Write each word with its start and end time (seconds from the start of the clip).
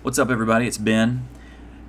What's 0.00 0.16
up, 0.16 0.30
everybody? 0.30 0.68
It's 0.68 0.78
Ben. 0.78 1.28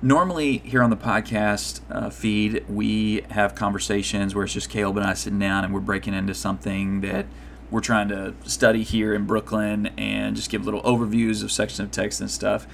Normally, 0.02 0.58
here 0.58 0.82
on 0.82 0.90
the 0.90 0.96
podcast 0.96 1.80
uh, 1.88 2.10
feed, 2.10 2.64
we 2.68 3.20
have 3.30 3.54
conversations 3.54 4.34
where 4.34 4.42
it's 4.42 4.52
just 4.52 4.68
Caleb 4.68 4.96
and 4.96 5.06
I 5.06 5.14
sitting 5.14 5.38
down 5.38 5.64
and 5.64 5.72
we're 5.72 5.78
breaking 5.78 6.14
into 6.14 6.34
something 6.34 7.02
that 7.02 7.26
we're 7.70 7.80
trying 7.80 8.08
to 8.08 8.34
study 8.44 8.82
here 8.82 9.14
in 9.14 9.26
Brooklyn 9.26 9.92
and 9.96 10.34
just 10.34 10.50
give 10.50 10.64
little 10.64 10.82
overviews 10.82 11.44
of 11.44 11.52
sections 11.52 11.78
of 11.78 11.92
text 11.92 12.20
and 12.20 12.28
stuff. 12.28 12.66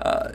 Uh, 0.00 0.34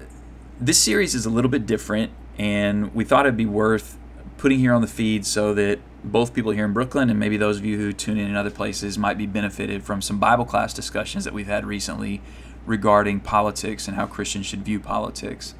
this 0.59 0.79
series 0.79 1.15
is 1.15 1.25
a 1.25 1.29
little 1.29 1.49
bit 1.49 1.65
different, 1.65 2.11
and 2.37 2.93
we 2.93 3.05
thought 3.05 3.25
it'd 3.25 3.37
be 3.37 3.45
worth 3.45 3.97
putting 4.35 4.59
here 4.59 4.73
on 4.73 4.81
the 4.81 4.87
feed 4.87 5.25
so 5.25 5.53
that 5.53 5.79
both 6.03 6.33
people 6.33 6.51
here 6.51 6.65
in 6.65 6.73
Brooklyn 6.73 7.09
and 7.09 7.17
maybe 7.17 7.37
those 7.37 7.57
of 7.57 7.65
you 7.65 7.77
who 7.77 7.93
tune 7.93 8.17
in 8.17 8.27
in 8.27 8.35
other 8.35 8.51
places 8.51 8.97
might 8.97 9.17
be 9.17 9.25
benefited 9.25 9.85
from 9.85 10.01
some 10.01 10.19
Bible 10.19 10.43
class 10.43 10.73
discussions 10.73 11.23
that 11.23 11.33
we've 11.33 11.47
had 11.47 11.65
recently 11.65 12.21
regarding 12.65 13.19
politics 13.19 13.87
and 13.87 13.95
how 13.95 14.05
Christians 14.05 14.45
should 14.45 14.63
view 14.63 14.79
politics. 14.79 15.55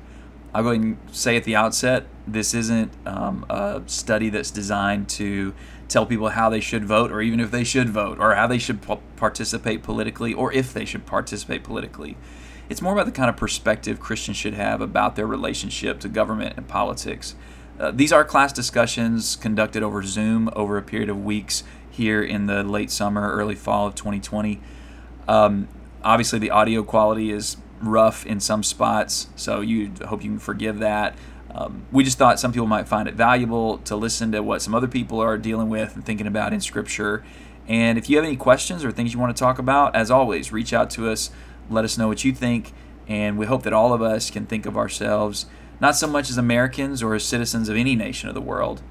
I'll 0.53 0.63
go 0.63 0.69
ahead 0.69 0.81
and 0.81 0.97
say 1.11 1.35
at 1.35 1.43
the 1.43 1.55
outset 1.55 2.05
this 2.25 2.53
isn't 2.53 2.91
um, 3.05 3.45
a 3.49 3.81
study 3.87 4.29
that's 4.29 4.51
designed 4.51 5.09
to 5.09 5.53
tell 5.87 6.05
people 6.05 6.29
how 6.29 6.49
they 6.49 6.61
should 6.61 6.85
vote 6.85 7.11
or 7.11 7.21
even 7.21 7.39
if 7.39 7.51
they 7.51 7.63
should 7.63 7.89
vote 7.89 8.19
or 8.19 8.35
how 8.35 8.47
they 8.47 8.57
should 8.57 8.79
participate 9.17 9.83
politically 9.83 10.33
or 10.33 10.51
if 10.53 10.73
they 10.73 10.85
should 10.85 11.05
participate 11.05 11.63
politically. 11.63 12.17
It's 12.69 12.81
more 12.81 12.93
about 12.93 13.05
the 13.05 13.11
kind 13.11 13.29
of 13.29 13.37
perspective 13.37 13.99
Christians 13.99 14.37
should 14.37 14.55
have 14.55 14.81
about 14.81 15.15
their 15.15 15.27
relationship 15.27 15.99
to 15.99 16.09
government 16.09 16.55
and 16.57 16.67
politics. 16.67 17.35
Uh, 17.79 17.91
these 17.91 18.11
are 18.11 18.23
class 18.23 18.53
discussions 18.53 19.35
conducted 19.35 19.83
over 19.83 20.01
Zoom 20.01 20.49
over 20.55 20.77
a 20.77 20.81
period 20.81 21.09
of 21.09 21.23
weeks 21.23 21.63
here 21.89 22.23
in 22.23 22.47
the 22.47 22.63
late 22.63 22.89
summer, 22.89 23.31
early 23.33 23.55
fall 23.55 23.87
of 23.87 23.95
2020. 23.95 24.59
Um, 25.27 25.67
obviously 26.05 26.39
the 26.39 26.51
audio 26.51 26.83
quality 26.83 27.31
is 27.31 27.57
rough 27.81 28.25
in 28.25 28.39
some 28.39 28.63
spots, 28.63 29.27
so 29.35 29.59
you 29.59 29.91
hope 30.05 30.23
you 30.23 30.29
can 30.29 30.39
forgive 30.39 30.79
that. 30.79 31.15
Um, 31.53 31.85
we 31.91 32.03
just 32.03 32.17
thought 32.17 32.39
some 32.39 32.51
people 32.51 32.67
might 32.67 32.87
find 32.87 33.07
it 33.07 33.15
valuable 33.15 33.79
to 33.79 33.95
listen 33.95 34.31
to 34.33 34.43
what 34.43 34.61
some 34.61 34.75
other 34.75 34.87
people 34.87 35.19
are 35.19 35.37
dealing 35.37 35.69
with 35.69 35.95
and 35.95 36.05
thinking 36.05 36.27
about 36.27 36.53
in 36.53 36.61
Scripture. 36.61 37.23
And 37.67 37.97
if 37.97 38.09
you 38.09 38.17
have 38.17 38.25
any 38.25 38.35
questions 38.35 38.83
or 38.83 38.91
things 38.91 39.13
you 39.13 39.19
want 39.19 39.35
to 39.35 39.39
talk 39.39 39.57
about, 39.57 39.95
as 39.95 40.11
always, 40.11 40.51
reach 40.51 40.73
out 40.73 40.89
to 40.91 41.09
us. 41.09 41.31
Let 41.69 41.83
us 41.83 41.97
know 41.97 42.07
what 42.07 42.23
you 42.23 42.33
think. 42.33 42.73
And 43.07 43.37
we 43.37 43.45
hope 43.45 43.63
that 43.63 43.73
all 43.73 43.93
of 43.93 44.01
us 44.01 44.29
can 44.29 44.45
think 44.45 44.65
of 44.65 44.77
ourselves 44.77 45.45
not 45.79 45.95
so 45.95 46.07
much 46.07 46.29
as 46.29 46.37
Americans 46.37 47.03
or 47.03 47.15
as 47.15 47.23
citizens 47.23 47.69
of 47.69 47.75
any 47.75 47.95
nation 47.95 48.29
of 48.29 48.35
the 48.35 48.41
world, 48.41 48.81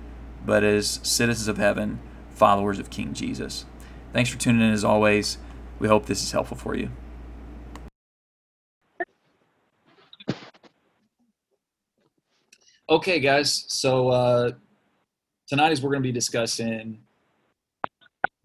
but 0.45 0.62
as 0.62 1.01
citizens 1.03 1.48
of 1.48 1.57
heaven, 1.57 1.98
followers 2.31 2.79
of 2.79 2.91
King 2.91 3.15
Jesus. 3.15 3.65
Thanks 4.12 4.31
for 4.31 4.39
tuning 4.39 4.62
in 4.62 4.73
as 4.73 4.85
always. 4.85 5.39
We 5.79 5.89
hope 5.89 6.07
this 6.07 6.23
is 6.23 6.33
helpful 6.33 6.57
for 6.57 6.77
you. 6.77 6.91
Okay, 12.91 13.19
guys. 13.19 13.65
So 13.69 14.11
uh, 14.11 14.51
tonight 15.49 15.73
is 15.73 15.81
we're 15.81 15.89
going 15.89 16.03
to 16.03 16.07
be 16.07 16.13
discussing 16.13 16.99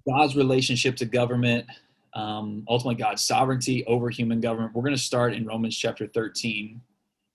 God's 0.07 0.37
relationship 0.37 0.95
to 0.97 1.05
government, 1.05 1.65
um, 2.13 2.63
ultimately 2.69 2.95
God's 2.95 3.21
sovereignty 3.21 3.83
over 3.85 4.09
human 4.09 4.39
government. 4.39 4.73
We're 4.73 4.83
going 4.83 4.95
to 4.95 5.01
start 5.01 5.33
in 5.33 5.45
Romans 5.45 5.77
chapter 5.77 6.07
13, 6.07 6.79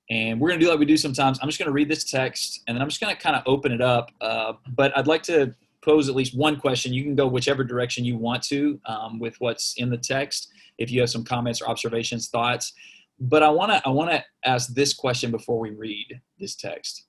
and 0.08 0.41
we're 0.41 0.48
going 0.48 0.58
to 0.58 0.64
do 0.64 0.70
like 0.70 0.78
we 0.78 0.86
do 0.86 0.96
sometimes. 0.96 1.38
I'm 1.42 1.48
just 1.48 1.58
going 1.58 1.66
to 1.66 1.74
read 1.74 1.91
this 1.91 2.05
text, 2.05 2.62
and 2.66 2.74
then 2.74 2.80
I'm 2.80 2.88
just 2.88 3.02
going 3.02 3.14
to 3.14 3.20
kind 3.20 3.36
of 3.36 3.42
open 3.44 3.70
it 3.70 3.83
up. 3.83 4.11
Uh, 4.22 4.55
but 4.74 4.96
I'd 4.96 5.06
like 5.06 5.22
to 5.24 5.55
pose 5.83 6.08
at 6.08 6.14
least 6.14 6.34
one 6.34 6.56
question. 6.58 6.94
You 6.94 7.05
can 7.05 7.14
go 7.14 7.27
whichever 7.27 7.64
direction 7.64 8.06
you 8.06 8.16
want 8.16 8.42
to 8.44 8.80
um, 8.86 9.18
with 9.18 9.39
what's 9.41 9.74
in 9.77 9.91
the 9.91 9.98
text. 9.98 10.48
If 10.78 10.91
you 10.91 11.00
have 11.00 11.11
some 11.11 11.22
comments 11.22 11.61
or 11.61 11.68
observations, 11.68 12.28
thoughts, 12.28 12.72
but 13.25 13.42
I 13.42 13.48
want 13.48 13.72
to 13.72 13.83
I 13.86 13.91
want 13.91 14.11
to 14.11 14.22
ask 14.44 14.75
this 14.75 14.92
question 14.92 15.30
before 15.30 15.58
we 15.58 15.70
read 15.70 16.20
this 16.39 16.56
text. 16.56 17.06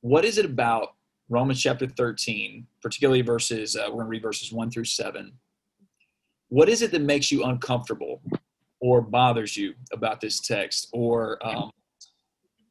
What 0.00 0.24
is 0.24 0.38
it 0.38 0.44
about 0.44 0.90
Romans 1.30 1.60
chapter 1.60 1.86
13, 1.86 2.66
particularly 2.82 3.22
verses 3.22 3.76
uh, 3.76 3.84
we're 3.88 3.96
going 3.96 4.06
to 4.06 4.10
read 4.10 4.22
verses 4.22 4.52
1 4.52 4.70
through 4.70 4.84
7. 4.84 5.32
What 6.48 6.68
is 6.68 6.80
it 6.80 6.90
that 6.92 7.02
makes 7.02 7.30
you 7.30 7.44
uncomfortable 7.44 8.22
or 8.80 9.02
bothers 9.02 9.56
you 9.56 9.74
about 9.92 10.20
this 10.20 10.40
text 10.40 10.88
or 10.92 11.38
um, 11.46 11.70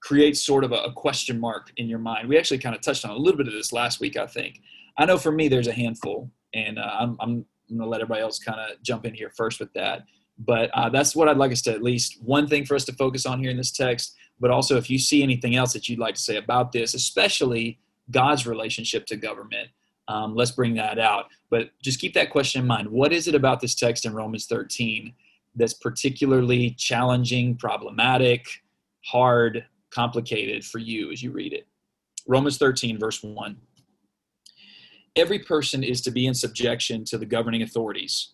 creates 0.02 0.42
sort 0.42 0.64
of 0.64 0.72
a, 0.72 0.78
a 0.78 0.94
question 0.94 1.40
mark 1.40 1.72
in 1.78 1.88
your 1.88 2.00
mind? 2.00 2.28
We 2.28 2.38
actually 2.38 2.58
kind 2.58 2.76
of 2.76 2.82
touched 2.82 3.06
on 3.06 3.12
a 3.12 3.18
little 3.18 3.38
bit 3.38 3.48
of 3.48 3.54
this 3.54 3.72
last 3.72 4.00
week, 4.00 4.18
I 4.18 4.26
think. 4.26 4.62
I 4.98 5.06
know 5.06 5.20
for 5.20 5.32
me, 5.32 5.48
there's 5.48 5.68
a 5.68 5.74
handful, 5.74 6.32
and 6.56 6.80
uh, 6.80 6.96
I'm, 7.00 7.16
I'm 7.20 7.46
going 7.70 7.82
to 7.82 7.86
let 7.86 8.02
everybody 8.02 8.22
else 8.22 8.40
kind 8.40 8.60
of 8.60 8.82
jump 8.82 9.06
in 9.06 9.14
here 9.14 9.32
first 9.38 9.60
with 9.60 9.72
that. 9.74 10.04
But 10.40 10.70
uh, 10.74 10.90
that's 10.90 11.16
what 11.16 11.28
I'd 11.28 11.38
like 11.38 11.52
us 11.52 11.62
to 11.64 11.74
at 11.74 11.82
least 11.82 12.22
one 12.22 12.48
thing 12.48 12.66
for 12.66 12.76
us 12.76 12.86
to 12.86 12.94
focus 12.94 13.26
on 13.26 13.40
here 13.40 13.50
in 13.50 13.58
this 13.58 13.72
text. 13.72 14.16
But 14.40 14.52
also, 14.52 14.78
if 14.78 14.90
you 14.90 15.00
see 15.00 15.24
anything 15.24 15.56
else 15.56 15.74
that 15.74 15.90
you'd 15.90 16.00
like 16.00 16.16
to 16.16 16.22
say 16.22 16.38
about 16.38 16.72
this, 16.72 16.94
especially 16.94 17.80
God's 18.12 18.46
relationship 18.46 19.06
to 19.08 19.16
government, 19.16 19.70
um, 20.08 20.36
let's 20.36 20.52
bring 20.52 20.76
that 20.76 21.00
out. 21.00 21.26
But 21.50 21.72
just 21.82 22.00
keep 22.00 22.14
that 22.14 22.30
question 22.30 22.62
in 22.62 22.68
mind. 22.68 22.88
What 22.88 23.12
is 23.12 23.28
it 23.28 23.36
about 23.36 23.60
this 23.60 23.76
text 23.76 24.06
in 24.06 24.14
Romans 24.14 24.46
13 24.46 25.14
that's 25.56 25.74
particularly 25.74 26.72
challenging, 26.72 27.56
problematic, 27.56 28.46
hard, 29.06 29.66
complicated 29.90 30.64
for 30.64 30.78
you 30.78 31.12
as 31.12 31.24
you 31.24 31.32
read 31.32 31.52
it? 31.52 31.68
Romans 32.28 32.58
13, 32.58 33.00
verse 33.00 33.24
1. 33.24 33.58
Every 35.16 35.40
person 35.40 35.84
is 35.84 36.02
to 36.02 36.12
be 36.12 36.28
in 36.28 36.36
subjection 36.36 37.04
to 37.06 37.18
the 37.18 37.26
governing 37.26 37.64
authorities 37.64 38.34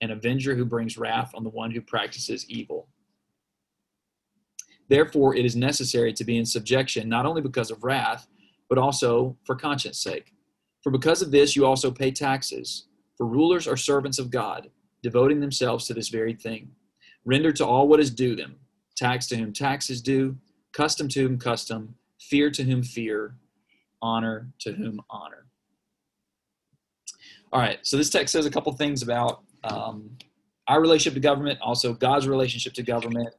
an 0.00 0.10
avenger 0.10 0.54
who 0.54 0.64
brings 0.64 0.96
wrath 0.96 1.32
on 1.34 1.44
the 1.44 1.50
one 1.50 1.70
who 1.70 1.80
practices 1.80 2.48
evil. 2.48 2.88
Therefore, 4.88 5.34
it 5.34 5.44
is 5.44 5.54
necessary 5.54 6.12
to 6.14 6.24
be 6.24 6.38
in 6.38 6.46
subjection, 6.46 7.08
not 7.08 7.26
only 7.26 7.42
because 7.42 7.70
of 7.70 7.84
wrath, 7.84 8.26
but 8.68 8.78
also 8.78 9.36
for 9.44 9.54
conscience 9.54 10.00
sake. 10.00 10.32
For 10.82 10.90
because 10.90 11.20
of 11.20 11.30
this, 11.30 11.56
you 11.56 11.66
also 11.66 11.90
pay 11.90 12.10
taxes. 12.10 12.86
For 13.16 13.26
rulers 13.26 13.66
are 13.66 13.76
servants 13.76 14.18
of 14.18 14.30
God, 14.30 14.70
devoting 15.02 15.40
themselves 15.40 15.86
to 15.86 15.94
this 15.94 16.08
very 16.08 16.34
thing. 16.34 16.70
Render 17.24 17.52
to 17.52 17.66
all 17.66 17.88
what 17.88 18.00
is 18.00 18.10
due 18.10 18.36
them 18.36 18.56
tax 18.96 19.28
to 19.28 19.36
whom 19.36 19.52
tax 19.52 19.90
is 19.90 20.02
due, 20.02 20.36
custom 20.72 21.08
to 21.08 21.22
whom 21.22 21.38
custom, 21.38 21.94
fear 22.20 22.50
to 22.50 22.64
whom 22.64 22.82
fear, 22.82 23.36
honor 24.02 24.50
to 24.58 24.72
whom 24.72 25.00
honor. 25.08 25.46
All 27.52 27.60
right, 27.60 27.78
so 27.82 27.96
this 27.96 28.10
text 28.10 28.32
says 28.32 28.44
a 28.44 28.50
couple 28.50 28.72
things 28.72 29.02
about 29.02 29.42
um, 29.70 30.10
our 30.66 30.80
relationship 30.80 31.14
to 31.14 31.20
government, 31.20 31.58
also 31.60 31.92
God's 31.92 32.28
relationship 32.28 32.74
to 32.74 32.82
government. 32.82 33.34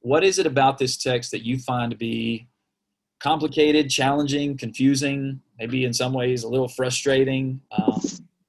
What 0.00 0.24
is 0.24 0.38
it 0.38 0.46
about 0.46 0.78
this 0.78 0.96
text 0.96 1.30
that 1.30 1.44
you 1.44 1.58
find 1.58 1.90
to 1.90 1.96
be 1.96 2.48
complicated, 3.20 3.88
challenging, 3.88 4.56
confusing, 4.56 5.40
maybe 5.58 5.84
in 5.84 5.92
some 5.92 6.12
ways 6.12 6.42
a 6.42 6.48
little 6.48 6.68
frustrating, 6.68 7.60
um, 7.70 8.00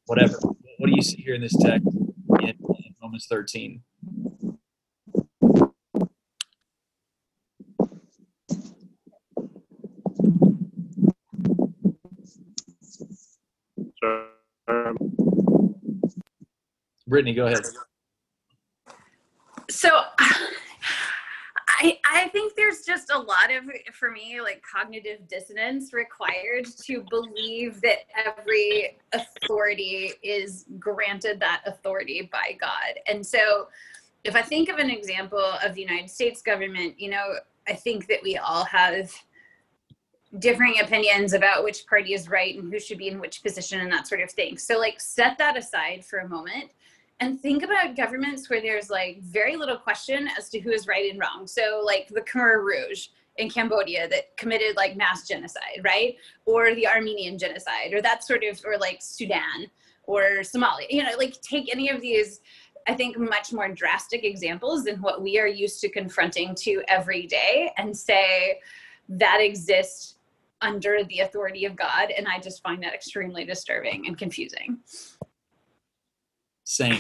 whatever? 0.06 0.38
What 0.78 0.88
do 0.88 0.94
you 0.96 1.04
see 1.04 1.22
here 1.22 1.36
in 1.36 1.42
this 1.42 1.56
text 1.58 1.88
in, 2.42 2.50
in 2.50 2.96
Romans 3.02 3.28
13? 3.30 3.82
Brittany, 17.14 17.36
go 17.36 17.46
ahead. 17.46 17.62
So 19.70 20.02
I, 21.80 22.00
I 22.12 22.28
think 22.30 22.56
there's 22.56 22.82
just 22.88 23.12
a 23.12 23.20
lot 23.20 23.52
of, 23.52 23.66
for 23.94 24.10
me, 24.10 24.42
like 24.42 24.64
cognitive 24.64 25.28
dissonance 25.28 25.94
required 25.94 26.66
to 26.86 27.06
believe 27.12 27.82
that 27.82 28.06
every 28.16 28.98
authority 29.14 30.14
is 30.24 30.66
granted 30.80 31.40
that 31.42 31.62
authority 31.68 32.28
by 32.32 32.58
God. 32.60 33.00
And 33.06 33.24
so 33.24 33.68
if 34.24 34.36
I 34.36 34.42
think 34.42 34.70
of 34.70 34.80
an 34.80 34.90
example 34.90 35.54
of 35.64 35.76
the 35.76 35.82
United 35.82 36.10
States 36.10 36.42
government, 36.42 37.00
you 37.00 37.12
know, 37.12 37.36
I 37.68 37.74
think 37.74 38.08
that 38.08 38.24
we 38.24 38.38
all 38.38 38.66
have 38.66 39.14
differing 40.40 40.80
opinions 40.80 41.34
about 41.34 41.64
which 41.64 41.86
party 41.86 42.16
is 42.16 42.28
right 42.28 42.58
and 42.58 42.74
who 42.74 42.80
should 42.80 42.98
be 42.98 43.08
in 43.08 43.20
which 43.20 43.44
position 43.44 43.82
and 43.82 43.92
that 43.92 44.08
sort 44.08 44.22
of 44.22 44.32
thing. 44.32 44.58
So, 44.58 44.80
like, 44.80 45.00
set 45.00 45.38
that 45.38 45.56
aside 45.56 46.04
for 46.04 46.20
a 46.20 46.28
moment 46.28 46.72
and 47.24 47.40
think 47.42 47.64
about 47.64 47.96
governments 47.96 48.50
where 48.50 48.60
there's 48.60 48.90
like 48.90 49.22
very 49.22 49.56
little 49.56 49.78
question 49.78 50.28
as 50.38 50.50
to 50.50 50.60
who 50.60 50.72
is 50.72 50.88
right 50.88 51.10
and 51.10 51.18
wrong. 51.20 51.48
So 51.48 51.82
like 51.86 52.10
the 52.10 52.20
Khmer 52.20 52.62
Rouge 52.62 53.08
in 53.38 53.50
Cambodia 53.50 54.10
that 54.10 54.36
committed 54.36 54.76
like 54.76 54.98
mass 54.98 55.26
genocide, 55.26 55.82
right? 55.84 56.18
Or 56.46 56.76
the 56.76 56.86
Armenian 56.86 57.38
genocide, 57.38 57.94
or 57.94 58.02
that 58.02 58.26
sort 58.26 58.44
of, 58.44 58.60
or 58.66 58.78
like 58.78 58.98
Sudan 59.02 59.72
or 60.04 60.42
Somalia. 60.42 60.88
You 60.90 61.04
know, 61.04 61.12
like 61.18 61.42
take 61.42 61.74
any 61.74 61.90
of 61.90 62.02
these, 62.02 62.42
I 62.90 62.94
think, 62.94 63.18
much 63.18 63.54
more 63.54 63.70
drastic 63.70 64.26
examples 64.26 64.84
than 64.84 65.02
what 65.02 65.22
we 65.22 65.40
are 65.40 65.48
used 65.48 65.80
to 65.82 65.90
confronting 65.90 66.54
to 66.56 66.84
every 66.90 67.26
day 67.26 67.72
and 67.78 67.96
say 67.96 68.60
that 69.08 69.38
exists 69.40 70.16
under 70.62 71.06
the 71.06 71.20
authority 71.20 71.64
of 71.64 71.78
God. 71.78 72.12
And 72.12 72.28
I 72.28 72.40
just 72.40 72.62
find 72.62 72.84
that 72.84 72.94
extremely 72.94 73.46
disturbing 73.46 74.08
and 74.08 74.18
confusing. 74.18 74.80
Same. 76.74 77.00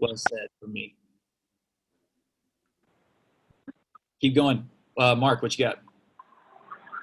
Well 0.00 0.16
said 0.16 0.48
for 0.58 0.68
me. 0.68 0.94
Keep 4.22 4.34
going. 4.34 4.66
Uh, 4.96 5.14
Mark, 5.14 5.42
what 5.42 5.58
you 5.58 5.66
got? 5.66 5.80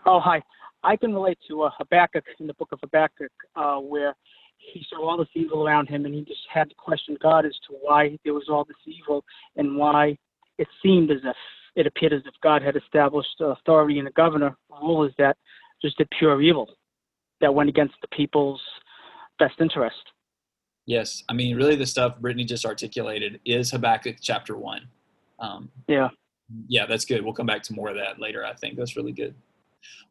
Oh, 0.07 0.19
hi. 0.19 0.41
I 0.83 0.95
can 0.95 1.13
relate 1.13 1.37
to 1.49 1.61
uh, 1.61 1.69
Habakkuk 1.77 2.23
in 2.39 2.47
the 2.47 2.55
book 2.55 2.69
of 2.71 2.79
Habakkuk, 2.81 3.31
uh, 3.55 3.75
where 3.75 4.15
he 4.57 4.83
saw 4.89 5.07
all 5.07 5.17
this 5.17 5.27
evil 5.35 5.63
around 5.63 5.87
him 5.87 6.05
and 6.05 6.15
he 6.15 6.21
just 6.21 6.41
had 6.51 6.69
to 6.69 6.75
question 6.75 7.15
God 7.21 7.45
as 7.45 7.53
to 7.67 7.75
why 7.79 8.17
there 8.23 8.33
was 8.33 8.49
all 8.49 8.65
this 8.65 8.75
evil 8.87 9.23
and 9.55 9.77
why 9.77 10.17
it 10.57 10.67
seemed 10.81 11.11
as 11.11 11.19
if 11.23 11.35
it 11.75 11.85
appeared 11.85 12.13
as 12.13 12.23
if 12.25 12.33
God 12.41 12.63
had 12.63 12.75
established 12.75 13.39
authority 13.39 13.99
in 13.99 14.05
the 14.05 14.11
governor. 14.11 14.57
rule 14.81 15.05
is 15.05 15.13
that 15.19 15.37
just 15.79 15.95
did 15.99 16.09
pure 16.17 16.41
evil 16.41 16.71
that 17.39 17.53
went 17.53 17.69
against 17.69 17.93
the 18.01 18.07
people's 18.07 18.61
best 19.37 19.61
interest. 19.61 20.12
Yes, 20.85 21.23
I 21.29 21.33
mean, 21.33 21.55
really, 21.55 21.75
the 21.75 21.85
stuff 21.85 22.19
Brittany 22.19 22.43
just 22.43 22.65
articulated 22.65 23.39
is 23.45 23.71
Habakkuk 23.71 24.17
chapter 24.21 24.57
one. 24.57 24.81
Um, 25.39 25.69
yeah, 25.87 26.09
yeah, 26.67 26.85
that's 26.85 27.05
good. 27.05 27.23
We'll 27.23 27.33
come 27.33 27.45
back 27.45 27.63
to 27.63 27.73
more 27.73 27.89
of 27.89 27.95
that 27.95 28.19
later. 28.19 28.45
I 28.45 28.53
think 28.53 28.77
that's 28.77 28.97
really 28.97 29.13
good. 29.13 29.33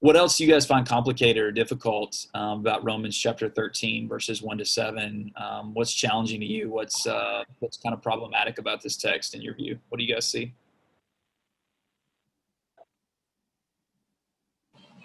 What 0.00 0.16
else 0.16 0.36
do 0.36 0.44
you 0.44 0.50
guys 0.50 0.66
find 0.66 0.86
complicated 0.86 1.42
or 1.42 1.52
difficult 1.52 2.26
um, 2.34 2.60
about 2.60 2.84
Romans 2.84 3.16
chapter 3.16 3.48
13 3.48 4.08
verses 4.08 4.42
1 4.42 4.58
to 4.58 4.64
7? 4.64 5.32
Um, 5.36 5.74
what's 5.74 5.92
challenging 5.92 6.40
to 6.40 6.46
you? 6.46 6.70
What's 6.70 7.06
uh, 7.06 7.44
what's 7.60 7.76
kind 7.76 7.94
of 7.94 8.02
problematic 8.02 8.58
about 8.58 8.82
this 8.82 8.96
text 8.96 9.34
in 9.34 9.42
your 9.42 9.54
view? 9.54 9.78
What 9.88 9.98
do 9.98 10.04
you 10.04 10.14
guys 10.14 10.26
see? 10.26 10.54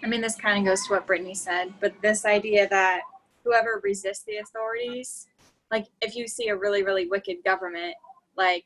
I 0.02 0.06
mean, 0.06 0.20
this 0.20 0.36
kind 0.36 0.58
of 0.58 0.64
goes 0.64 0.86
to 0.86 0.94
what 0.94 1.06
Brittany 1.06 1.34
said, 1.34 1.74
but 1.80 1.92
this 2.02 2.24
idea 2.24 2.68
that 2.68 3.00
whoever 3.44 3.80
resists 3.82 4.24
the 4.24 4.36
authorities, 4.36 5.26
like 5.70 5.86
if 6.00 6.16
you 6.16 6.26
see 6.26 6.48
a 6.48 6.56
really, 6.56 6.82
really 6.82 7.06
wicked 7.06 7.38
government, 7.44 7.94
like 8.36 8.64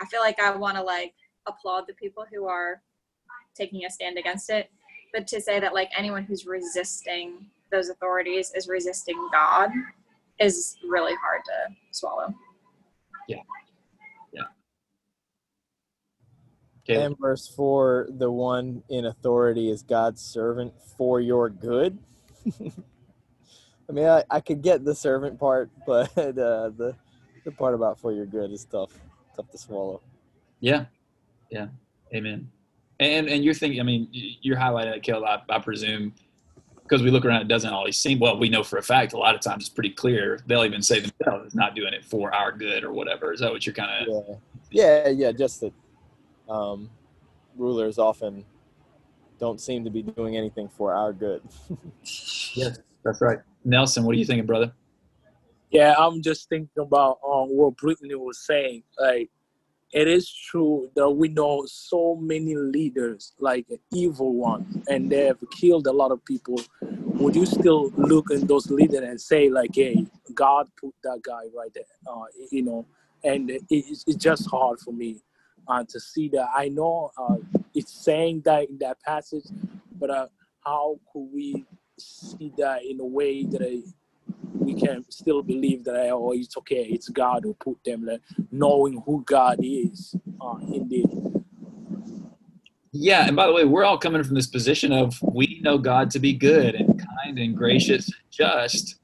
I 0.00 0.06
feel 0.06 0.20
like 0.20 0.40
I 0.40 0.54
want 0.54 0.76
to 0.76 0.82
like 0.82 1.14
applaud 1.46 1.84
the 1.86 1.94
people 1.94 2.24
who 2.32 2.46
are 2.46 2.82
taking 3.54 3.84
a 3.84 3.90
stand 3.90 4.18
against 4.18 4.50
it. 4.50 4.70
But 5.12 5.26
to 5.28 5.40
say 5.40 5.60
that 5.60 5.74
like 5.74 5.90
anyone 5.96 6.24
who's 6.24 6.46
resisting 6.46 7.46
those 7.70 7.88
authorities 7.88 8.52
is 8.54 8.68
resisting 8.68 9.16
God 9.32 9.70
is 10.38 10.76
really 10.86 11.14
hard 11.22 11.42
to 11.46 11.74
swallow. 11.90 12.34
Yeah. 13.28 13.38
Yeah. 14.32 14.42
Okay. 16.88 17.02
And 17.02 17.16
verse 17.18 17.48
four, 17.48 18.08
the 18.10 18.30
one 18.30 18.82
in 18.88 19.06
authority 19.06 19.70
is 19.70 19.82
God's 19.82 20.20
servant 20.20 20.74
for 20.96 21.20
your 21.20 21.48
good. 21.48 21.98
I 23.88 23.92
mean, 23.92 24.06
I, 24.06 24.24
I 24.30 24.40
could 24.40 24.62
get 24.62 24.84
the 24.84 24.94
servant 24.94 25.38
part, 25.38 25.70
but 25.86 26.10
uh, 26.18 26.70
the 26.70 26.94
the 27.44 27.52
part 27.52 27.74
about 27.74 28.00
for 28.00 28.12
your 28.12 28.26
good 28.26 28.50
is 28.50 28.64
tough, 28.64 28.92
tough 29.36 29.50
to 29.50 29.58
swallow. 29.58 30.00
Yeah, 30.60 30.86
yeah, 31.50 31.68
amen. 32.14 32.50
And 32.98 33.28
and 33.28 33.44
you're 33.44 33.54
thinking, 33.54 33.80
I 33.80 33.84
mean, 33.84 34.08
you're 34.12 34.56
highlighting 34.56 34.92
that, 34.94 35.02
Kill. 35.02 35.24
I, 35.24 35.42
I 35.48 35.58
presume 35.58 36.12
because 36.82 37.02
we 37.02 37.10
look 37.10 37.24
around, 37.24 37.42
it 37.42 37.48
doesn't 37.48 37.72
always 37.72 37.98
seem 37.98 38.18
well. 38.18 38.38
We 38.38 38.48
know 38.48 38.62
for 38.62 38.78
a 38.78 38.82
fact 38.82 39.12
a 39.12 39.18
lot 39.18 39.34
of 39.34 39.40
times 39.40 39.64
it's 39.64 39.68
pretty 39.68 39.90
clear. 39.90 40.40
They'll 40.46 40.64
even 40.64 40.82
say 40.82 41.00
themselves 41.00 41.54
not 41.54 41.74
doing 41.74 41.92
it 41.92 42.04
for 42.04 42.32
our 42.34 42.52
good 42.52 42.84
or 42.84 42.92
whatever. 42.92 43.32
Is 43.32 43.40
that 43.40 43.50
what 43.50 43.66
you're 43.66 43.74
kind 43.74 44.08
of? 44.08 44.38
Yeah, 44.70 45.04
yeah, 45.06 45.08
yeah. 45.08 45.32
Just 45.32 45.60
that 45.60 45.72
um, 46.48 46.88
rulers 47.56 47.98
often 47.98 48.44
don't 49.38 49.60
seem 49.60 49.84
to 49.84 49.90
be 49.90 50.02
doing 50.02 50.36
anything 50.36 50.68
for 50.68 50.94
our 50.94 51.12
good. 51.12 51.42
yes, 52.54 52.78
that's 53.06 53.20
right. 53.20 53.38
Nelson, 53.64 54.04
what 54.04 54.16
are 54.16 54.18
you 54.18 54.24
thinking, 54.24 54.46
brother? 54.46 54.72
Yeah, 55.70 55.94
I'm 55.96 56.22
just 56.22 56.48
thinking 56.48 56.70
about 56.78 57.18
um, 57.24 57.48
what 57.56 57.76
Brittany 57.76 58.14
was 58.14 58.44
saying. 58.44 58.82
Like, 58.98 59.30
it 59.92 60.08
is 60.08 60.32
true 60.32 60.90
that 60.96 61.08
we 61.08 61.28
know 61.28 61.64
so 61.66 62.16
many 62.16 62.56
leaders, 62.56 63.32
like 63.38 63.66
evil 63.92 64.34
ones, 64.34 64.84
and 64.88 65.10
they 65.10 65.26
have 65.26 65.38
killed 65.52 65.86
a 65.86 65.92
lot 65.92 66.10
of 66.10 66.24
people. 66.24 66.60
Would 66.82 67.36
you 67.36 67.46
still 67.46 67.90
look 67.96 68.32
at 68.32 68.48
those 68.48 68.70
leaders 68.70 69.08
and 69.08 69.20
say, 69.20 69.48
like, 69.48 69.70
hey, 69.74 70.06
God 70.34 70.68
put 70.80 70.94
that 71.04 71.20
guy 71.22 71.44
right 71.56 71.72
there? 71.72 71.84
Uh, 72.06 72.24
you 72.50 72.62
know, 72.62 72.86
and 73.22 73.50
it's, 73.70 74.04
it's 74.06 74.16
just 74.16 74.50
hard 74.50 74.80
for 74.80 74.92
me 74.92 75.22
uh, 75.68 75.84
to 75.88 76.00
see 76.00 76.28
that. 76.30 76.48
I 76.54 76.68
know 76.68 77.12
uh, 77.16 77.36
it's 77.74 77.92
saying 77.92 78.42
that 78.44 78.68
in 78.68 78.78
that 78.78 79.00
passage, 79.02 79.46
but 79.98 80.10
uh, 80.10 80.26
how 80.64 80.98
could 81.12 81.28
we 81.32 81.64
see 81.98 82.52
that 82.58 82.84
in 82.84 83.00
a 83.00 83.04
way 83.04 83.44
that 83.44 83.62
I, 83.62 83.82
we 84.52 84.74
can 84.74 85.04
still 85.10 85.42
believe 85.42 85.84
that 85.84 85.96
I, 85.96 86.10
oh 86.10 86.32
it's 86.32 86.56
okay 86.58 86.84
it's 86.84 87.08
god 87.08 87.44
who 87.44 87.54
put 87.54 87.78
them 87.84 88.04
there 88.04 88.18
knowing 88.50 89.02
who 89.04 89.22
god 89.24 89.58
is 89.62 90.14
uh, 90.40 90.58
indeed. 90.72 91.08
Yeah 92.92 93.26
and 93.26 93.36
by 93.36 93.46
the 93.46 93.52
way 93.52 93.64
we're 93.64 93.84
all 93.84 93.98
coming 93.98 94.22
from 94.22 94.34
this 94.34 94.46
position 94.46 94.92
of 94.92 95.14
we 95.22 95.60
know 95.62 95.78
god 95.78 96.10
to 96.10 96.18
be 96.18 96.32
good 96.32 96.74
and 96.74 96.88
kind 96.98 97.38
and 97.38 97.56
gracious 97.56 98.06
and 98.06 98.16
just 98.30 98.96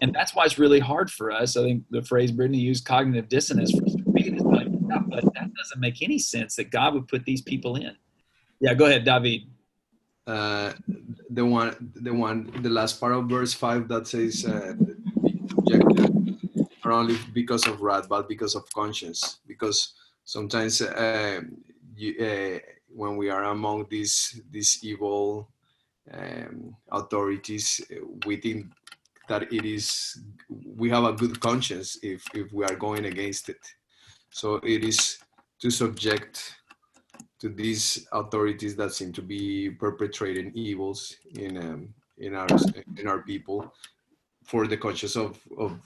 and 0.00 0.14
that's 0.14 0.34
why 0.34 0.44
it's 0.44 0.58
really 0.58 0.80
hard 0.80 1.10
for 1.10 1.30
us. 1.30 1.56
I 1.56 1.62
think 1.62 1.84
the 1.90 2.02
phrase 2.02 2.30
brittany 2.30 2.58
used 2.58 2.84
cognitive 2.84 3.28
dissonance 3.28 3.72
for 3.72 3.84
us 3.84 3.94
to 3.94 4.02
read 4.06 4.36
is 4.36 4.42
like 4.42 4.68
yeah, 4.68 4.98
but 5.06 5.24
that 5.34 5.54
doesn't 5.54 5.80
make 5.80 6.02
any 6.02 6.18
sense 6.18 6.56
that 6.56 6.70
god 6.70 6.94
would 6.94 7.08
put 7.08 7.24
these 7.24 7.42
people 7.42 7.76
in. 7.76 7.96
Yeah 8.60 8.74
go 8.74 8.86
ahead 8.86 9.04
david. 9.04 9.42
Uh, 10.26 10.72
the 11.30 11.44
one, 11.44 11.92
the 11.94 12.12
one, 12.12 12.50
the 12.62 12.70
last 12.70 13.00
part 13.00 13.12
of 13.12 13.28
verse 13.28 13.54
five 13.54 13.88
that 13.88 14.06
says, 14.06 14.44
uh, 14.44 14.74
not 16.84 16.94
only 16.94 17.16
because 17.32 17.66
of 17.66 17.80
wrath, 17.80 18.08
but 18.08 18.28
because 18.28 18.54
of 18.54 18.72
conscience. 18.72 19.38
Because 19.46 19.94
sometimes 20.24 20.80
uh, 20.80 21.40
you, 21.96 22.14
uh, 22.24 22.58
when 22.88 23.16
we 23.16 23.28
are 23.28 23.44
among 23.44 23.86
these 23.90 24.40
these 24.50 24.78
evil 24.82 25.48
um, 26.12 26.76
authorities, 26.92 27.80
we 28.24 28.36
think 28.36 28.66
that 29.28 29.52
it 29.52 29.64
is 29.64 30.18
we 30.76 30.88
have 30.90 31.04
a 31.04 31.12
good 31.12 31.40
conscience 31.40 31.98
if 32.02 32.24
if 32.34 32.52
we 32.52 32.64
are 32.64 32.76
going 32.76 33.06
against 33.06 33.48
it. 33.48 33.60
So 34.30 34.56
it 34.62 34.84
is 34.84 35.18
to 35.60 35.70
subject 35.70 36.54
to 37.40 37.48
these 37.48 38.06
authorities 38.12 38.76
that 38.76 38.92
seem 38.92 39.12
to 39.12 39.22
be 39.22 39.70
perpetrating 39.70 40.50
evils 40.54 41.16
in 41.34 41.56
um, 41.56 41.94
in 42.18 42.34
our 42.34 42.46
in 42.98 43.06
our 43.06 43.22
people 43.22 43.72
for 44.44 44.66
the 44.66 44.76
conscience 44.76 45.16
of 45.16 45.38
of 45.58 45.78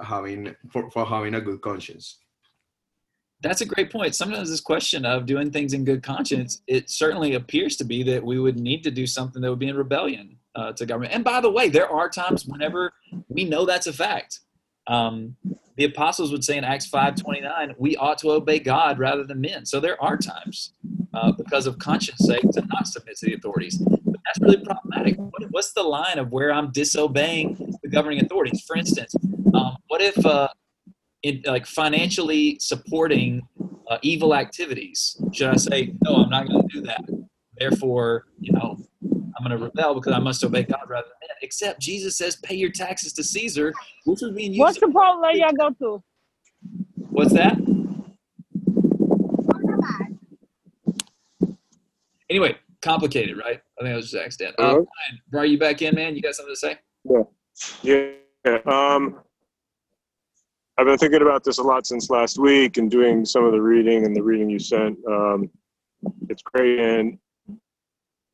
having 0.00 0.54
for, 0.70 0.90
for 0.90 1.04
having 1.04 1.34
a 1.34 1.40
good 1.40 1.60
conscience. 1.60 2.18
That's 3.40 3.60
a 3.60 3.66
great 3.66 3.92
point. 3.92 4.14
Sometimes 4.14 4.48
this 4.48 4.60
question 4.60 5.04
of 5.04 5.26
doing 5.26 5.50
things 5.50 5.74
in 5.74 5.84
good 5.84 6.02
conscience 6.02 6.62
it 6.66 6.88
certainly 6.88 7.34
appears 7.34 7.76
to 7.76 7.84
be 7.84 8.02
that 8.04 8.24
we 8.24 8.38
would 8.38 8.58
need 8.58 8.82
to 8.84 8.90
do 8.90 9.06
something 9.06 9.42
that 9.42 9.50
would 9.50 9.58
be 9.58 9.68
in 9.68 9.76
rebellion 9.76 10.38
uh, 10.54 10.72
to 10.72 10.86
government. 10.86 11.12
And 11.12 11.24
by 11.24 11.40
the 11.40 11.50
way 11.50 11.68
there 11.68 11.90
are 11.90 12.08
times 12.08 12.46
whenever 12.46 12.92
we 13.28 13.44
know 13.44 13.66
that's 13.66 13.86
a 13.86 13.92
fact 13.92 14.40
um, 14.86 15.36
the 15.76 15.84
apostles 15.84 16.30
would 16.30 16.44
say 16.44 16.56
in 16.56 16.64
Acts 16.64 16.88
5:29, 16.88 17.74
we 17.78 17.96
ought 17.96 18.18
to 18.18 18.30
obey 18.30 18.58
God 18.58 18.98
rather 18.98 19.24
than 19.24 19.40
men. 19.40 19.66
So 19.66 19.80
there 19.80 20.00
are 20.02 20.16
times, 20.16 20.72
uh, 21.12 21.32
because 21.32 21.66
of 21.66 21.78
conscience 21.78 22.20
sake, 22.20 22.48
to 22.52 22.64
not 22.72 22.86
submit 22.86 23.16
to 23.18 23.26
the 23.26 23.34
authorities. 23.34 23.78
But 23.78 24.20
that's 24.24 24.40
really 24.40 24.64
problematic. 24.64 25.16
What, 25.18 25.50
what's 25.50 25.72
the 25.72 25.82
line 25.82 26.18
of 26.18 26.30
where 26.30 26.52
I'm 26.52 26.70
disobeying 26.70 27.76
the 27.82 27.88
governing 27.88 28.24
authorities? 28.24 28.62
For 28.66 28.76
instance, 28.76 29.14
um, 29.52 29.76
what 29.88 30.00
if, 30.00 30.24
uh, 30.24 30.48
in, 31.22 31.42
like, 31.46 31.66
financially 31.66 32.58
supporting 32.60 33.42
uh, 33.90 33.98
evil 34.02 34.34
activities? 34.34 35.20
Should 35.32 35.48
I 35.48 35.56
say, 35.56 35.94
no, 36.04 36.16
I'm 36.16 36.30
not 36.30 36.46
going 36.48 36.68
to 36.68 36.68
do 36.68 36.82
that? 36.82 37.04
Therefore, 37.56 38.26
you 38.40 38.52
know, 38.52 38.78
I'm 39.36 39.46
going 39.46 39.58
to 39.58 39.64
rebel 39.64 39.94
because 39.94 40.12
I 40.12 40.18
must 40.18 40.44
obey 40.44 40.62
God 40.62 40.82
rather 40.88 41.06
than 41.06 41.28
men. 41.28 41.36
Except 41.42 41.80
Jesus 41.80 42.16
says, 42.16 42.36
pay 42.36 42.54
your 42.54 42.70
taxes 42.70 43.12
to 43.14 43.24
Caesar, 43.24 43.72
which 44.04 44.20
was 44.20 44.32
being 44.32 44.52
used. 44.52 44.60
What's 44.60 44.80
the 44.80 44.88
problem 44.88 45.28
y'all 45.34 45.52
go 45.52 45.70
to? 45.70 46.02
What's 47.10 47.32
that? 47.32 47.58
Anyway, 52.30 52.56
complicated, 52.80 53.36
right? 53.36 53.60
I 53.78 53.82
think 53.82 53.92
I 53.92 53.96
was 53.96 54.10
just 54.10 54.24
accident. 54.24 54.56
Uh, 54.58 54.72
Brian, 54.72 54.86
Brian, 55.30 55.50
you 55.50 55.58
back 55.58 55.82
in, 55.82 55.94
man? 55.94 56.16
You 56.16 56.22
got 56.22 56.34
something 56.34 56.54
to 56.54 56.58
say? 56.58 56.78
Yeah. 57.04 57.22
Yeah. 58.44 58.58
Um, 58.66 59.20
I've 60.76 60.86
been 60.86 60.98
thinking 60.98 61.22
about 61.22 61.44
this 61.44 61.58
a 61.58 61.62
lot 61.62 61.86
since 61.86 62.10
last 62.10 62.38
week 62.38 62.78
and 62.78 62.90
doing 62.90 63.24
some 63.24 63.44
of 63.44 63.52
the 63.52 63.60
reading 63.60 64.04
and 64.04 64.14
the 64.14 64.22
reading 64.22 64.50
you 64.50 64.58
sent. 64.58 64.98
Um, 65.06 65.50
it's 66.28 66.42
great. 66.42 66.80
And 66.80 67.18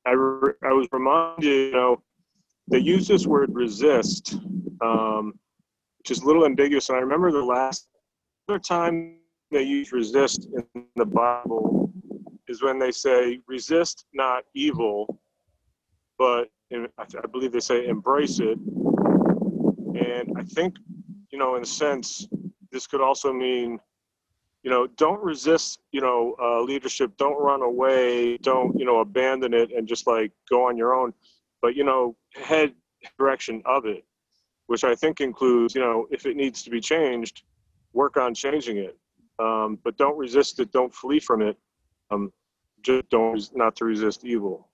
I, 0.06 0.12
re- 0.12 0.54
I 0.64 0.72
was 0.72 0.88
reminded, 0.92 1.44
you 1.44 1.72
know, 1.72 2.02
they 2.68 2.78
use 2.78 3.06
this 3.08 3.26
word 3.26 3.50
resist, 3.52 4.36
um, 4.80 5.34
which 5.98 6.10
is 6.10 6.20
a 6.20 6.26
little 6.26 6.44
ambiguous. 6.44 6.88
And 6.88 6.96
I 6.96 7.00
remember 7.00 7.30
the 7.32 7.42
last 7.42 7.88
other 8.48 8.58
time 8.58 9.16
they 9.50 9.62
use 9.62 9.92
resist 9.92 10.48
in 10.54 10.84
the 10.96 11.04
Bible 11.04 11.92
is 12.48 12.62
when 12.62 12.78
they 12.78 12.90
say, 12.90 13.40
resist 13.46 14.06
not 14.12 14.44
evil, 14.54 15.20
but 16.18 16.48
in, 16.70 16.86
I, 16.98 17.02
I 17.02 17.26
believe 17.26 17.52
they 17.52 17.60
say, 17.60 17.86
embrace 17.86 18.40
it. 18.40 18.58
And 18.58 20.32
I 20.36 20.42
think, 20.44 20.76
you 21.30 21.38
know, 21.38 21.56
in 21.56 21.62
a 21.62 21.66
sense, 21.66 22.26
this 22.72 22.86
could 22.86 23.00
also 23.00 23.32
mean 23.32 23.78
you 24.62 24.70
know 24.70 24.86
don't 24.96 25.22
resist 25.22 25.80
you 25.92 26.00
know 26.00 26.36
uh, 26.42 26.60
leadership. 26.60 27.12
Don't 27.16 27.40
run 27.40 27.62
away. 27.62 28.36
Don't 28.38 28.78
you 28.78 28.84
know 28.84 29.00
abandon 29.00 29.54
it 29.54 29.72
and 29.72 29.86
just 29.88 30.06
like 30.06 30.32
go 30.48 30.68
on 30.68 30.76
your 30.76 30.94
own. 30.94 31.12
But 31.62 31.76
you 31.76 31.84
know 31.84 32.16
head 32.34 32.74
direction 33.18 33.62
of 33.64 33.86
it 33.86 34.04
which 34.66 34.84
i 34.84 34.94
think 34.94 35.22
includes 35.22 35.74
you 35.74 35.80
know 35.80 36.06
if 36.10 36.26
it 36.26 36.36
needs 36.36 36.62
to 36.62 36.68
be 36.68 36.82
changed 36.82 37.44
work 37.92 38.16
on 38.16 38.34
changing 38.34 38.78
it. 38.78 38.96
Um, 39.38 39.78
but 39.84 39.96
don't 39.96 40.18
resist 40.18 40.60
it. 40.60 40.70
Don't 40.72 40.92
flee 40.92 41.18
from 41.18 41.42
it. 41.42 41.56
Um, 42.10 42.32
just 42.82 43.08
don't 43.10 43.40
not 43.54 43.76
to 43.76 43.84
resist 43.84 44.24
evil. 44.24 44.68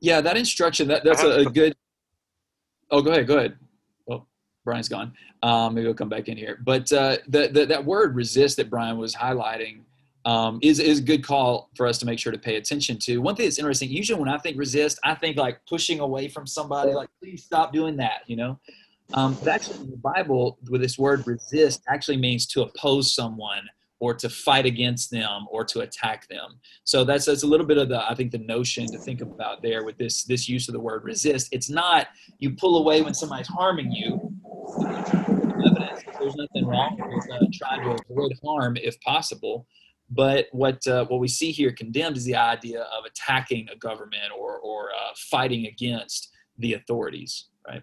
Yeah 0.00 0.20
that 0.20 0.36
instruction 0.36 0.88
that, 0.88 1.04
that's 1.04 1.22
a, 1.22 1.40
a 1.40 1.44
good 1.46 1.74
oh 2.90 3.00
go 3.00 3.10
ahead 3.10 3.26
go 3.26 3.38
ahead 3.38 3.56
Brian's 4.64 4.88
gone. 4.88 5.12
Um, 5.42 5.74
maybe 5.74 5.86
he'll 5.86 5.94
come 5.94 6.08
back 6.08 6.28
in 6.28 6.36
here. 6.36 6.58
But 6.64 6.90
uh, 6.92 7.18
the, 7.28 7.48
the, 7.48 7.66
that 7.66 7.84
word 7.84 8.14
resist 8.14 8.56
that 8.56 8.70
Brian 8.70 8.98
was 8.98 9.14
highlighting 9.14 9.80
um, 10.24 10.58
is, 10.62 10.80
is 10.80 11.00
a 11.00 11.02
good 11.02 11.22
call 11.22 11.68
for 11.76 11.86
us 11.86 11.98
to 11.98 12.06
make 12.06 12.18
sure 12.18 12.32
to 12.32 12.38
pay 12.38 12.56
attention 12.56 12.98
to. 13.00 13.18
One 13.18 13.36
thing 13.36 13.44
that's 13.46 13.58
interesting, 13.58 13.90
usually 13.90 14.18
when 14.18 14.28
I 14.28 14.38
think 14.38 14.58
resist, 14.58 14.98
I 15.04 15.14
think 15.14 15.36
like 15.36 15.60
pushing 15.68 16.00
away 16.00 16.28
from 16.28 16.46
somebody, 16.46 16.92
like, 16.92 17.10
please 17.20 17.44
stop 17.44 17.72
doing 17.72 17.96
that, 17.98 18.22
you 18.26 18.36
know? 18.36 18.58
Um, 19.12 19.36
actually, 19.48 19.80
in 19.80 19.90
the 19.90 19.98
Bible, 19.98 20.58
with 20.70 20.80
this 20.80 20.98
word 20.98 21.26
resist, 21.26 21.82
actually 21.88 22.16
means 22.16 22.46
to 22.46 22.62
oppose 22.62 23.14
someone 23.14 23.68
or 24.00 24.14
to 24.14 24.28
fight 24.28 24.66
against 24.66 25.10
them 25.10 25.46
or 25.50 25.64
to 25.64 25.80
attack 25.80 26.28
them. 26.28 26.58
So 26.84 27.04
that's 27.04 27.26
that's 27.26 27.42
a 27.42 27.46
little 27.46 27.66
bit 27.66 27.78
of 27.78 27.88
the 27.88 28.02
I 28.10 28.14
think 28.14 28.32
the 28.32 28.38
notion 28.38 28.86
to 28.88 28.98
think 28.98 29.20
about 29.20 29.62
there 29.62 29.84
with 29.84 29.96
this 29.98 30.24
this 30.24 30.48
use 30.48 30.68
of 30.68 30.74
the 30.74 30.80
word 30.80 31.04
resist. 31.04 31.48
It's 31.52 31.70
not 31.70 32.08
you 32.38 32.50
pull 32.50 32.78
away 32.78 33.02
when 33.02 33.14
somebody's 33.14 33.48
harming 33.48 33.92
you. 33.92 34.33
Evidence 34.78 36.04
there's 36.24 36.36
nothing 36.36 36.66
wrong 36.66 36.96
with 36.98 37.30
uh, 37.30 37.46
trying 37.52 37.82
to 37.82 38.02
avoid 38.10 38.32
harm 38.44 38.76
if 38.76 39.00
possible. 39.00 39.66
But 40.10 40.46
what 40.52 40.86
uh, 40.86 41.06
what 41.06 41.18
we 41.18 41.28
see 41.28 41.50
here 41.50 41.72
condemned 41.72 42.16
is 42.16 42.24
the 42.24 42.36
idea 42.36 42.82
of 42.82 43.04
attacking 43.04 43.68
a 43.72 43.76
government 43.76 44.32
or 44.38 44.58
or 44.58 44.90
uh, 44.90 45.12
fighting 45.30 45.66
against 45.66 46.30
the 46.58 46.74
authorities, 46.74 47.46
right? 47.66 47.82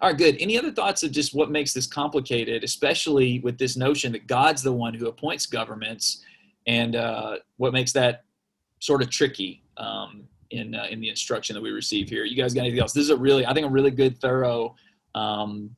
All 0.00 0.08
right, 0.08 0.18
good. 0.18 0.36
Any 0.40 0.58
other 0.58 0.72
thoughts 0.72 1.02
of 1.02 1.12
just 1.12 1.34
what 1.34 1.50
makes 1.50 1.72
this 1.72 1.86
complicated, 1.86 2.64
especially 2.64 3.40
with 3.40 3.58
this 3.58 3.76
notion 3.76 4.12
that 4.12 4.26
God's 4.26 4.62
the 4.62 4.72
one 4.72 4.94
who 4.94 5.06
appoints 5.06 5.46
governments, 5.46 6.24
and 6.66 6.96
uh, 6.96 7.36
what 7.58 7.72
makes 7.72 7.92
that 7.92 8.24
sort 8.80 9.02
of 9.02 9.10
tricky 9.10 9.62
um, 9.76 10.24
in 10.50 10.74
uh, 10.74 10.86
in 10.90 11.00
the 11.00 11.10
instruction 11.10 11.54
that 11.54 11.62
we 11.62 11.70
receive 11.70 12.08
here? 12.08 12.24
You 12.24 12.36
guys 12.36 12.54
got 12.54 12.62
anything 12.62 12.80
else? 12.80 12.94
This 12.94 13.04
is 13.04 13.10
a 13.10 13.16
really, 13.16 13.44
I 13.46 13.52
think, 13.52 13.66
a 13.66 13.70
really 13.70 13.90
good, 13.90 14.18
thorough 14.18 14.74
um, 15.14 15.70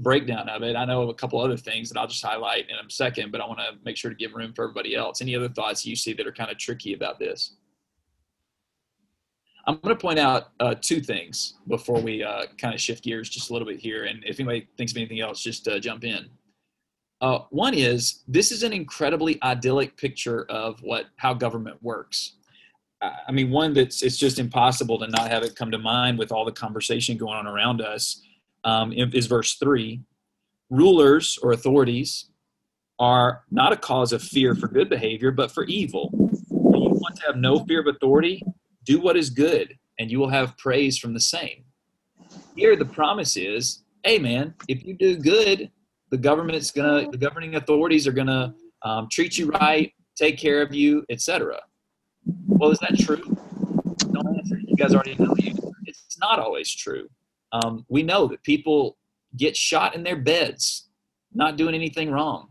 breakdown 0.00 0.48
of 0.48 0.62
it. 0.62 0.76
I 0.76 0.84
know 0.84 1.02
of 1.02 1.08
a 1.08 1.14
couple 1.14 1.40
other 1.40 1.56
things 1.56 1.90
that 1.90 1.98
I'll 1.98 2.06
just 2.06 2.24
highlight 2.24 2.68
in 2.68 2.76
a 2.76 2.90
second, 2.90 3.32
but 3.32 3.40
I 3.40 3.46
want 3.46 3.60
to 3.60 3.72
make 3.84 3.96
sure 3.96 4.10
to 4.10 4.16
give 4.16 4.34
room 4.34 4.52
for 4.52 4.64
everybody 4.64 4.94
else. 4.94 5.20
Any 5.20 5.36
other 5.36 5.48
thoughts 5.48 5.84
you 5.84 5.96
see 5.96 6.12
that 6.14 6.26
are 6.26 6.32
kind 6.32 6.50
of 6.50 6.58
tricky 6.58 6.94
about 6.94 7.18
this? 7.18 7.56
I'm 9.66 9.78
going 9.80 9.94
to 9.94 10.00
point 10.00 10.18
out 10.18 10.48
uh, 10.58 10.74
two 10.80 11.00
things 11.00 11.54
before 11.68 12.00
we 12.00 12.24
uh, 12.24 12.46
kind 12.58 12.74
of 12.74 12.80
shift 12.80 13.04
gears 13.04 13.28
just 13.28 13.50
a 13.50 13.52
little 13.52 13.68
bit 13.68 13.78
here. 13.78 14.04
And 14.04 14.24
if 14.24 14.40
anybody 14.40 14.66
thinks 14.76 14.92
of 14.92 14.96
anything 14.96 15.20
else, 15.20 15.42
just 15.42 15.68
uh, 15.68 15.78
jump 15.78 16.04
in. 16.04 16.28
Uh, 17.20 17.40
one 17.50 17.74
is 17.74 18.22
this 18.26 18.50
is 18.50 18.62
an 18.62 18.72
incredibly 18.72 19.40
idyllic 19.42 19.96
picture 19.98 20.46
of 20.48 20.80
what 20.82 21.06
how 21.16 21.34
government 21.34 21.76
works. 21.82 22.36
I 23.02 23.32
mean, 23.32 23.50
one 23.50 23.74
that's 23.74 24.02
it's 24.02 24.16
just 24.16 24.38
impossible 24.38 24.98
to 24.98 25.06
not 25.06 25.30
have 25.30 25.42
it 25.42 25.54
come 25.54 25.70
to 25.70 25.78
mind 25.78 26.18
with 26.18 26.32
all 26.32 26.46
the 26.46 26.52
conversation 26.52 27.18
going 27.18 27.36
on 27.36 27.46
around 27.46 27.82
us 27.82 28.22
um, 28.64 28.92
is 28.92 29.26
verse 29.26 29.54
three. 29.54 30.02
Rulers 30.70 31.38
or 31.42 31.52
authorities 31.52 32.30
are 32.98 33.42
not 33.50 33.72
a 33.72 33.76
cause 33.76 34.12
of 34.12 34.22
fear 34.22 34.54
for 34.54 34.68
good 34.68 34.88
behavior, 34.88 35.32
but 35.32 35.50
for 35.50 35.64
evil. 35.64 36.10
You 36.12 36.90
want 37.00 37.16
to 37.16 37.26
have 37.26 37.36
no 37.36 37.64
fear 37.64 37.80
of 37.80 37.86
authority, 37.86 38.42
do 38.84 39.00
what 39.00 39.16
is 39.16 39.30
good, 39.30 39.76
and 39.98 40.10
you 40.10 40.18
will 40.18 40.28
have 40.28 40.56
praise 40.58 40.98
from 40.98 41.14
the 41.14 41.20
same. 41.20 41.64
Here, 42.54 42.76
the 42.76 42.84
promise 42.84 43.36
is, 43.36 43.82
hey, 44.04 44.18
man, 44.18 44.54
if 44.68 44.84
you 44.84 44.94
do 44.94 45.16
good, 45.16 45.70
the 46.10 46.18
government's 46.18 46.70
gonna, 46.70 47.10
the 47.10 47.16
governing 47.16 47.56
authorities 47.56 48.06
are 48.06 48.12
gonna 48.12 48.54
um, 48.82 49.08
treat 49.10 49.38
you 49.38 49.50
right, 49.50 49.92
take 50.16 50.38
care 50.38 50.60
of 50.60 50.74
you, 50.74 51.04
etc. 51.08 51.58
Well, 52.46 52.70
is 52.70 52.78
that 52.80 52.98
true? 52.98 53.36
Don't 54.12 54.36
answer. 54.36 54.58
You 54.58 54.76
guys 54.76 54.94
already 54.94 55.14
know 55.16 55.34
you. 55.38 55.54
It's 55.86 56.18
not 56.20 56.38
always 56.38 56.70
true. 56.70 57.08
Um, 57.52 57.84
we 57.88 58.02
know 58.02 58.26
that 58.28 58.42
people 58.42 58.96
get 59.36 59.56
shot 59.56 59.94
in 59.94 60.02
their 60.02 60.16
beds, 60.16 60.88
not 61.32 61.56
doing 61.56 61.74
anything 61.74 62.10
wrong. 62.10 62.48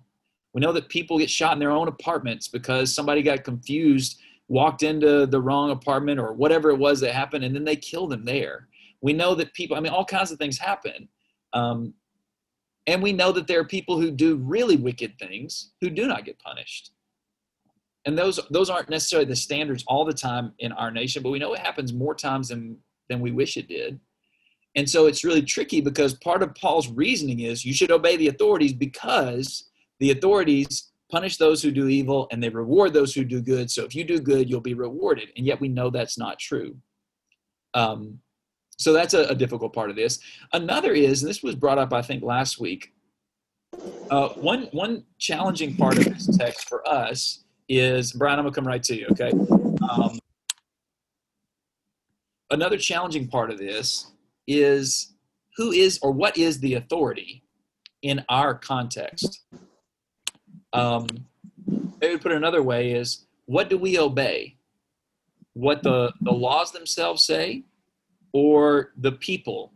We 0.54 0.62
know 0.62 0.72
that 0.74 0.90
people 0.90 1.20
get 1.20 1.30
shot 1.30 1.54
in 1.54 1.60
their 1.60 1.72
own 1.72 1.88
apartments 1.88 2.48
because 2.48 2.94
somebody 2.94 3.22
got 3.22 3.44
confused 3.44 4.20
walked 4.50 4.82
into 4.82 5.28
the 5.28 5.40
wrong 5.40 5.70
apartment 5.70 6.20
or 6.20 6.34
whatever 6.34 6.72
it 6.72 6.78
was 6.78 7.00
that 7.00 7.14
happened, 7.14 7.46
and 7.46 7.56
then 7.56 7.64
they 7.64 7.76
kill 7.76 8.08
them 8.08 8.26
there. 8.26 8.68
We 9.02 9.14
know 9.14 9.36
that 9.36 9.54
people, 9.54 9.78
I 9.78 9.80
mean, 9.80 9.94
all 9.94 10.04
kinds 10.04 10.32
of 10.32 10.40
things 10.40 10.58
happen. 10.58 11.08
Um, 11.54 11.94
and 12.88 13.02
we 13.02 13.14
know 13.14 13.32
that 13.32 13.48
there 13.48 13.60
are 13.60 13.66
people 13.66 14.02
who 14.02 14.12
do 14.12 14.36
really 14.38 14.76
wicked 14.76 15.18
things 15.20 15.72
who 15.80 15.90
do 15.90 16.08
not 16.08 16.26
get 16.26 16.40
punished. 16.40 16.92
And 18.06 18.18
those 18.18 18.40
those 18.50 18.70
aren't 18.70 18.90
necessarily 18.90 19.28
the 19.28 19.36
standards 19.36 19.84
all 19.86 20.04
the 20.04 20.14
time 20.14 20.54
in 20.60 20.72
our 20.72 20.90
nation, 20.90 21.22
but 21.22 21.30
we 21.30 21.38
know 21.38 21.54
it 21.54 21.60
happens 21.60 21.94
more 21.94 22.16
times 22.16 22.48
than 22.48 22.78
than 23.08 23.20
we 23.20 23.32
wish 23.32 23.58
it 23.58 23.68
did. 23.68 24.00
And 24.80 24.90
so 24.90 25.08
it's 25.08 25.26
really 25.26 25.42
tricky 25.42 25.82
because 25.82 26.14
part 26.14 26.42
of 26.42 26.56
Paul's 26.56 26.88
reasoning 26.88 27.42
is 27.42 27.66
you 27.66 27.74
should 27.74 27.92
obey 27.92 28.16
the 28.16 28.30
authorities 28.30 28.72
because 28.72 29.66
the 30.00 30.12
authorities 30.12 30.92
punish 31.12 31.36
those 31.36 31.62
who 31.62 31.70
do 31.70 31.90
evil 31.90 32.30
and 32.32 32.42
they 32.42 32.48
reward 32.48 32.94
those 32.94 33.14
who 33.14 33.26
do 33.26 33.42
good. 33.42 33.70
So 33.70 33.84
if 33.84 33.94
you 33.94 34.06
do 34.06 34.22
good, 34.22 34.50
you'll 34.50 34.62
be 34.62 34.76
rewarded. 34.76 35.34
And 35.36 35.46
yet 35.46 35.60
we 35.60 35.68
know 35.68 35.90
that's 35.90 36.18
not 36.18 36.40
true. 36.40 36.78
Um, 37.74 38.20
so 38.78 38.94
that's 38.94 39.14
a, 39.14 39.24
a, 39.26 39.36
difficult 39.36 39.74
part 39.74 39.90
of 39.90 39.98
this. 39.98 40.20
Another 40.54 40.94
is, 40.94 41.24
and 41.24 41.30
this 41.30 41.44
was 41.44 41.56
brought 41.56 41.78
up, 41.78 41.92
I 41.92 42.02
think, 42.02 42.24
last 42.24 42.58
week. 42.58 42.94
Uh, 44.10 44.30
one 44.30 44.70
one 44.72 45.04
challenging 45.18 45.76
part 45.76 45.98
of 45.98 46.06
this 46.06 46.38
text 46.38 46.70
for 46.70 46.88
us 46.88 47.44
is 47.68 48.14
Brian. 48.14 48.40
I'm 48.40 48.46
gonna 48.46 48.56
come 48.56 48.66
right 48.66 48.82
to 48.84 48.96
you. 48.96 49.08
Okay. 49.12 49.32
Um, 49.90 50.18
another 52.50 52.78
challenging 52.78 53.28
part 53.28 53.52
of 53.52 53.58
this 53.58 54.12
is 54.50 55.14
who 55.56 55.72
is 55.72 56.00
or 56.02 56.12
what 56.12 56.38
is 56.38 56.60
the 56.60 56.74
authority 56.74 57.44
in 58.02 58.26
our 58.28 58.56
context. 58.56 59.44
Um, 60.74 61.06
maybe 62.02 62.18
put 62.18 62.32
it 62.32 62.36
another 62.38 62.64
way 62.64 62.92
is 62.92 63.26
what 63.46 63.70
do 63.70 63.78
we 63.78 64.00
obey? 64.00 64.56
What 65.54 65.84
the, 65.84 66.12
the 66.22 66.32
laws 66.32 66.72
themselves 66.72 67.24
say 67.24 67.64
or 68.34 68.94
the 68.98 69.14
people 69.14 69.74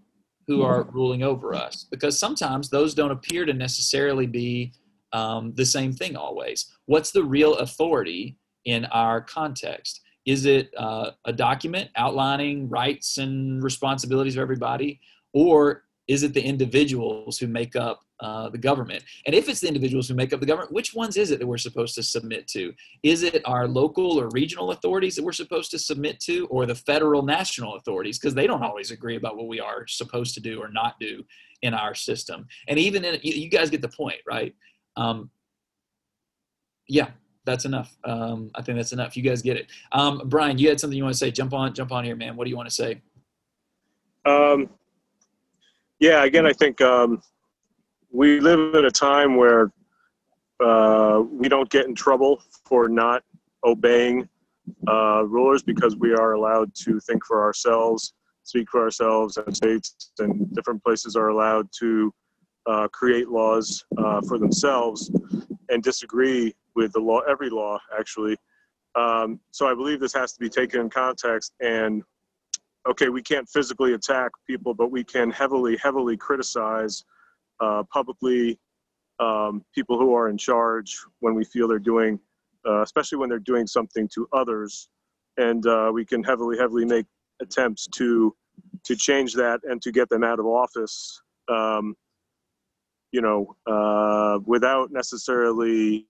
who 0.47 0.63
are 0.63 0.83
ruling 0.83 1.23
over 1.23 1.53
us? 1.53 1.85
Because 1.89 2.17
sometimes 2.17 2.69
those 2.69 2.93
don't 2.93 3.11
appear 3.11 3.45
to 3.45 3.53
necessarily 3.53 4.25
be 4.25 4.73
um, 5.11 5.53
the 5.55 5.65
same 5.65 5.93
thing 5.93 6.15
always. 6.15 6.71
What's 6.85 7.11
the 7.11 7.23
real 7.23 7.55
authority 7.55 8.37
in 8.65 8.85
our 8.85 9.21
context? 9.21 10.01
Is 10.25 10.45
it 10.45 10.73
uh, 10.77 11.11
a 11.25 11.33
document 11.33 11.89
outlining 11.95 12.69
rights 12.69 13.17
and 13.17 13.61
responsibilities 13.63 14.35
of 14.35 14.41
everybody? 14.41 14.99
Or 15.33 15.83
is 16.07 16.23
it 16.23 16.33
the 16.33 16.41
individuals 16.41 17.37
who 17.37 17.47
make 17.47 17.75
up 17.75 18.01
uh, 18.19 18.49
the 18.49 18.57
government? 18.57 19.03
And 19.25 19.35
if 19.35 19.47
it's 19.47 19.61
the 19.61 19.67
individuals 19.67 20.07
who 20.07 20.15
make 20.15 20.33
up 20.33 20.39
the 20.39 20.45
government, 20.45 20.71
which 20.71 20.93
ones 20.93 21.17
is 21.17 21.31
it 21.31 21.39
that 21.39 21.47
we're 21.47 21.57
supposed 21.57 21.95
to 21.95 22.03
submit 22.03 22.47
to? 22.49 22.73
Is 23.03 23.23
it 23.23 23.41
our 23.45 23.67
local 23.67 24.19
or 24.19 24.29
regional 24.29 24.71
authorities 24.71 25.15
that 25.15 25.23
we're 25.23 25.31
supposed 25.31 25.71
to 25.71 25.79
submit 25.79 26.19
to, 26.21 26.45
or 26.47 26.65
the 26.65 26.75
federal 26.75 27.21
national 27.21 27.75
authorities? 27.75 28.19
Because 28.19 28.33
they 28.33 28.47
don't 28.47 28.63
always 28.63 28.91
agree 28.91 29.15
about 29.15 29.37
what 29.37 29.47
we 29.47 29.59
are 29.59 29.87
supposed 29.87 30.33
to 30.35 30.41
do 30.41 30.61
or 30.61 30.69
not 30.69 30.99
do 30.99 31.23
in 31.61 31.73
our 31.73 31.95
system. 31.95 32.47
And 32.67 32.77
even 32.77 33.05
in, 33.05 33.19
you 33.23 33.49
guys 33.49 33.69
get 33.69 33.81
the 33.81 33.89
point, 33.89 34.19
right? 34.27 34.53
Um, 34.97 35.29
yeah, 36.87 37.11
that's 37.45 37.65
enough. 37.65 37.97
Um, 38.03 38.51
I 38.55 38.61
think 38.61 38.77
that's 38.77 38.93
enough. 38.93 39.17
You 39.17 39.23
guys 39.23 39.41
get 39.41 39.57
it. 39.57 39.67
Um, 39.91 40.21
Brian, 40.25 40.57
you 40.57 40.69
had 40.69 40.79
something 40.79 40.97
you 40.97 41.03
want 41.03 41.13
to 41.13 41.19
say? 41.19 41.31
Jump 41.31 41.53
on, 41.53 41.73
jump 41.73 41.91
on 41.91 42.03
here, 42.03 42.15
man. 42.15 42.35
What 42.35 42.45
do 42.45 42.49
you 42.49 42.57
want 42.57 42.69
to 42.69 42.75
say? 42.75 43.01
Um, 44.25 44.69
yeah, 45.99 46.23
again, 46.23 46.45
I 46.45 46.53
think 46.53 46.79
um, 46.81 47.21
we 48.11 48.39
live 48.39 48.75
in 48.75 48.85
a 48.85 48.91
time 48.91 49.35
where 49.35 49.71
uh, 50.63 51.21
we 51.29 51.49
don't 51.49 51.69
get 51.69 51.85
in 51.85 51.95
trouble 51.95 52.41
for 52.65 52.87
not 52.87 53.23
obeying 53.65 54.27
uh, 54.87 55.23
rulers 55.25 55.63
because 55.63 55.95
we 55.97 56.13
are 56.13 56.33
allowed 56.33 56.73
to 56.75 56.99
think 57.01 57.25
for 57.25 57.43
ourselves, 57.43 58.13
speak 58.43 58.69
for 58.69 58.81
ourselves, 58.81 59.37
and 59.37 59.55
states 59.55 60.11
and 60.19 60.53
different 60.53 60.81
places 60.83 61.15
are 61.15 61.29
allowed 61.29 61.67
to 61.79 62.13
uh, 62.65 62.87
create 62.89 63.27
laws 63.27 63.83
uh, 63.97 64.21
for 64.21 64.37
themselves 64.37 65.11
and 65.69 65.83
disagree 65.83 66.53
with 66.75 66.93
the 66.93 66.99
law, 66.99 67.19
every 67.21 67.49
law 67.49 67.79
actually. 67.97 68.37
Um, 68.95 69.39
so 69.51 69.67
I 69.67 69.73
believe 69.73 69.99
this 69.99 70.13
has 70.13 70.33
to 70.33 70.39
be 70.39 70.49
taken 70.49 70.81
in 70.81 70.89
context 70.89 71.53
and 71.59 72.03
okay, 72.87 73.09
we 73.09 73.21
can't 73.21 73.47
physically 73.47 73.93
attack 73.93 74.31
people, 74.47 74.73
but 74.73 74.91
we 74.91 75.03
can 75.03 75.31
heavily, 75.31 75.77
heavily 75.77 76.17
criticize 76.17 77.03
uh, 77.59 77.83
publicly 77.91 78.59
um, 79.19 79.63
people 79.73 79.97
who 79.97 80.13
are 80.13 80.29
in 80.29 80.37
charge 80.37 80.97
when 81.19 81.33
we 81.33 81.45
feel 81.45 81.67
they're 81.67 81.79
doing, 81.79 82.19
uh, 82.67 82.81
especially 82.81 83.17
when 83.17 83.29
they're 83.29 83.39
doing 83.39 83.67
something 83.67 84.09
to 84.13 84.27
others, 84.33 84.89
and 85.37 85.65
uh, 85.65 85.91
we 85.93 86.05
can 86.05 86.23
heavily, 86.23 86.57
heavily 86.57 86.85
make 86.85 87.05
attempts 87.41 87.87
to 87.87 88.35
to 88.83 88.95
change 88.95 89.33
that 89.33 89.59
and 89.63 89.81
to 89.81 89.91
get 89.91 90.09
them 90.09 90.23
out 90.23 90.39
of 90.39 90.45
office. 90.45 91.21
Um, 91.47 91.95
you 93.11 93.21
know, 93.21 93.55
uh, 93.67 94.39
without 94.45 94.91
necessarily 94.91 96.07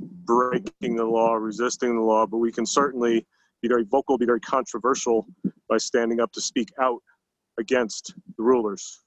breaking 0.00 0.96
the 0.96 1.04
law, 1.04 1.34
resisting 1.34 1.94
the 1.94 2.02
law, 2.02 2.26
but 2.26 2.38
we 2.38 2.52
can 2.52 2.66
certainly 2.66 3.26
be 3.62 3.68
very 3.68 3.84
vocal, 3.84 4.16
be 4.16 4.26
very 4.26 4.40
controversial 4.40 5.26
by 5.68 5.76
standing 5.76 6.20
up 6.20 6.32
to 6.32 6.40
speak 6.40 6.72
out 6.80 7.00
against 7.58 8.14
the 8.36 8.42
rulers. 8.42 9.00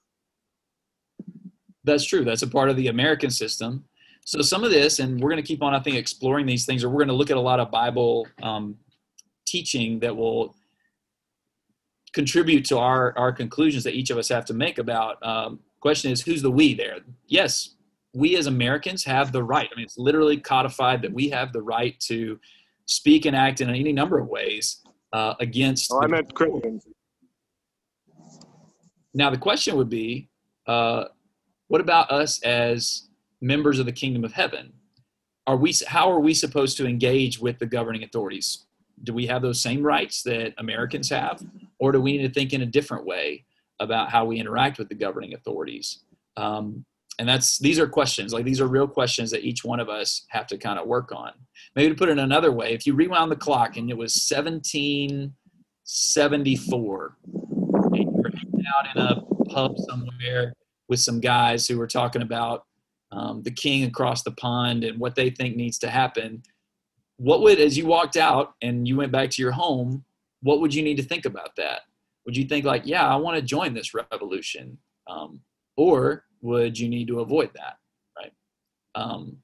That's 1.83 2.05
true. 2.05 2.23
That's 2.23 2.43
a 2.43 2.47
part 2.47 2.69
of 2.69 2.77
the 2.77 2.87
American 2.87 3.29
system. 3.29 3.83
So 4.25 4.41
some 4.41 4.63
of 4.63 4.71
this, 4.71 4.99
and 4.99 5.19
we're 5.19 5.29
going 5.29 5.41
to 5.41 5.47
keep 5.47 5.61
on, 5.61 5.73
I 5.75 5.79
think, 5.79 5.97
exploring 5.97 6.45
these 6.45 6.65
things, 6.65 6.83
or 6.83 6.89
we're 6.89 6.99
going 6.99 7.09
to 7.09 7.13
look 7.13 7.29
at 7.29 7.37
a 7.37 7.41
lot 7.41 7.59
of 7.59 7.71
Bible 7.71 8.25
um, 8.41 8.77
teaching 9.45 9.99
that 9.99 10.15
will 10.15 10.55
contribute 12.13 12.63
to 12.63 12.77
our 12.77 13.17
our 13.17 13.33
conclusions 13.33 13.83
that 13.83 13.95
each 13.95 14.11
of 14.11 14.17
us 14.17 14.29
have 14.29 14.45
to 14.45 14.53
make 14.53 14.77
about. 14.77 15.21
Um, 15.25 15.59
question 15.81 16.11
is, 16.11 16.21
who's 16.21 16.41
the 16.41 16.51
we 16.51 16.73
there? 16.73 16.99
Yes, 17.27 17.75
we 18.13 18.35
as 18.35 18.47
Americans 18.47 19.03
have 19.03 19.31
the 19.31 19.43
right. 19.43 19.69
I 19.71 19.75
mean, 19.75 19.85
it's 19.85 19.97
literally 19.97 20.37
codified 20.37 21.01
that 21.01 21.11
we 21.11 21.29
have 21.29 21.51
the 21.51 21.61
right 21.61 21.99
to 22.01 22.39
speak 22.85 23.25
and 23.25 23.35
act 23.35 23.61
in 23.61 23.69
any 23.69 23.91
number 23.91 24.19
of 24.19 24.27
ways 24.27 24.81
uh, 25.13 25.33
against. 25.39 25.91
Oh, 25.91 26.01
I 26.01 26.07
meant 26.07 26.33
Christians. 26.33 26.87
Now 29.13 29.29
the 29.29 29.37
question 29.37 29.75
would 29.77 29.89
be, 29.89 30.29
uh, 30.67 31.05
what 31.67 31.81
about 31.81 32.11
us 32.11 32.41
as 32.43 33.09
members 33.41 33.79
of 33.79 33.85
the 33.85 33.91
kingdom 33.91 34.23
of 34.23 34.33
heaven? 34.33 34.73
Are 35.45 35.57
we? 35.57 35.73
How 35.87 36.09
are 36.09 36.19
we 36.19 36.33
supposed 36.33 36.77
to 36.77 36.87
engage 36.87 37.39
with 37.39 37.59
the 37.59 37.65
governing 37.65 38.03
authorities? 38.03 38.65
Do 39.03 39.13
we 39.13 39.25
have 39.27 39.41
those 39.41 39.61
same 39.61 39.83
rights 39.83 40.23
that 40.23 40.53
Americans 40.57 41.09
have, 41.09 41.43
or 41.79 41.91
do 41.91 41.99
we 41.99 42.17
need 42.17 42.27
to 42.27 42.33
think 42.33 42.53
in 42.53 42.61
a 42.61 42.65
different 42.65 43.05
way 43.05 43.43
about 43.79 44.09
how 44.09 44.23
we 44.23 44.39
interact 44.39 44.77
with 44.77 44.87
the 44.87 44.95
governing 44.95 45.33
authorities? 45.33 45.99
Um, 46.37 46.85
and 47.19 47.29
that's 47.29 47.59
these 47.59 47.77
are 47.79 47.87
questions 47.87 48.33
like 48.33 48.45
these 48.45 48.59
are 48.59 48.65
real 48.67 48.87
questions 48.87 49.29
that 49.31 49.43
each 49.43 49.63
one 49.63 49.79
of 49.79 49.89
us 49.89 50.25
have 50.29 50.47
to 50.47 50.57
kind 50.57 50.79
of 50.79 50.87
work 50.87 51.11
on. 51.11 51.31
Maybe 51.75 51.89
to 51.89 51.95
put 51.95 52.09
it 52.09 52.17
another 52.17 52.51
way 52.51 52.73
if 52.73 52.87
you 52.87 52.95
rewound 52.95 53.31
the 53.31 53.35
clock 53.35 53.77
and 53.77 53.89
it 53.89 53.97
was 53.97 54.15
1774 54.29 57.17
and 57.25 57.95
you 57.95 58.11
were 58.11 58.31
hanging 58.35 58.65
out 58.75 58.87
in 58.95 59.01
a 59.01 59.21
pub 59.45 59.77
somewhere 59.77 60.53
with 60.87 60.99
some 60.99 61.19
guys 61.19 61.67
who 61.67 61.77
were 61.77 61.87
talking 61.87 62.21
about 62.21 62.65
um, 63.11 63.41
the 63.43 63.51
king 63.51 63.83
across 63.83 64.23
the 64.23 64.31
pond 64.31 64.83
and 64.83 64.99
what 64.99 65.15
they 65.15 65.29
think 65.29 65.55
needs 65.55 65.77
to 65.79 65.89
happen 65.89 66.43
what 67.17 67.41
would 67.41 67.59
as 67.59 67.77
you 67.77 67.85
walked 67.85 68.17
out 68.17 68.55
and 68.61 68.87
you 68.87 68.97
went 68.97 69.11
back 69.11 69.29
to 69.29 69.41
your 69.41 69.51
home 69.51 70.03
what 70.41 70.61
would 70.61 70.73
you 70.73 70.83
need 70.83 70.97
to 70.97 71.03
think 71.03 71.25
about 71.25 71.55
that? 71.55 71.81
Would 72.25 72.35
you 72.35 72.45
think 72.45 72.65
like 72.65 72.83
yeah 72.85 73.07
i 73.07 73.15
want 73.15 73.35
to 73.35 73.41
join 73.41 73.73
this 73.73 73.93
revolution 73.93 74.77
um, 75.07 75.41
or 75.75 76.23
would 76.43 76.77
you 76.77 76.89
need 76.89 77.07
to 77.07 77.21
avoid 77.21 77.49
that, 77.55 77.77
right? 78.15 78.33
Um, 78.93 79.37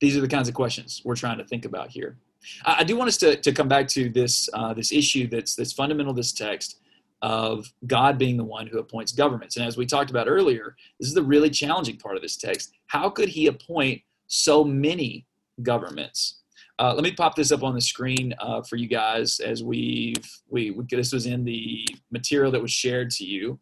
these 0.00 0.16
are 0.16 0.20
the 0.20 0.28
kinds 0.28 0.46
of 0.46 0.54
questions 0.54 1.02
we're 1.04 1.16
trying 1.16 1.38
to 1.38 1.44
think 1.44 1.64
about 1.64 1.88
here. 1.88 2.18
I, 2.64 2.76
I 2.80 2.84
do 2.84 2.96
want 2.96 3.08
us 3.08 3.16
to, 3.18 3.36
to 3.36 3.52
come 3.52 3.66
back 3.66 3.88
to 3.88 4.08
this 4.08 4.48
uh, 4.52 4.74
this 4.74 4.92
issue 4.92 5.26
that's 5.26 5.56
that's 5.56 5.72
fundamental 5.72 6.12
to 6.12 6.18
this 6.18 6.32
text 6.32 6.80
of 7.22 7.66
God 7.86 8.18
being 8.18 8.36
the 8.36 8.44
one 8.44 8.66
who 8.66 8.78
appoints 8.78 9.10
governments. 9.10 9.56
And 9.56 9.66
as 9.66 9.76
we 9.76 9.86
talked 9.86 10.10
about 10.10 10.28
earlier, 10.28 10.76
this 11.00 11.08
is 11.08 11.14
the 11.14 11.22
really 11.22 11.48
challenging 11.48 11.96
part 11.96 12.14
of 12.14 12.22
this 12.22 12.36
text. 12.36 12.74
How 12.88 13.08
could 13.08 13.30
He 13.30 13.46
appoint 13.46 14.02
so 14.26 14.62
many 14.62 15.26
governments? 15.62 16.42
Uh, 16.78 16.92
let 16.92 17.02
me 17.02 17.12
pop 17.12 17.34
this 17.34 17.52
up 17.52 17.62
on 17.62 17.74
the 17.74 17.80
screen 17.80 18.34
uh, 18.38 18.60
for 18.60 18.76
you 18.76 18.86
guys 18.86 19.40
as 19.40 19.64
we've 19.64 20.28
we, 20.48 20.72
we 20.72 20.84
this 20.90 21.12
was 21.12 21.24
in 21.24 21.42
the 21.42 21.86
material 22.10 22.52
that 22.52 22.60
was 22.60 22.70
shared 22.70 23.10
to 23.10 23.24
you. 23.24 23.58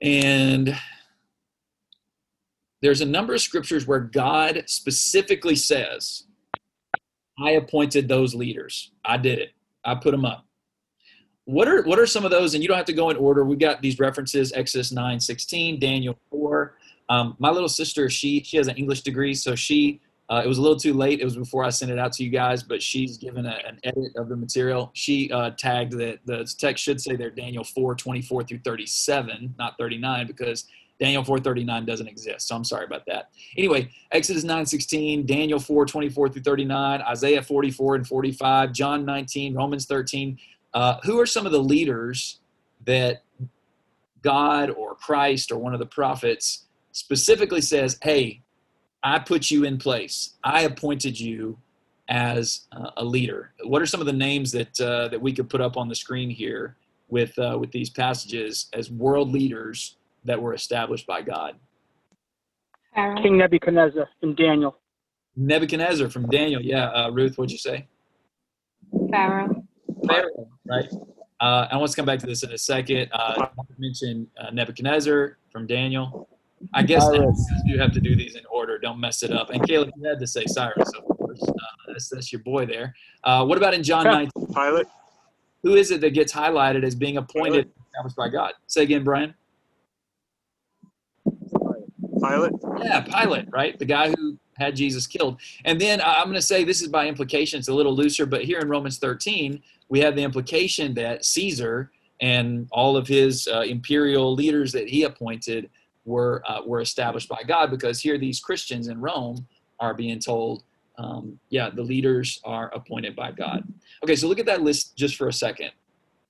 And 0.00 0.76
there's 2.82 3.00
a 3.00 3.06
number 3.06 3.34
of 3.34 3.40
scriptures 3.40 3.86
where 3.86 4.00
God 4.00 4.64
specifically 4.66 5.56
says, 5.56 6.24
I 7.38 7.52
appointed 7.52 8.08
those 8.08 8.34
leaders. 8.34 8.92
I 9.04 9.16
did 9.16 9.38
it. 9.38 9.52
I 9.84 9.94
put 9.94 10.10
them 10.12 10.24
up. 10.24 10.44
What 11.44 11.68
are 11.68 11.82
what 11.82 11.98
are 11.98 12.06
some 12.06 12.24
of 12.24 12.30
those? 12.30 12.54
And 12.54 12.62
you 12.62 12.68
don't 12.68 12.76
have 12.76 12.86
to 12.86 12.92
go 12.92 13.10
in 13.10 13.16
order. 13.16 13.44
We've 13.44 13.58
got 13.58 13.80
these 13.80 14.00
references: 14.00 14.52
Exodus 14.52 14.90
9, 14.90 15.20
16, 15.20 15.78
Daniel 15.78 16.18
4. 16.30 16.74
Um, 17.08 17.36
my 17.38 17.50
little 17.50 17.68
sister, 17.68 18.10
she 18.10 18.42
she 18.42 18.56
has 18.56 18.66
an 18.66 18.76
English 18.76 19.02
degree, 19.02 19.32
so 19.32 19.54
she 19.54 20.00
uh, 20.28 20.42
it 20.44 20.48
was 20.48 20.58
a 20.58 20.62
little 20.62 20.78
too 20.78 20.92
late. 20.92 21.20
It 21.20 21.24
was 21.24 21.36
before 21.36 21.64
I 21.64 21.70
sent 21.70 21.92
it 21.92 21.98
out 21.98 22.12
to 22.14 22.24
you 22.24 22.30
guys, 22.30 22.62
but 22.62 22.82
she's 22.82 23.16
given 23.16 23.46
a, 23.46 23.58
an 23.66 23.78
edit 23.84 24.12
of 24.16 24.28
the 24.28 24.36
material. 24.36 24.90
She 24.92 25.30
uh, 25.30 25.50
tagged 25.50 25.92
that 25.98 26.18
the 26.24 26.52
text 26.58 26.82
should 26.82 27.00
say 27.00 27.14
there 27.14 27.30
Daniel 27.30 27.62
4, 27.62 27.94
24 27.94 28.42
through 28.42 28.58
37, 28.64 29.54
not 29.56 29.78
39, 29.78 30.26
because 30.26 30.66
Daniel 30.98 31.22
4, 31.22 31.38
39 31.38 31.84
doesn't 31.84 32.08
exist. 32.08 32.48
So 32.48 32.56
I'm 32.56 32.64
sorry 32.64 32.86
about 32.86 33.06
that. 33.06 33.30
Anyway, 33.56 33.90
Exodus 34.10 34.42
9, 34.42 34.66
16, 34.66 35.26
Daniel 35.26 35.60
4, 35.60 35.86
24 35.86 36.28
through 36.30 36.42
39, 36.42 37.02
Isaiah 37.02 37.42
44 37.42 37.94
and 37.96 38.06
45, 38.06 38.72
John 38.72 39.04
19, 39.04 39.54
Romans 39.54 39.86
13. 39.86 40.38
Uh, 40.74 40.98
who 41.04 41.18
are 41.18 41.24
some 41.24 41.46
of 41.46 41.52
the 41.52 41.62
leaders 41.62 42.40
that 42.84 43.22
God 44.20 44.70
or 44.70 44.94
Christ 44.94 45.50
or 45.50 45.56
one 45.56 45.72
of 45.72 45.78
the 45.78 45.86
prophets 45.86 46.66
specifically 46.92 47.60
says, 47.60 47.98
hey, 48.02 48.42
I 49.02 49.18
put 49.18 49.50
you 49.50 49.64
in 49.64 49.78
place. 49.78 50.34
I 50.42 50.62
appointed 50.62 51.18
you 51.18 51.58
as 52.08 52.66
uh, 52.72 52.90
a 52.96 53.04
leader. 53.04 53.52
What 53.64 53.82
are 53.82 53.86
some 53.86 54.00
of 54.00 54.06
the 54.06 54.12
names 54.12 54.52
that 54.52 54.80
uh, 54.80 55.08
that 55.08 55.20
we 55.20 55.32
could 55.32 55.48
put 55.48 55.60
up 55.60 55.76
on 55.76 55.88
the 55.88 55.94
screen 55.94 56.30
here 56.30 56.76
with 57.08 57.36
uh, 57.38 57.56
with 57.58 57.70
these 57.72 57.90
passages 57.90 58.68
as 58.72 58.90
world 58.90 59.30
leaders 59.32 59.96
that 60.24 60.40
were 60.40 60.54
established 60.54 61.06
by 61.06 61.22
God? 61.22 61.56
King 63.22 63.36
Nebuchadnezzar 63.36 64.08
from 64.20 64.34
Daniel. 64.34 64.78
Nebuchadnezzar 65.36 66.08
from 66.08 66.28
Daniel. 66.28 66.62
Yeah, 66.62 66.86
uh, 66.86 67.10
Ruth, 67.10 67.36
what'd 67.36 67.52
you 67.52 67.58
say? 67.58 67.86
Pharaoh. 69.10 69.62
Pharaoh, 70.08 70.48
right? 70.66 70.88
Uh, 71.38 71.68
I 71.70 71.76
want 71.76 71.90
to 71.90 71.96
come 71.96 72.06
back 72.06 72.20
to 72.20 72.26
this 72.26 72.42
in 72.42 72.52
a 72.52 72.58
second. 72.58 73.10
Uh, 73.12 73.48
mention 73.76 74.26
Nebuchadnezzar 74.52 75.36
from 75.52 75.66
Daniel. 75.66 76.26
I 76.74 76.82
guess 76.82 77.06
you 77.64 77.78
have 77.78 77.92
to 77.92 78.00
do 78.00 78.16
these 78.16 78.36
in 78.36 78.44
order. 78.50 78.78
Don't 78.78 78.98
mess 78.98 79.22
it 79.22 79.30
up. 79.30 79.50
And 79.50 79.66
Caleb, 79.66 79.90
you 79.96 80.08
had 80.08 80.18
to 80.18 80.26
say 80.26 80.44
Cyrus, 80.46 80.90
of 80.96 81.04
course. 81.16 81.42
Uh, 81.42 81.52
that's, 81.88 82.08
that's 82.08 82.32
your 82.32 82.42
boy 82.42 82.66
there. 82.66 82.94
Uh, 83.24 83.44
what 83.44 83.58
about 83.58 83.74
in 83.74 83.82
John 83.82 84.04
19? 84.04 84.30
Pilate. 84.54 84.86
Who 85.62 85.74
is 85.74 85.90
it 85.90 86.00
that 86.00 86.10
gets 86.10 86.32
highlighted 86.32 86.84
as 86.84 86.94
being 86.94 87.16
appointed, 87.16 87.70
established 87.88 88.16
by 88.16 88.28
God? 88.28 88.52
Say 88.66 88.82
again, 88.82 89.04
Brian. 89.04 89.34
Pilate. 92.20 92.52
Yeah, 92.82 93.00
Pilate, 93.00 93.46
right? 93.50 93.78
The 93.78 93.84
guy 93.84 94.10
who 94.10 94.38
had 94.56 94.74
Jesus 94.74 95.06
killed. 95.06 95.38
And 95.64 95.80
then 95.80 96.00
I'm 96.00 96.24
going 96.24 96.34
to 96.34 96.42
say 96.42 96.64
this 96.64 96.82
is 96.82 96.88
by 96.88 97.06
implication. 97.06 97.58
It's 97.58 97.68
a 97.68 97.74
little 97.74 97.94
looser, 97.94 98.26
but 98.26 98.44
here 98.44 98.58
in 98.60 98.68
Romans 98.68 98.98
13, 98.98 99.62
we 99.88 100.00
have 100.00 100.16
the 100.16 100.22
implication 100.22 100.94
that 100.94 101.24
Caesar 101.24 101.90
and 102.20 102.66
all 102.70 102.96
of 102.96 103.06
his 103.06 103.46
uh, 103.48 103.60
imperial 103.60 104.34
leaders 104.34 104.72
that 104.72 104.88
he 104.88 105.02
appointed 105.02 105.68
were 106.06 106.42
uh, 106.48 106.62
were 106.64 106.80
established 106.80 107.28
by 107.28 107.42
God 107.46 107.70
because 107.70 108.00
here 108.00 108.16
these 108.16 108.40
Christians 108.40 108.88
in 108.88 109.00
Rome 109.00 109.46
are 109.80 109.92
being 109.92 110.18
told, 110.18 110.62
um, 110.98 111.38
yeah, 111.50 111.68
the 111.68 111.82
leaders 111.82 112.40
are 112.44 112.72
appointed 112.74 113.14
by 113.14 113.32
God. 113.32 113.64
Okay, 114.02 114.16
so 114.16 114.28
look 114.28 114.38
at 114.38 114.46
that 114.46 114.62
list 114.62 114.96
just 114.96 115.16
for 115.16 115.28
a 115.28 115.32
second: 115.32 115.72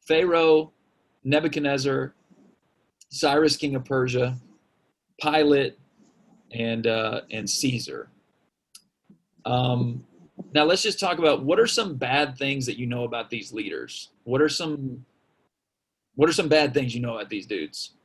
Pharaoh, 0.08 0.72
Nebuchadnezzar, 1.22 2.14
Cyrus, 3.10 3.56
king 3.56 3.76
of 3.76 3.84
Persia, 3.84 4.36
Pilate, 5.20 5.78
and 6.52 6.86
uh, 6.86 7.20
and 7.30 7.48
Caesar. 7.48 8.08
Um, 9.44 10.04
now 10.54 10.64
let's 10.64 10.82
just 10.82 10.98
talk 10.98 11.18
about 11.18 11.44
what 11.44 11.60
are 11.60 11.66
some 11.66 11.96
bad 11.96 12.36
things 12.36 12.66
that 12.66 12.78
you 12.78 12.86
know 12.86 13.04
about 13.04 13.30
these 13.30 13.52
leaders. 13.52 14.10
What 14.24 14.40
are 14.40 14.48
some 14.48 15.04
What 16.14 16.28
are 16.28 16.32
some 16.32 16.48
bad 16.48 16.72
things 16.72 16.94
you 16.94 17.00
know 17.00 17.16
about 17.16 17.28
these 17.28 17.46
dudes? 17.46 17.95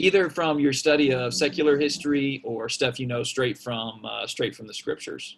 Either 0.00 0.30
from 0.30 0.58
your 0.58 0.72
study 0.72 1.12
of 1.12 1.34
secular 1.34 1.76
history 1.76 2.40
or 2.42 2.70
stuff 2.70 2.98
you 2.98 3.06
know 3.06 3.22
straight 3.22 3.58
from 3.58 4.02
uh, 4.02 4.26
straight 4.26 4.56
from 4.56 4.66
the 4.66 4.72
scriptures. 4.72 5.36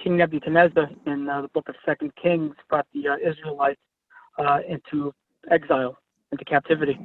King 0.00 0.18
Nebuchadnezzar 0.18 0.88
in 1.06 1.28
uh, 1.28 1.42
the 1.42 1.48
book 1.48 1.68
of 1.68 1.74
Second 1.84 2.12
Kings 2.14 2.54
brought 2.68 2.86
the 2.94 3.08
uh, 3.08 3.16
Israelites 3.16 3.80
uh, 4.38 4.60
into 4.68 5.12
exile, 5.50 5.98
into 6.30 6.44
captivity. 6.44 6.96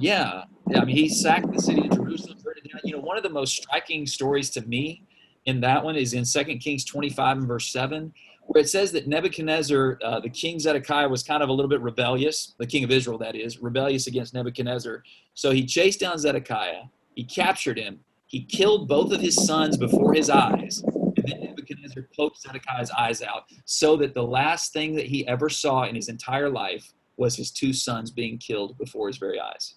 Yeah, 0.00 0.42
yeah. 0.68 0.80
I 0.80 0.84
mean, 0.84 0.96
he 0.96 1.08
sacked 1.08 1.52
the 1.52 1.62
city 1.62 1.86
of 1.86 1.94
Jerusalem. 1.94 2.38
You 2.82 2.96
know, 2.96 3.02
one 3.02 3.16
of 3.16 3.22
the 3.22 3.30
most 3.30 3.54
striking 3.54 4.04
stories 4.04 4.50
to 4.50 4.62
me 4.62 5.04
in 5.44 5.60
that 5.60 5.84
one 5.84 5.94
is 5.94 6.12
in 6.12 6.24
Second 6.24 6.58
Kings 6.58 6.84
25 6.84 7.38
and 7.38 7.46
verse 7.46 7.70
7, 7.70 8.12
where 8.46 8.62
it 8.62 8.68
says 8.68 8.92
that 8.92 9.06
Nebuchadnezzar, 9.06 9.98
uh, 10.04 10.20
the 10.20 10.28
king 10.28 10.58
Zedekiah, 10.58 11.08
was 11.08 11.22
kind 11.22 11.42
of 11.42 11.48
a 11.48 11.52
little 11.52 11.68
bit 11.68 11.80
rebellious, 11.80 12.54
the 12.58 12.66
king 12.66 12.84
of 12.84 12.90
Israel, 12.90 13.18
that 13.18 13.34
is, 13.34 13.58
rebellious 13.58 14.06
against 14.06 14.34
Nebuchadnezzar. 14.34 15.02
So 15.34 15.50
he 15.50 15.64
chased 15.64 16.00
down 16.00 16.18
Zedekiah, 16.18 16.84
he 17.14 17.24
captured 17.24 17.78
him, 17.78 18.00
he 18.26 18.44
killed 18.44 18.88
both 18.88 19.12
of 19.12 19.20
his 19.20 19.46
sons 19.46 19.76
before 19.76 20.14
his 20.14 20.30
eyes, 20.30 20.82
and 20.84 21.24
then 21.26 21.40
Nebuchadnezzar 21.40 22.08
poked 22.16 22.42
Zedekiah's 22.42 22.90
eyes 22.90 23.22
out 23.22 23.44
so 23.64 23.96
that 23.96 24.14
the 24.14 24.22
last 24.22 24.72
thing 24.72 24.94
that 24.96 25.06
he 25.06 25.26
ever 25.26 25.48
saw 25.48 25.84
in 25.84 25.94
his 25.94 26.08
entire 26.08 26.50
life 26.50 26.92
was 27.16 27.36
his 27.36 27.50
two 27.50 27.72
sons 27.72 28.10
being 28.10 28.38
killed 28.38 28.76
before 28.76 29.06
his 29.06 29.18
very 29.18 29.40
eyes. 29.40 29.76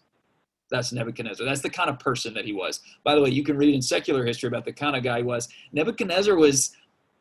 That's 0.69 0.91
Nebuchadnezzar. 0.91 1.45
That's 1.45 1.61
the 1.61 1.69
kind 1.69 1.89
of 1.89 1.99
person 1.99 2.33
that 2.33 2.45
he 2.45 2.51
was. 2.51 2.81
By 3.03 3.15
the 3.15 3.21
way, 3.21 3.29
you 3.29 3.43
can 3.43 3.57
read 3.57 3.73
in 3.73 3.81
secular 3.81 4.25
history 4.25 4.47
about 4.47 4.65
the 4.65 4.73
kind 4.73 4.95
of 4.95 5.03
guy 5.03 5.19
he 5.19 5.23
was. 5.23 5.47
Nebuchadnezzar 5.71 6.35
was 6.35 6.75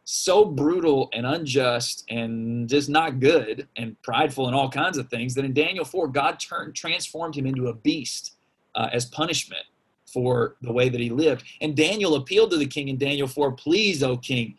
so 0.08 0.44
brutal 0.44 1.10
and 1.12 1.26
unjust 1.26 2.04
and 2.08 2.68
just 2.68 2.88
not 2.88 3.18
good 3.18 3.66
and 3.76 4.00
prideful 4.02 4.46
and 4.46 4.54
all 4.54 4.70
kinds 4.70 4.98
of 4.98 5.08
things 5.08 5.34
that 5.34 5.44
in 5.44 5.52
Daniel 5.52 5.84
4, 5.84 6.06
God 6.06 6.38
turned 6.38 6.76
transformed 6.76 7.36
him 7.36 7.44
into 7.44 7.66
a 7.66 7.74
beast 7.74 8.36
uh, 8.76 8.88
as 8.92 9.04
punishment 9.04 9.64
for 10.06 10.54
the 10.62 10.72
way 10.72 10.88
that 10.88 11.00
he 11.00 11.10
lived. 11.10 11.42
And 11.60 11.76
Daniel 11.76 12.14
appealed 12.14 12.52
to 12.52 12.56
the 12.56 12.68
king 12.68 12.86
in 12.86 12.98
Daniel 12.98 13.26
4, 13.26 13.52
please, 13.52 14.04
O 14.04 14.16
king, 14.16 14.54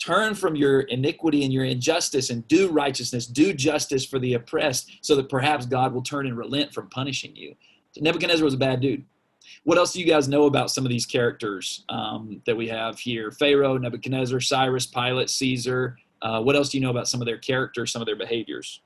turn 0.00 0.36
from 0.36 0.54
your 0.54 0.82
iniquity 0.82 1.42
and 1.42 1.52
your 1.52 1.64
injustice 1.64 2.30
and 2.30 2.46
do 2.46 2.70
righteousness, 2.70 3.26
do 3.26 3.52
justice 3.52 4.06
for 4.06 4.20
the 4.20 4.34
oppressed, 4.34 4.98
so 5.00 5.16
that 5.16 5.28
perhaps 5.28 5.66
God 5.66 5.92
will 5.92 6.02
turn 6.02 6.28
and 6.28 6.38
relent 6.38 6.72
from 6.72 6.88
punishing 6.90 7.34
you. 7.34 7.56
Nebuchadnezzar 7.96 8.44
was 8.44 8.54
a 8.54 8.58
bad 8.58 8.80
dude. 8.80 9.04
What 9.64 9.78
else 9.78 9.92
do 9.92 10.00
you 10.00 10.06
guys 10.06 10.28
know 10.28 10.46
about 10.46 10.70
some 10.70 10.84
of 10.84 10.90
these 10.90 11.06
characters 11.06 11.84
um, 11.88 12.42
that 12.46 12.56
we 12.56 12.68
have 12.68 12.98
here? 12.98 13.30
Pharaoh, 13.30 13.76
Nebuchadnezzar, 13.78 14.40
Cyrus, 14.40 14.86
Pilate, 14.86 15.30
Caesar. 15.30 15.96
Uh, 16.22 16.40
what 16.42 16.56
else 16.56 16.70
do 16.70 16.78
you 16.78 16.84
know 16.84 16.90
about 16.90 17.08
some 17.08 17.20
of 17.20 17.26
their 17.26 17.38
characters, 17.38 17.92
some 17.92 18.02
of 18.02 18.06
their 18.06 18.16
behaviors? 18.16 18.80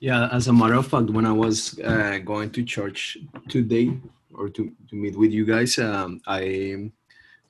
Yeah, 0.00 0.28
as 0.30 0.46
a 0.46 0.52
matter 0.52 0.74
of 0.74 0.86
fact, 0.86 1.10
when 1.10 1.26
I 1.26 1.32
was 1.32 1.78
uh, 1.80 2.18
going 2.24 2.50
to 2.50 2.62
church 2.62 3.18
today 3.48 3.98
or 4.32 4.48
to, 4.48 4.72
to 4.88 4.94
meet 4.94 5.18
with 5.18 5.32
you 5.32 5.44
guys, 5.44 5.78
um, 5.78 6.20
I 6.26 6.90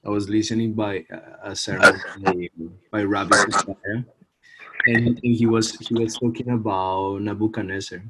I 0.04 0.08
was 0.10 0.30
listening 0.30 0.72
by 0.72 1.04
a 1.42 1.54
sermon 1.54 2.00
by, 2.22 2.48
by 2.90 3.02
Rabbi 3.02 3.36
and 4.86 5.20
he 5.22 5.46
was 5.46 5.76
he 5.76 5.94
was 5.94 6.16
talking 6.16 6.50
about 6.50 7.20
Nebuchadnezzar, 7.20 8.02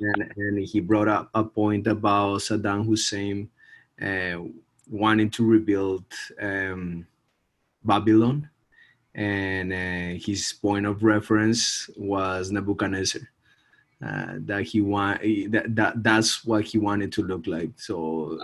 and, 0.00 0.32
and 0.36 0.58
he 0.58 0.80
brought 0.80 1.08
up 1.08 1.30
a 1.34 1.44
point 1.44 1.86
about 1.86 2.40
Saddam 2.40 2.86
Hussein 2.86 3.48
uh, 4.02 4.38
wanting 4.90 5.30
to 5.30 5.46
rebuild 5.46 6.04
um, 6.40 7.06
Babylon, 7.84 8.48
and 9.14 9.72
uh, 9.72 10.18
his 10.22 10.52
point 10.52 10.86
of 10.86 11.02
reference 11.02 11.88
was 11.96 12.50
Nebuchadnezzar. 12.50 13.22
Uh, 14.04 14.34
that 14.40 14.62
he 14.64 14.82
want 14.82 15.22
that, 15.50 15.74
that 15.74 16.02
that's 16.02 16.44
what 16.44 16.62
he 16.64 16.76
wanted 16.76 17.10
to 17.10 17.22
look 17.22 17.46
like. 17.46 17.70
So 17.76 18.38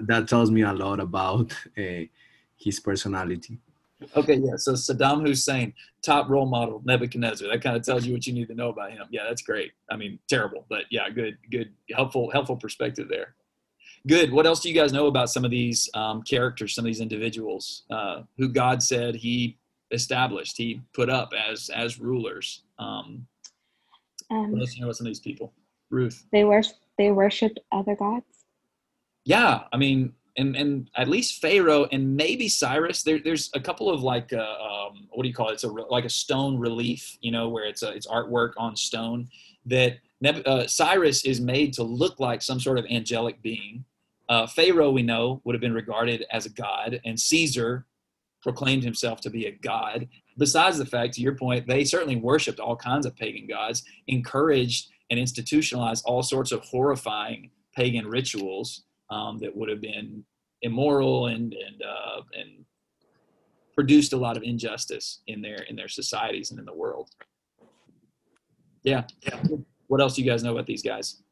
that 0.00 0.28
tells 0.28 0.50
me 0.50 0.60
a 0.60 0.72
lot 0.74 1.00
about 1.00 1.50
uh, 1.78 2.04
his 2.56 2.78
personality. 2.78 3.58
Okay, 4.16 4.34
yeah. 4.36 4.56
So 4.56 4.72
Saddam 4.72 5.26
Hussein, 5.26 5.74
top 6.02 6.28
role 6.28 6.46
model, 6.46 6.80
Nebuchadnezzar. 6.84 7.48
That 7.48 7.62
kind 7.62 7.76
of 7.76 7.82
tells 7.82 8.06
you 8.06 8.12
what 8.12 8.26
you 8.26 8.32
need 8.32 8.46
to 8.48 8.54
know 8.54 8.68
about 8.68 8.92
him. 8.92 9.06
Yeah, 9.10 9.22
that's 9.26 9.42
great. 9.42 9.72
I 9.90 9.96
mean, 9.96 10.18
terrible, 10.28 10.64
but 10.68 10.84
yeah, 10.90 11.10
good, 11.10 11.36
good, 11.50 11.72
helpful, 11.94 12.30
helpful 12.30 12.56
perspective 12.56 13.08
there. 13.08 13.34
Good. 14.06 14.32
What 14.32 14.46
else 14.46 14.60
do 14.60 14.68
you 14.68 14.74
guys 14.74 14.92
know 14.92 15.08
about 15.08 15.30
some 15.30 15.44
of 15.44 15.50
these 15.50 15.90
um, 15.94 16.22
characters, 16.22 16.74
some 16.74 16.84
of 16.84 16.86
these 16.86 17.00
individuals 17.00 17.82
uh, 17.90 18.22
who 18.36 18.48
God 18.48 18.82
said 18.82 19.16
He 19.16 19.58
established, 19.90 20.56
He 20.56 20.80
put 20.94 21.10
up 21.10 21.32
as 21.50 21.68
as 21.74 21.98
rulers? 21.98 22.62
Um, 22.78 23.26
Um, 24.30 24.52
what 24.52 24.60
else 24.60 24.70
do 24.70 24.76
you 24.76 24.82
know 24.82 24.86
about 24.88 24.96
some 24.96 25.06
of 25.06 25.10
these 25.10 25.20
people? 25.20 25.52
Ruth. 25.90 26.24
they 26.32 26.44
worship 26.44 26.76
they 26.98 27.10
worshipped 27.10 27.58
other 27.72 27.96
gods. 27.96 28.26
Yeah, 29.24 29.62
I 29.72 29.76
mean, 29.76 30.12
and 30.38 30.56
and 30.56 30.90
at 30.96 31.08
least 31.08 31.42
Pharaoh 31.42 31.86
and 31.92 32.16
maybe 32.16 32.48
Cyrus. 32.48 33.02
There, 33.02 33.18
there's 33.18 33.50
a 33.54 33.60
couple 33.60 33.90
of 33.90 34.02
like, 34.02 34.32
uh, 34.32 34.38
um, 34.38 35.08
what 35.10 35.24
do 35.24 35.28
you 35.28 35.34
call 35.34 35.50
it? 35.50 35.54
It's 35.54 35.64
a 35.64 35.68
like 35.68 36.04
a 36.04 36.10
stone 36.10 36.58
relief, 36.58 37.18
you 37.20 37.32
know, 37.32 37.48
where 37.48 37.64
it's 37.64 37.82
a, 37.82 37.90
it's 37.90 38.06
artwork 38.06 38.52
on 38.56 38.76
stone 38.76 39.28
that 39.66 39.98
Neb- 40.20 40.46
uh, 40.46 40.66
Cyrus 40.66 41.24
is 41.24 41.40
made 41.40 41.72
to 41.74 41.82
look 41.82 42.18
like 42.18 42.40
some 42.40 42.60
sort 42.60 42.78
of 42.78 42.86
angelic 42.86 43.42
being. 43.42 43.84
Uh, 44.28 44.46
Pharaoh, 44.46 44.90
we 44.90 45.02
know, 45.02 45.40
would 45.44 45.54
have 45.54 45.60
been 45.60 45.74
regarded 45.74 46.24
as 46.32 46.46
a 46.46 46.50
god, 46.50 47.00
and 47.04 47.18
Caesar 47.18 47.86
proclaimed 48.42 48.84
himself 48.84 49.20
to 49.22 49.30
be 49.30 49.46
a 49.46 49.52
god. 49.52 50.08
Besides 50.38 50.78
the 50.78 50.86
fact, 50.86 51.14
to 51.14 51.20
your 51.20 51.34
point, 51.34 51.66
they 51.66 51.84
certainly 51.84 52.16
worshipped 52.16 52.60
all 52.60 52.76
kinds 52.76 53.06
of 53.06 53.16
pagan 53.16 53.46
gods, 53.48 53.82
encouraged 54.06 54.90
and 55.10 55.18
institutionalized 55.18 56.04
all 56.06 56.22
sorts 56.22 56.52
of 56.52 56.60
horrifying 56.60 57.50
pagan 57.74 58.06
rituals 58.06 58.84
um, 59.10 59.38
that 59.38 59.54
would 59.54 59.68
have 59.68 59.80
been 59.80 60.24
immoral 60.62 61.26
and 61.28 61.52
and 61.54 61.82
uh, 61.82 62.22
and 62.36 62.64
produced 63.74 64.12
a 64.12 64.16
lot 64.16 64.36
of 64.36 64.42
injustice 64.42 65.22
in 65.26 65.40
their 65.40 65.62
in 65.68 65.76
their 65.76 65.88
societies 65.88 66.50
and 66.50 66.58
in 66.58 66.66
the 66.66 66.74
world. 66.74 67.10
Yeah, 68.82 69.04
yeah. 69.22 69.40
What 69.88 70.00
else 70.00 70.14
do 70.16 70.22
you 70.22 70.30
guys 70.30 70.42
know 70.42 70.52
about 70.52 70.66
these 70.66 70.82
guys? 70.82 71.22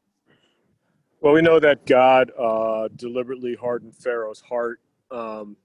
Well, 1.21 1.33
we 1.33 1.41
know 1.41 1.59
that 1.59 1.85
God 1.85 2.31
uh, 2.39 2.89
deliberately 2.95 3.55
hardened 3.55 3.95
Pharaoh's 3.95 4.39
heart, 4.41 4.79
um, 5.09 5.57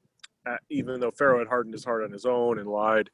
even 0.70 0.98
though 0.98 1.11
Pharaoh 1.11 1.38
had 1.38 1.48
hardened 1.48 1.75
his 1.75 1.85
heart 1.85 2.03
on 2.05 2.11
his 2.11 2.25
own 2.25 2.59
and 2.59 2.68
lied 2.68 3.11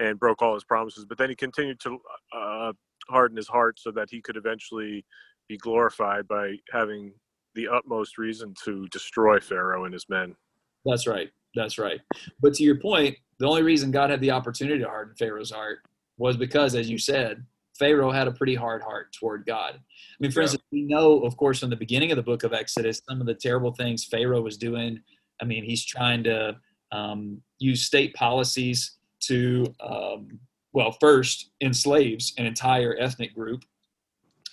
and 0.00 0.18
broke 0.18 0.42
all 0.42 0.54
his 0.54 0.64
promises. 0.64 1.04
But 1.04 1.16
then 1.16 1.28
he 1.28 1.36
continued 1.36 1.80
to 1.80 1.98
uh, 2.36 2.72
harden 3.08 3.36
his 3.36 3.48
heart 3.48 3.78
so 3.78 3.90
that 3.92 4.08
he 4.10 4.20
could 4.20 4.36
eventually 4.36 5.04
be 5.48 5.56
glorified 5.56 6.26
by 6.26 6.56
having 6.72 7.12
the 7.56 7.66
utmost 7.66 8.18
reason 8.18 8.54
to 8.64 8.86
destroy 8.88 9.40
Pharaoh 9.40 9.84
and 9.84 9.92
his 9.92 10.08
men. 10.08 10.36
That's 10.84 11.06
right. 11.08 11.30
That's 11.56 11.78
right. 11.78 12.00
But 12.40 12.54
to 12.54 12.62
your 12.62 12.78
point, 12.78 13.16
the 13.38 13.46
only 13.46 13.62
reason 13.62 13.90
God 13.90 14.10
had 14.10 14.20
the 14.20 14.30
opportunity 14.30 14.78
to 14.78 14.88
harden 14.88 15.16
Pharaoh's 15.16 15.50
heart 15.50 15.80
was 16.18 16.36
because, 16.36 16.74
as 16.74 16.88
you 16.88 16.98
said, 16.98 17.44
Pharaoh 17.78 18.10
had 18.12 18.28
a 18.28 18.32
pretty 18.32 18.54
hard 18.54 18.82
heart 18.82 19.12
toward 19.12 19.44
God. 19.46 19.74
I 19.74 19.80
mean, 20.20 20.30
for 20.30 20.40
Yeah. 20.40 20.44
instance, 20.44 20.62
we 20.70 20.82
know, 20.82 21.24
of 21.24 21.36
course, 21.36 21.60
from 21.60 21.70
the 21.70 21.76
beginning 21.76 22.12
of 22.12 22.16
the 22.16 22.22
book 22.22 22.44
of 22.44 22.52
Exodus, 22.52 23.02
some 23.08 23.20
of 23.20 23.26
the 23.26 23.34
terrible 23.34 23.72
things 23.72 24.04
Pharaoh 24.04 24.40
was 24.40 24.56
doing. 24.56 25.00
I 25.40 25.44
mean, 25.44 25.64
he's 25.64 25.84
trying 25.84 26.22
to 26.24 26.58
um, 26.92 27.42
use 27.58 27.82
state 27.82 28.14
policies 28.14 28.92
to, 29.20 29.74
um, 29.80 30.38
well, 30.72 30.92
first 30.92 31.50
enslaves 31.60 32.32
an 32.38 32.46
entire 32.46 32.96
ethnic 32.98 33.34
group, 33.34 33.64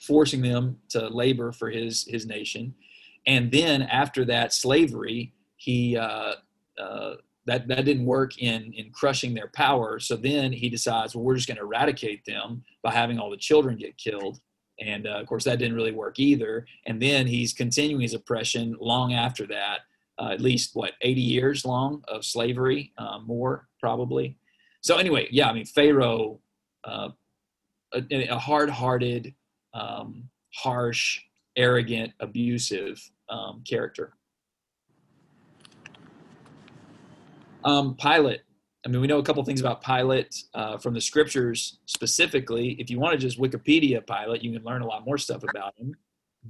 forcing 0.02 0.42
them 0.42 0.78
to 0.90 1.08
labor 1.10 1.52
for 1.52 1.70
his 1.70 2.06
his 2.10 2.26
nation, 2.26 2.74
and 3.26 3.52
then 3.52 3.84
after 3.84 4.26
that 4.26 4.54
slavery, 4.54 5.34
he 5.56 5.98
uh, 5.98 6.34
uh, 6.78 7.16
that 7.46 7.68
that 7.68 7.86
didn't 7.86 8.06
work 8.06 8.38
in 8.38 8.74
in 8.74 8.92
crushing 8.92 9.34
their 9.34 9.50
power. 9.50 10.00
So 10.00 10.16
then 10.16 10.52
he 10.52 10.70
decides, 10.70 11.16
well, 11.16 11.24
we're 11.24 11.36
just 11.36 11.48
going 11.48 11.58
to 11.58 11.64
eradicate 11.64 12.26
them 12.26 12.64
by 12.82 12.92
having 12.92 13.20
all 13.20 13.30
the 13.30 13.38
children 13.38 13.78
get 13.78 13.98
killed. 13.98 14.40
And 14.80 15.08
uh, 15.08 15.20
of 15.20 15.28
course, 15.28 15.44
that 15.46 15.60
didn't 15.60 15.76
really 15.76 15.92
work 15.92 16.20
either. 16.20 16.66
And 16.86 17.02
then 17.02 17.28
he's 17.28 17.54
continuing 17.54 18.02
his 18.02 18.14
oppression 18.14 18.76
long 18.80 19.14
after 19.14 19.46
that, 19.48 19.80
uh, 20.20 20.30
at 20.30 20.42
least 20.42 20.72
what 20.74 20.94
80 21.02 21.22
years 21.22 21.64
long 21.66 22.04
of 22.08 22.26
slavery, 22.26 22.92
uh, 22.98 23.20
more 23.20 23.68
probably. 23.80 24.38
So 24.82 24.98
anyway, 24.98 25.28
yeah, 25.32 25.50
I 25.50 25.54
mean 25.54 25.66
Pharaoh, 25.66 26.40
uh, 26.84 27.10
a, 27.94 28.28
a 28.28 28.38
hard-hearted, 28.38 29.34
um, 29.74 30.30
harsh, 30.54 31.22
arrogant, 31.56 32.14
abusive 32.20 33.00
um, 33.30 33.64
character. 33.68 34.14
Um, 37.64 37.96
Pilate. 37.96 38.42
I 38.86 38.90
mean, 38.90 39.00
we 39.00 39.08
know 39.08 39.20
a 39.20 39.24
couple 39.24 39.44
things 39.46 39.62
about 39.62 39.82
Pilate 39.82 40.36
uh, 40.54 40.78
from 40.78 40.94
the 40.94 41.00
scriptures 41.00 41.80
specifically. 41.86 42.72
If 42.80 42.90
you 42.90 43.00
want 43.00 43.14
to 43.14 43.18
just 43.18 43.40
Wikipedia 43.40 44.06
Pilate, 44.06 44.44
you 44.44 44.52
can 44.52 44.64
learn 44.64 44.82
a 44.82 44.86
lot 44.86 45.06
more 45.06 45.18
stuff 45.18 45.44
about 45.44 45.74
him. 45.78 45.96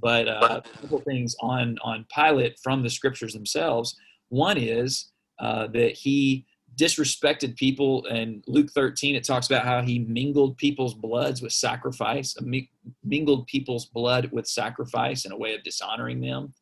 But 0.00 0.26
uh, 0.26 0.60
a 0.64 0.78
couple 0.80 0.98
things 1.00 1.36
on 1.40 1.78
on 1.84 2.04
Pilate 2.12 2.58
from 2.60 2.82
the 2.82 2.90
scriptures 2.90 3.32
themselves. 3.32 3.96
One 4.28 4.58
is 4.58 5.12
uh, 5.38 5.68
that 5.68 5.92
he 5.92 6.46
disrespected 6.76 7.56
people. 7.56 8.04
And 8.06 8.42
Luke 8.46 8.70
13, 8.74 9.14
it 9.14 9.24
talks 9.24 9.46
about 9.46 9.64
how 9.64 9.82
he 9.82 10.00
mingled 10.00 10.56
people's 10.56 10.94
bloods 10.94 11.40
with 11.40 11.52
sacrifice, 11.52 12.36
mingled 13.04 13.46
people's 13.46 13.86
blood 13.86 14.30
with 14.32 14.46
sacrifice 14.46 15.24
in 15.24 15.32
a 15.32 15.36
way 15.36 15.54
of 15.54 15.62
dishonoring 15.62 16.20
them. 16.20 16.52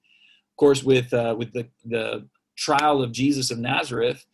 Of 0.53 0.57
course, 0.57 0.83
with 0.83 1.13
uh, 1.13 1.35
with 1.39 1.53
the 1.53 1.69
the 1.85 2.29
trial 2.57 3.03
of 3.03 3.13
Jesus 3.13 3.51
of 3.51 3.59
Nazareth, 3.59 4.25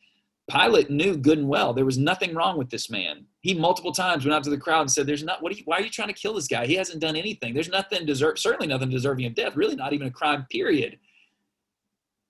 Pilate 0.50 0.90
knew 0.90 1.16
good 1.16 1.38
and 1.38 1.48
well 1.48 1.72
there 1.72 1.85
was 1.85 1.98
nothing 1.98 2.35
wrong 2.35 2.59
with 2.59 2.70
this 2.70 2.90
man. 2.90 3.26
He 3.40 3.54
multiple 3.54 3.92
times 3.92 4.24
went 4.24 4.35
out 4.35 4.42
to 4.44 4.50
the 4.50 4.59
crowd 4.59 4.83
and 4.83 4.90
said, 4.90 5.07
"There's 5.07 5.22
not. 5.22 5.42
What? 5.42 5.52
Are 5.52 5.57
you, 5.57 5.62
why 5.66 5.78
are 5.78 5.83
you 5.83 5.90
trying 5.90 6.09
to 6.09 6.14
kill 6.14 6.35
this 6.35 6.48
guy? 6.48 6.66
He 6.66 6.74
hasn't 6.74 7.00
done 7.00 7.16
anything. 7.16 7.54
There's 7.54 7.68
nothing 7.68 8.07
deserve. 8.07 8.38
Certainly 8.38 8.66
nothing 8.66 8.90
deserving 8.90 9.26
of 9.26 9.35
death. 9.35 9.57
Really, 9.57 9.76
not 9.76 9.92
even 9.92 10.09
a 10.09 10.11
crime. 10.11 10.46
Period." 10.50 10.98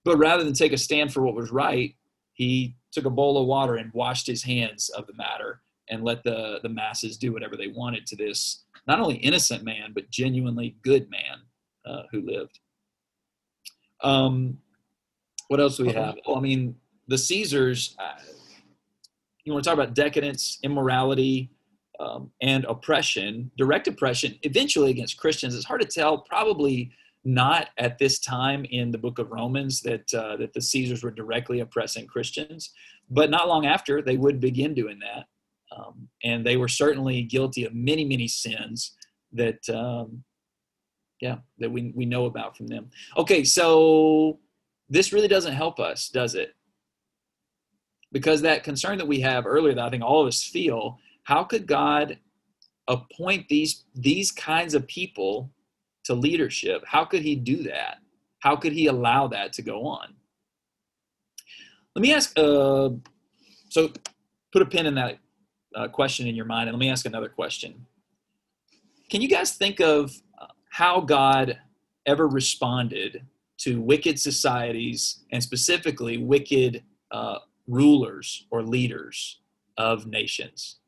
But 0.05 0.19
rather 0.19 0.45
than 0.45 0.55
take 0.55 0.73
a 0.73 0.79
stand 0.79 1.13
for 1.13 1.23
what 1.23 1.35
was 1.35 1.51
right, 1.51 1.95
he 2.33 2.77
took 2.93 3.05
a 3.05 3.11
bowl 3.11 3.37
of 3.37 3.47
water 3.47 3.77
and 3.77 3.93
washed 3.93 4.27
his 4.27 4.43
hands 4.43 4.89
of 4.91 5.07
the 5.07 5.15
matter 5.15 5.61
and 5.91 6.05
let 6.05 6.23
the 6.23 6.61
the 6.63 6.69
masses 6.69 7.17
do 7.17 7.33
whatever 7.33 7.57
they 7.57 7.69
wanted 7.69 8.07
to 8.07 8.17
this 8.17 8.65
not 8.87 9.01
only 9.01 9.17
innocent 9.17 9.65
man 9.65 9.93
but 9.95 10.11
genuinely 10.11 10.77
good 10.83 11.11
man 11.11 11.39
uh, 11.87 12.03
who 12.11 12.21
lived. 12.23 12.61
Um, 14.03 14.59
what 15.49 15.61
else 15.61 15.77
do 15.77 15.87
we 15.87 15.93
have? 15.93 16.17
Well, 16.27 16.37
I 16.37 16.41
mean, 16.41 16.77
the 17.09 17.19
Caesars. 17.19 17.97
Uh, 17.99 18.21
you 19.45 19.55
want 19.55 19.65
to 19.65 19.71
talk 19.71 19.79
about 19.79 19.95
decadence, 19.95 20.59
immorality, 20.63 21.51
um, 21.99 22.31
and 22.43 22.65
oppression, 22.67 23.51
direct 23.57 23.89
oppression, 23.89 24.39
eventually 24.43 24.91
against 24.91 25.17
Christians. 25.17 25.55
It's 25.55 25.65
hard 25.65 25.81
to 25.81 25.87
tell. 25.87 26.19
Probably 26.19 26.91
not 27.25 27.69
at 27.79 27.99
this 27.99 28.19
time 28.19 28.65
in 28.71 28.91
the 28.91 28.99
book 28.99 29.19
of 29.19 29.31
Romans 29.31 29.81
that 29.83 30.13
uh, 30.15 30.37
that 30.37 30.53
the 30.53 30.61
Caesars 30.61 31.03
were 31.03 31.11
directly 31.11 31.61
oppressing 31.61 32.07
Christians, 32.07 32.73
but 33.11 33.31
not 33.31 33.49
long 33.49 33.67
after 33.67 34.01
they 34.01 34.17
would 34.17 34.39
begin 34.39 34.75
doing 34.75 34.99
that, 35.01 35.27
um, 35.77 36.09
and 36.23 36.47
they 36.47 36.57
were 36.57 36.69
certainly 36.69 37.23
guilty 37.23 37.65
of 37.65 37.75
many 37.75 38.05
many 38.05 38.29
sins 38.29 38.93
that 39.33 39.69
um, 39.69 40.23
yeah 41.21 41.39
that 41.59 41.71
we 41.71 41.93
we 41.95 42.05
know 42.05 42.27
about 42.27 42.57
from 42.57 42.67
them. 42.67 42.91
Okay, 43.17 43.45
so 43.45 44.39
this 44.89 45.13
really 45.13 45.29
doesn't 45.29 45.55
help 45.55 45.81
us, 45.81 46.09
does 46.09 46.35
it? 46.35 46.55
Because 48.13 48.41
that 48.43 48.65
concern 48.65 48.99
that 48.99 49.07
we 49.07 49.21
have 49.21 49.47
earlier, 49.47 49.75
that 49.75 49.85
I 49.85 49.91
think 49.91 50.03
all 50.03 50.23
of 50.23 50.29
us 50.29 50.43
feel, 50.43 50.99
how 51.25 51.45
could 51.45 51.67
God 51.67 52.19
appoint 52.87 53.49
these 53.49 53.85
these 53.95 54.33
kinds 54.33 54.75
of 54.75 54.87
people 54.87 55.51
to 56.05 56.15
leadership? 56.15 56.83
How 56.87 57.05
could 57.05 57.23
He 57.23 57.37
do 57.37 57.63
that? 57.65 57.99
How 58.41 58.57
could 58.57 58.73
He 58.73 58.87
allow 58.87 59.29
that 59.29 59.53
to 59.55 59.63
go 59.63 59.87
on? 59.87 60.15
Let 61.95 62.03
me 62.03 62.15
ask. 62.15 62.33
Uh, 62.39 62.91
so, 63.71 63.93
put 64.53 64.63
a 64.63 64.67
pin 64.67 64.87
in 64.87 64.95
that 64.95 65.19
uh, 65.75 65.89
question 65.89 66.27
in 66.27 66.35
your 66.35 66.47
mind, 66.47 66.69
and 66.69 66.77
let 66.77 66.81
me 66.81 66.91
ask 66.91 67.05
another 67.05 67.29
question. 67.29 67.87
Can 69.11 69.21
you 69.21 69.29
guys 69.29 69.53
think 69.53 69.81
of 69.81 70.15
how 70.79 71.01
God 71.01 71.59
ever 72.07 72.29
responded 72.29 73.27
to 73.59 73.81
wicked 73.81 74.17
societies 74.17 75.25
and 75.33 75.43
specifically 75.43 76.19
wicked 76.19 76.85
uh, 77.11 77.39
rulers 77.67 78.47
or 78.53 78.63
leaders 78.63 79.41
of 79.77 80.07
nations. 80.07 80.79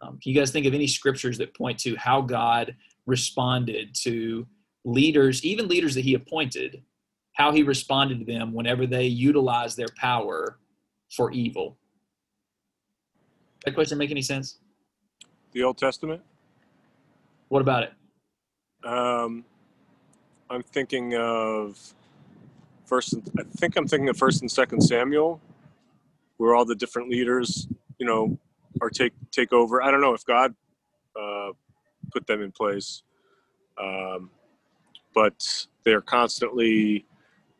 Um, 0.00 0.20
can 0.22 0.30
you 0.30 0.38
guys 0.38 0.52
think 0.52 0.66
of 0.66 0.72
any 0.72 0.86
scriptures 0.86 1.36
that 1.38 1.52
point 1.52 1.80
to 1.80 1.96
how 1.96 2.20
God 2.20 2.76
responded 3.06 3.92
to 4.02 4.46
leaders, 4.84 5.44
even 5.44 5.66
leaders 5.66 5.96
that 5.96 6.04
he 6.04 6.14
appointed, 6.14 6.84
how 7.32 7.50
he 7.50 7.64
responded 7.64 8.20
to 8.20 8.24
them 8.24 8.52
whenever 8.52 8.86
they 8.86 9.06
utilized 9.06 9.76
their 9.76 9.90
power 9.96 10.60
for 11.10 11.32
evil? 11.32 11.76
That 13.64 13.74
question 13.74 13.98
make 13.98 14.12
any 14.12 14.22
sense? 14.22 14.58
The 15.50 15.64
Old 15.64 15.76
Testament. 15.76 16.22
What 17.48 17.62
about 17.62 17.82
it? 17.82 17.92
Um, 18.84 19.44
I'm 20.48 20.62
thinking 20.62 21.14
of 21.16 21.78
first. 22.86 23.14
I 23.38 23.42
think 23.56 23.76
I'm 23.76 23.86
thinking 23.86 24.08
of 24.08 24.16
First 24.16 24.40
and 24.40 24.50
Second 24.50 24.80
Samuel, 24.80 25.40
where 26.38 26.54
all 26.54 26.64
the 26.64 26.74
different 26.74 27.08
leaders, 27.08 27.68
you 27.98 28.06
know, 28.06 28.38
are 28.80 28.90
take 28.90 29.12
take 29.30 29.52
over. 29.52 29.82
I 29.82 29.90
don't 29.90 30.00
know 30.00 30.14
if 30.14 30.24
God 30.24 30.54
uh, 31.20 31.50
put 32.12 32.26
them 32.26 32.42
in 32.42 32.52
place, 32.52 33.02
um, 33.80 34.30
but 35.14 35.66
they're 35.84 36.00
constantly, 36.00 37.04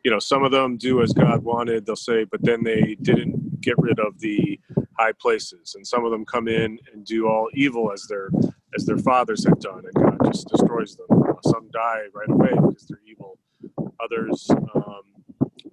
you 0.03 0.11
know, 0.11 0.19
some 0.19 0.43
of 0.43 0.51
them 0.51 0.77
do 0.77 1.01
as 1.01 1.13
God 1.13 1.43
wanted. 1.43 1.85
They'll 1.85 1.95
say, 1.95 2.23
but 2.25 2.43
then 2.43 2.63
they 2.63 2.97
didn't 3.01 3.61
get 3.61 3.77
rid 3.77 3.99
of 3.99 4.19
the 4.19 4.59
high 4.97 5.13
places, 5.13 5.75
and 5.75 5.85
some 5.85 6.03
of 6.03 6.11
them 6.11 6.25
come 6.25 6.47
in 6.47 6.79
and 6.93 7.05
do 7.05 7.27
all 7.27 7.47
evil 7.53 7.91
as 7.93 8.07
their 8.07 8.29
as 8.75 8.85
their 8.85 8.97
fathers 8.97 9.45
had 9.45 9.59
done, 9.59 9.83
and 9.85 9.93
God 9.93 10.17
just 10.31 10.47
destroys 10.47 10.95
them. 10.95 11.07
Some 11.43 11.69
die 11.73 12.03
right 12.13 12.29
away 12.29 12.49
because 12.49 12.87
they're 12.87 12.99
evil. 13.07 13.37
Others 14.03 14.49
um, 14.75 15.03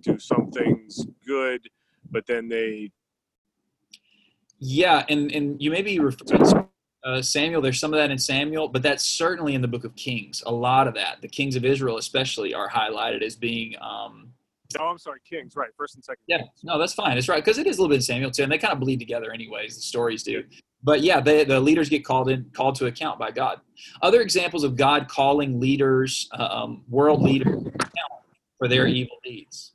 do 0.02 0.18
some 0.18 0.50
things 0.50 1.06
good, 1.26 1.68
but 2.11 2.26
then 2.26 2.48
they 2.48 2.90
Yeah, 4.58 5.04
and 5.08 5.30
and 5.32 5.61
you 5.62 5.70
may 5.70 5.82
be 5.82 6.00
referring 6.00 6.42
to 6.44 6.68
uh, 7.04 7.22
Samuel. 7.22 7.62
There's 7.62 7.80
some 7.80 7.92
of 7.92 7.98
that 7.98 8.11
in 8.11 8.18
Samuel, 8.18 8.68
but 8.68 8.82
that's 8.82 9.04
certainly 9.04 9.54
in 9.54 9.62
the 9.62 9.68
Book 9.68 9.84
of 9.84 9.94
Kings. 9.96 10.42
A 10.46 10.52
lot 10.52 10.88
of 10.88 10.94
that, 10.94 11.22
the 11.22 11.28
kings 11.28 11.56
of 11.56 11.64
Israel 11.64 11.98
especially, 11.98 12.54
are 12.54 12.68
highlighted 12.68 13.22
as 13.22 13.37
being. 13.37 13.74
Um, 13.80 14.30
oh, 14.78 14.87
I'm 14.87 14.98
sorry, 14.98 15.20
Kings, 15.28 15.54
right? 15.56 15.70
First 15.76 15.94
and 15.94 16.04
second. 16.04 16.22
yeah, 16.26 16.42
no, 16.64 16.78
that's 16.78 16.94
fine. 16.94 17.16
It's 17.16 17.28
right 17.28 17.44
because 17.44 17.58
it 17.58 17.66
is 17.66 17.78
a 17.78 17.82
little 17.82 17.94
bit 17.94 18.02
Samuel 18.02 18.30
too, 18.30 18.42
and 18.42 18.52
they 18.52 18.58
kind 18.58 18.72
of 18.72 18.80
bleed 18.80 18.98
together 18.98 19.32
anyways. 19.32 19.76
The 19.76 19.82
stories 19.82 20.22
do, 20.22 20.44
but 20.82 21.02
yeah, 21.02 21.20
they, 21.20 21.44
the 21.44 21.60
leaders 21.60 21.88
get 21.88 22.04
called 22.04 22.28
in, 22.30 22.50
called 22.52 22.76
to 22.76 22.86
account 22.86 23.18
by 23.18 23.30
God. 23.30 23.60
Other 24.02 24.20
examples 24.20 24.64
of 24.64 24.76
God 24.76 25.08
calling 25.08 25.60
leaders, 25.60 26.28
uh, 26.32 26.48
um, 26.50 26.84
world 26.88 27.22
leaders, 27.22 27.62
for 28.58 28.68
their 28.68 28.86
evil 28.86 29.16
deeds. 29.24 29.72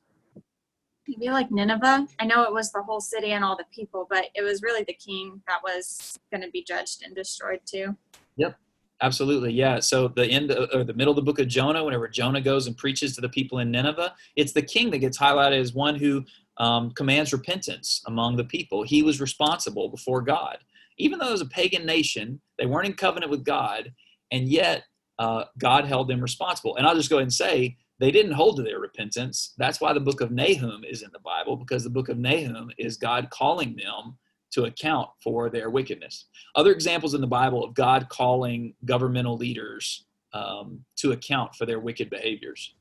Maybe 1.07 1.29
like 1.29 1.51
Nineveh. 1.51 2.07
I 2.19 2.25
know 2.25 2.43
it 2.43 2.53
was 2.53 2.71
the 2.71 2.81
whole 2.81 3.01
city 3.01 3.31
and 3.31 3.43
all 3.43 3.57
the 3.57 3.65
people, 3.73 4.07
but 4.09 4.25
it 4.35 4.41
was 4.41 4.61
really 4.61 4.83
the 4.83 4.93
king 4.93 5.41
that 5.47 5.59
was 5.61 6.17
going 6.31 6.41
to 6.41 6.49
be 6.49 6.63
judged 6.63 7.03
and 7.03 7.13
destroyed 7.13 7.59
too. 7.65 7.95
Yep, 8.37 8.55
absolutely, 9.01 9.51
yeah. 9.51 9.79
So 9.79 10.07
the 10.07 10.25
end 10.25 10.51
of, 10.51 10.69
or 10.73 10.83
the 10.83 10.93
middle 10.93 11.11
of 11.11 11.17
the 11.17 11.21
book 11.21 11.39
of 11.39 11.47
Jonah, 11.47 11.83
whenever 11.83 12.07
Jonah 12.07 12.41
goes 12.41 12.67
and 12.67 12.77
preaches 12.77 13.15
to 13.15 13.21
the 13.21 13.29
people 13.29 13.59
in 13.59 13.69
Nineveh, 13.69 14.13
it's 14.35 14.53
the 14.53 14.61
king 14.61 14.89
that 14.91 14.99
gets 14.99 15.17
highlighted 15.17 15.59
as 15.59 15.73
one 15.73 15.95
who 15.95 16.23
um, 16.57 16.91
commands 16.91 17.33
repentance 17.33 18.01
among 18.07 18.37
the 18.37 18.43
people. 18.45 18.83
He 18.83 19.03
was 19.03 19.19
responsible 19.19 19.89
before 19.89 20.21
God, 20.21 20.59
even 20.97 21.19
though 21.19 21.29
it 21.29 21.34
was 21.34 21.41
a 21.41 21.45
pagan 21.45 21.86
nation. 21.86 22.41
They 22.58 22.65
weren't 22.65 22.88
in 22.88 22.93
covenant 22.93 23.32
with 23.32 23.43
God, 23.43 23.91
and 24.32 24.47
yet 24.47 24.84
uh, 25.19 25.45
God 25.58 25.86
held 25.86 26.08
them 26.08 26.21
responsible. 26.21 26.75
And 26.75 26.86
I'll 26.86 26.95
just 26.95 27.10
go 27.10 27.17
ahead 27.17 27.23
and 27.23 27.34
say 27.34 27.77
they 27.99 28.12
didn't 28.12 28.34
hold 28.34 28.58
to 28.58 28.63
their 28.63 28.79
repentance. 28.79 29.53
That's 29.58 29.79
why 29.79 29.93
the 29.93 29.99
book 29.99 30.21
of 30.21 30.32
Nahum 30.32 30.84
is 30.84 31.01
in 31.01 31.10
the 31.13 31.19
Bible, 31.19 31.56
because 31.56 31.84
the 31.84 31.89
book 31.89 32.10
of 32.10 32.17
Nahum 32.17 32.71
is 32.77 32.97
God 32.97 33.29
calling 33.29 33.75
them 33.75 34.17
to 34.51 34.65
account 34.65 35.10
for 35.23 35.49
their 35.49 35.69
wickedness. 35.69 36.25
Other 36.56 36.71
examples 36.71 37.13
in 37.13 37.21
the 37.21 37.27
Bible 37.27 37.63
of 37.63 37.73
God 37.73 38.08
calling 38.10 38.75
governmental 38.86 39.36
leaders 39.36 40.06
um, 40.34 40.84
to 40.97 41.12
account 41.12 41.56
for 41.56 41.65
their 41.65 41.79
wicked 41.79 42.10
behaviors. 42.10 42.75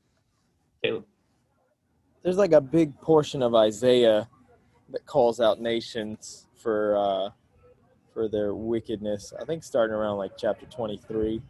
Caleb. 0.83 1.05
There's 2.21 2.37
like 2.37 2.51
a 2.51 2.61
big 2.61 2.99
portion 3.01 3.41
of 3.41 3.55
Isaiah 3.55 4.27
that 4.89 5.05
calls 5.05 5.39
out 5.39 5.59
nations 5.59 6.47
for 6.55 6.95
uh, 6.97 7.29
for 8.13 8.27
their 8.27 8.53
wickedness. 8.53 9.33
I 9.39 9.45
think 9.45 9.63
starting 9.63 9.95
around 9.95 10.17
like 10.17 10.31
chapter 10.37 10.65
23. 10.65 11.41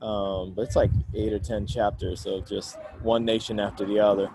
Um, 0.00 0.52
but 0.54 0.62
it's 0.62 0.76
like 0.76 0.90
eight 1.14 1.32
or 1.32 1.40
ten 1.40 1.66
chapters 1.66 2.24
of 2.24 2.46
just 2.46 2.78
one 3.02 3.24
nation 3.24 3.58
after 3.58 3.84
the 3.84 3.98
other 3.98 4.30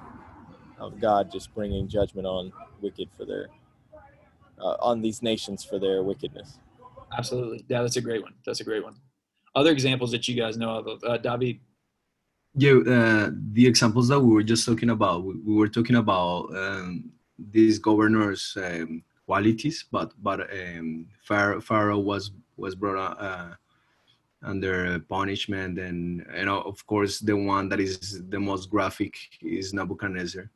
of 0.78 1.00
God 1.00 1.32
just 1.32 1.54
bringing 1.56 1.88
judgment 1.88 2.28
on 2.28 2.52
wicked 2.82 3.10
for 3.16 3.24
their 3.26 3.48
uh, 4.60 4.76
on 4.82 5.02
these 5.02 5.22
nations 5.22 5.64
for 5.64 5.80
their 5.80 6.04
wickedness. 6.04 6.60
Absolutely. 7.18 7.64
Yeah, 7.68 7.82
that's 7.82 7.96
a 7.96 8.02
great 8.02 8.22
one. 8.22 8.34
That's 8.46 8.60
a 8.60 8.64
great 8.64 8.84
one. 8.84 8.96
Other 9.56 9.72
examples 9.72 10.12
that 10.12 10.28
you 10.28 10.36
guys 10.36 10.58
know 10.58 10.80
of, 10.80 11.04
uh, 11.04 11.18
David. 11.18 11.60
Yeah, 12.56 12.72
uh, 12.72 13.32
the 13.54 13.66
examples 13.66 14.08
that 14.10 14.20
we 14.20 14.34
were 14.34 14.44
just 14.44 14.66
talking 14.66 14.90
about, 14.90 15.24
we, 15.24 15.36
we 15.36 15.56
were 15.56 15.68
talking 15.68 15.96
about 15.96 16.56
um, 16.56 17.12
these 17.38 17.80
governors' 17.80 18.56
um, 18.58 19.04
qualities, 19.26 19.86
but 19.92 20.14
but 20.22 20.42
um, 20.52 21.08
Pharaoh, 21.24 22.00
was 22.00 22.32
was 22.58 22.76
brought 22.76 23.20
uh, 23.20 23.50
under 24.44 25.00
punishment, 25.00 25.80
and 25.80 26.26
you 26.38 26.46
know, 26.46 26.62
of 26.62 26.86
course, 26.86 27.20
the 27.20 27.36
one 27.36 27.70
that 27.70 27.80
is 27.80 28.22
the 28.30 28.40
most 28.40 28.70
graphic 28.70 29.16
is 29.42 29.74
Nebuchadnezzar. 29.74 30.50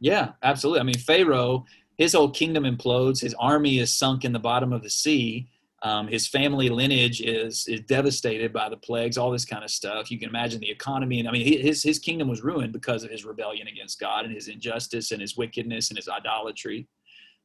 Yeah, 0.00 0.32
absolutely. 0.42 0.80
I 0.80 0.84
mean, 0.84 0.98
Pharaoh, 0.98 1.66
his 1.98 2.14
whole 2.14 2.30
kingdom 2.30 2.64
implodes. 2.64 3.20
His 3.20 3.34
army 3.38 3.78
is 3.78 3.92
sunk 3.92 4.24
in 4.24 4.32
the 4.32 4.38
bottom 4.38 4.72
of 4.72 4.82
the 4.82 4.90
sea. 4.90 5.48
Um, 5.82 6.08
his 6.08 6.26
family 6.26 6.68
lineage 6.68 7.22
is 7.22 7.66
is 7.66 7.80
devastated 7.82 8.52
by 8.52 8.68
the 8.68 8.76
plagues, 8.76 9.16
all 9.16 9.30
this 9.30 9.46
kind 9.46 9.64
of 9.64 9.70
stuff. 9.70 10.10
You 10.10 10.18
can 10.18 10.28
imagine 10.28 10.60
the 10.60 10.70
economy, 10.70 11.20
and 11.20 11.28
I 11.28 11.32
mean, 11.32 11.46
his 11.62 11.82
his 11.82 11.98
kingdom 11.98 12.28
was 12.28 12.42
ruined 12.42 12.72
because 12.72 13.02
of 13.02 13.10
his 13.10 13.24
rebellion 13.24 13.66
against 13.66 13.98
God 13.98 14.24
and 14.26 14.34
his 14.34 14.48
injustice 14.48 15.10
and 15.10 15.20
his 15.22 15.36
wickedness 15.36 15.88
and 15.88 15.96
his 15.96 16.08
idolatry. 16.08 16.86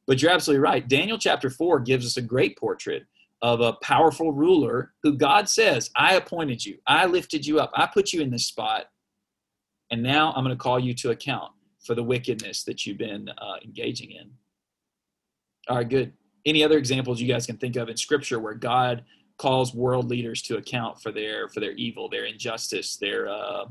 But 0.06 0.22
you're 0.22 0.30
absolutely 0.30 0.62
right. 0.62 0.86
Daniel 0.86 1.18
chapter 1.18 1.50
4 1.50 1.80
gives 1.80 2.06
us 2.06 2.16
a 2.16 2.22
great 2.22 2.56
portrait 2.58 3.06
of 3.42 3.60
a 3.60 3.74
powerful 3.82 4.32
ruler 4.32 4.92
who 5.02 5.16
God 5.16 5.48
says, 5.48 5.90
I 5.96 6.14
appointed 6.14 6.64
you, 6.64 6.78
I 6.86 7.06
lifted 7.06 7.46
you 7.46 7.58
up, 7.60 7.70
I 7.74 7.86
put 7.86 8.12
you 8.12 8.22
in 8.22 8.30
this 8.30 8.46
spot, 8.46 8.86
and 9.90 10.02
now 10.02 10.32
I'm 10.32 10.44
going 10.44 10.56
to 10.56 10.62
call 10.62 10.78
you 10.78 10.94
to 10.94 11.10
account 11.10 11.52
for 11.84 11.94
the 11.94 12.02
wickedness 12.02 12.64
that 12.64 12.86
you've 12.86 12.98
been 12.98 13.28
uh, 13.28 13.56
engaging 13.64 14.12
in. 14.12 14.30
All 15.68 15.76
right, 15.76 15.88
good. 15.88 16.12
Any 16.44 16.62
other 16.62 16.78
examples 16.78 17.20
you 17.20 17.28
guys 17.28 17.46
can 17.46 17.56
think 17.56 17.76
of 17.76 17.88
in 17.88 17.96
Scripture 17.96 18.38
where 18.38 18.54
God 18.54 19.04
calls 19.36 19.74
world 19.74 20.08
leaders 20.08 20.42
to 20.42 20.56
account 20.56 21.02
for 21.02 21.12
their 21.12 21.48
for 21.48 21.60
their 21.60 21.72
evil, 21.72 22.08
their 22.08 22.24
injustice, 22.24 22.96
their 22.96 23.28
uh, 23.28 23.64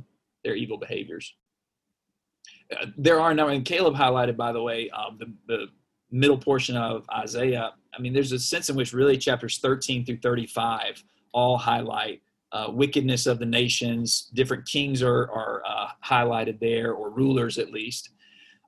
their 0.44 0.56
evil 0.56 0.78
behaviors? 0.78 1.34
Uh, 2.72 2.88
there 2.98 3.20
are 3.20 3.34
now, 3.34 3.48
and 3.48 3.66
Caleb 3.66 3.96
highlighted, 3.96 4.36
by 4.36 4.52
the 4.52 4.62
way, 4.62 4.90
um, 4.90 5.18
the, 5.20 5.34
the 5.48 5.68
middle 6.12 6.38
portion 6.38 6.78
of 6.78 7.06
Isaiah. 7.10 7.74
I 7.94 8.02
mean, 8.02 8.14
there's 8.14 8.32
a 8.32 8.40
sense 8.40 8.70
in 8.70 8.76
which 8.76 8.94
really 8.94 9.18
chapters 9.18 9.60
13 9.60 10.06
through 10.06 10.20
35 10.20 11.04
all 11.32 11.58
highlight 11.58 12.22
uh, 12.52 12.68
wickedness 12.70 13.26
of 13.26 13.40
the 13.40 13.46
nations. 13.46 14.32
Different 14.34 14.66
kings 14.66 15.04
are, 15.04 15.30
are 15.32 15.62
uh, 15.68 15.88
highlighted 16.04 16.60
there, 16.60 16.94
or 16.94 17.10
rulers 17.10 17.58
at 17.58 17.72
least. 17.72 18.12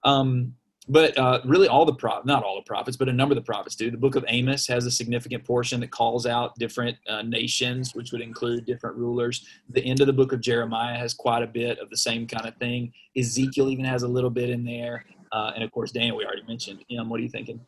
Um, 0.04 0.54
but 0.90 1.18
uh, 1.18 1.42
really, 1.44 1.68
all 1.68 1.86
the 1.86 1.94
prophets, 1.94 2.26
not 2.26 2.44
all 2.44 2.56
the 2.56 2.66
prophets, 2.66 2.96
but 2.96 3.10
a 3.10 3.14
number 3.14 3.34
of 3.34 3.38
the 3.38 3.46
prophets 3.46 3.76
do. 3.76 3.92
The 3.92 3.98
book 3.98 4.16
of 4.16 4.24
Amos 4.30 4.68
has 4.68 4.86
a 4.86 4.92
significant 4.92 5.44
portion 5.44 5.82
that 5.82 5.92
calls 5.92 6.26
out 6.26 6.58
different 6.58 6.98
uh, 7.10 7.24
nations, 7.24 7.94
which 7.94 8.14
would 8.14 8.22
include 8.22 8.66
different 8.66 8.96
rulers. 8.96 9.46
The 9.70 9.84
end 9.84 10.00
of 10.00 10.08
the 10.08 10.14
book 10.14 10.32
of 10.32 10.40
Jeremiah 10.40 10.98
has 10.98 11.14
quite 11.14 11.44
a 11.44 11.48
bit 11.48 11.80
of 11.80 11.90
the 11.90 11.98
same 11.98 12.26
kind 12.26 12.48
of 12.48 12.56
thing. 12.56 12.94
Ezekiel 13.18 13.70
even 13.70 13.84
has 13.84 14.04
a 14.04 14.08
little 14.08 14.30
bit 14.30 14.50
in 14.50 14.64
there. 14.64 15.06
Uh, 15.32 15.52
and 15.56 15.64
of 15.64 15.72
course, 15.72 15.92
Daniel, 15.92 16.18
we 16.18 16.26
already 16.26 16.44
mentioned. 16.48 16.84
Em, 16.90 17.10
what 17.10 17.20
are 17.20 17.24
you 17.24 17.30
thinking? 17.30 17.60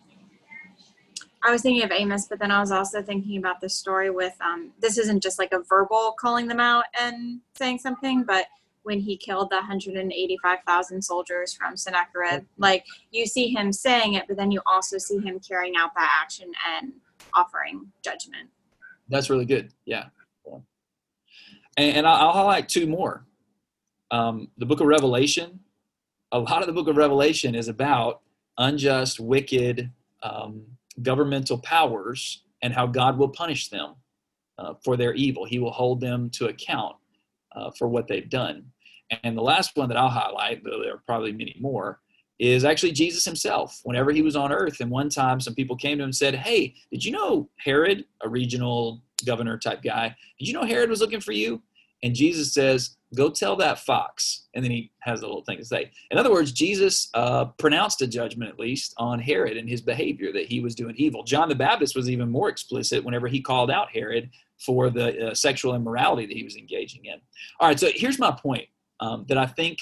I 1.43 1.52
was 1.52 1.62
thinking 1.62 1.84
of 1.84 1.91
Amos, 1.91 2.28
but 2.28 2.39
then 2.39 2.52
I 2.52 2.60
was 2.60 2.72
also 2.72 3.02
thinking 3.02 3.38
about 3.38 3.62
the 3.62 3.69
story 3.69 4.10
with 4.10 4.34
um, 4.41 4.72
this 4.80 4.98
isn't 4.98 5.24
just 5.24 5.39
like 5.39 5.54
a 5.54 5.60
verbal 5.60 6.15
calling 6.19 6.48
them 6.48 6.60
out 6.60 6.86
and 7.00 7.39
saying 7.56 7.80
something, 7.80 8.24
but 8.24 8.48
when 8.84 9.00
he 9.00 9.15
killed 9.15 9.50
the 9.50 9.56
185,000 9.56 11.02
soldiers 11.02 11.54
from 11.54 11.78
Sennacherib, 11.78 12.45
like 12.58 12.86
you 13.12 13.26
see 13.26 13.50
him 13.50 13.72
saying 13.72 14.15
it, 14.15 14.26
but 14.28 14.36
then 14.36 14.52
you 14.52 14.62
also 14.65 14.98
see 14.98 15.19
him 15.19 15.39
carrying 15.39 15.76
out 15.78 15.91
that 15.95 16.10
action 16.22 16.52
and 16.76 16.93
offering 17.34 17.88
judgment. 18.04 18.50
That's 19.10 19.30
really 19.30 19.45
good. 19.45 19.72
Yeah. 19.86 20.06
And, 21.78 21.98
and 21.98 22.08
I'll 22.08 22.34
highlight 22.34 22.67
two 22.67 22.88
more. 22.88 23.26
Um, 24.12 24.50
the 24.58 24.65
book 24.65 24.82
of 24.82 24.88
Revelation, 24.88 25.60
a 26.32 26.39
lot 26.39 26.62
of 26.62 26.68
the 26.68 26.74
book 26.74 26.88
of 26.88 26.98
Revelation 26.98 27.56
is 27.56 27.68
about 27.68 28.22
unjust, 28.58 29.20
wicked, 29.20 29.92
um, 30.22 30.63
governmental 31.02 31.58
powers 31.60 32.44
and 32.62 32.74
how 32.74 32.86
God 32.86 33.18
will 33.18 33.30
punish 33.30 33.70
them 33.70 33.96
uh, 34.58 34.74
for 34.84 34.98
their 34.98 35.13
evil. 35.13 35.46
He 35.46 35.60
will 35.60 35.72
hold 35.72 36.02
them 36.02 36.30
to 36.32 36.48
account 36.48 36.96
uh, 37.56 37.72
for 37.78 37.88
what 37.88 38.08
they've 38.08 38.30
done. 38.30 38.65
And 39.24 39.38
the 39.38 39.42
last 39.42 39.76
one 39.76 39.89
that 39.89 39.98
I'll 39.98 40.10
highlight, 40.10 40.63
though 40.63 40.82
there 40.84 40.96
are 40.96 41.04
probably 41.06 41.32
many 41.32 41.56
more, 41.60 42.00
is 42.38 42.63
actually 42.63 42.92
Jesus 42.92 43.26
himself. 43.26 43.80
Whenever 43.84 44.12
he 44.12 44.22
was 44.22 44.36
on 44.36 44.52
earth, 44.52 44.80
and 44.82 44.92
one 44.92 45.10
time 45.10 45.39
some 45.39 45.56
people 45.56 45.76
came 45.76 45.98
to 45.98 46.04
him 46.04 46.08
and 46.08 46.15
said, 46.15 46.36
Hey, 46.36 46.76
did 46.92 47.04
you 47.04 47.12
know 47.12 47.50
Herod, 47.58 48.06
a 48.22 48.30
regional 48.30 49.02
governor 49.26 49.58
type 49.58 49.82
guy, 49.82 50.15
did 50.38 50.48
you 50.48 50.54
know 50.54 50.63
Herod 50.63 50.89
was 50.89 51.02
looking 51.02 51.20
for 51.20 51.32
you? 51.32 51.62
And 52.03 52.15
Jesus 52.15 52.53
says, 52.53 52.95
Go 53.15 53.31
tell 53.31 53.55
that 53.55 53.79
fox. 53.79 54.43
And 54.53 54.63
then 54.63 54.71
he 54.71 54.91
has 54.99 55.21
a 55.21 55.25
little 55.25 55.43
thing 55.43 55.57
to 55.57 55.65
say. 55.65 55.89
In 56.12 56.19
other 56.19 56.31
words, 56.31 56.51
Jesus 56.51 57.09
uh, 57.15 57.45
pronounced 57.45 58.03
a 58.03 58.07
judgment, 58.07 58.51
at 58.51 58.59
least, 58.59 58.93
on 58.97 59.19
Herod 59.19 59.57
and 59.57 59.67
his 59.67 59.81
behavior, 59.81 60.31
that 60.31 60.45
he 60.45 60.59
was 60.59 60.75
doing 60.75 60.93
evil. 60.95 61.23
John 61.23 61.49
the 61.49 61.55
Baptist 61.55 61.95
was 61.95 62.07
even 62.07 62.29
more 62.29 62.49
explicit 62.49 63.03
whenever 63.03 63.27
he 63.27 63.41
called 63.41 63.71
out 63.71 63.89
Herod 63.91 64.29
for 64.59 64.91
the 64.91 65.29
uh, 65.29 65.33
sexual 65.33 65.73
immorality 65.73 66.27
that 66.27 66.38
he 66.38 66.43
was 66.43 66.55
engaging 66.55 67.05
in. 67.05 67.19
All 67.59 67.67
right, 67.67 67.79
so 67.79 67.89
here's 67.91 68.19
my 68.19 68.31
point 68.31 68.67
um, 68.99 69.25
that 69.27 69.39
I 69.39 69.47
think 69.47 69.79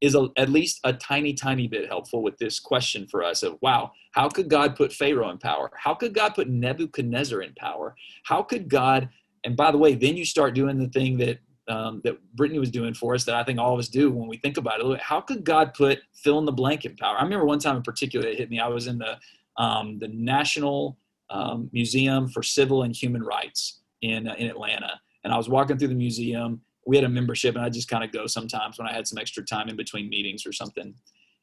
is 0.00 0.14
a, 0.14 0.28
at 0.36 0.48
least 0.48 0.80
a 0.84 0.92
tiny, 0.92 1.34
tiny 1.34 1.66
bit 1.66 1.88
helpful 1.88 2.22
with 2.22 2.38
this 2.38 2.60
question 2.60 3.06
for 3.08 3.24
us 3.24 3.42
of 3.42 3.58
wow, 3.60 3.90
how 4.12 4.28
could 4.28 4.48
God 4.48 4.76
put 4.76 4.92
Pharaoh 4.92 5.30
in 5.30 5.38
power? 5.38 5.70
How 5.74 5.94
could 5.94 6.14
God 6.14 6.34
put 6.34 6.48
Nebuchadnezzar 6.48 7.42
in 7.42 7.54
power? 7.54 7.96
How 8.24 8.42
could 8.42 8.68
God, 8.68 9.08
and 9.44 9.56
by 9.56 9.72
the 9.72 9.78
way, 9.78 9.94
then 9.94 10.16
you 10.16 10.24
start 10.24 10.54
doing 10.54 10.78
the 10.78 10.88
thing 10.88 11.18
that 11.18 11.38
um, 11.68 12.00
that 12.04 12.18
Brittany 12.34 12.58
was 12.58 12.70
doing 12.70 12.94
for 12.94 13.14
us 13.14 13.24
that 13.24 13.34
I 13.34 13.44
think 13.44 13.58
all 13.58 13.72
of 13.72 13.78
us 13.78 13.88
do 13.88 14.10
when 14.10 14.28
we 14.28 14.38
think 14.38 14.56
about 14.56 14.80
it. 14.80 15.00
How 15.00 15.20
could 15.20 15.44
God 15.44 15.74
put 15.74 16.00
fill 16.14 16.38
in 16.38 16.44
the 16.44 16.52
blank 16.52 16.84
in 16.84 16.96
power? 16.96 17.16
I 17.16 17.22
remember 17.22 17.44
one 17.44 17.58
time 17.58 17.76
in 17.76 17.82
particular 17.82 18.26
it 18.26 18.38
hit 18.38 18.50
me. 18.50 18.58
I 18.58 18.68
was 18.68 18.86
in 18.86 18.98
the 18.98 19.18
um, 19.56 19.98
the 19.98 20.08
National 20.08 20.98
um, 21.30 21.68
Museum 21.72 22.28
for 22.28 22.42
Civil 22.42 22.84
and 22.84 22.94
Human 22.94 23.22
Rights 23.22 23.80
in 24.02 24.28
uh, 24.28 24.34
in 24.38 24.48
Atlanta, 24.48 25.00
and 25.24 25.32
I 25.32 25.36
was 25.36 25.48
walking 25.48 25.78
through 25.78 25.88
the 25.88 25.94
museum. 25.94 26.60
We 26.86 26.96
had 26.96 27.04
a 27.04 27.08
membership, 27.08 27.54
and 27.54 27.64
I 27.64 27.68
just 27.68 27.88
kind 27.88 28.02
of 28.02 28.12
go 28.12 28.26
sometimes 28.26 28.78
when 28.78 28.88
I 28.88 28.92
had 28.92 29.06
some 29.06 29.18
extra 29.18 29.44
time 29.44 29.68
in 29.68 29.76
between 29.76 30.08
meetings 30.08 30.46
or 30.46 30.52
something. 30.52 30.94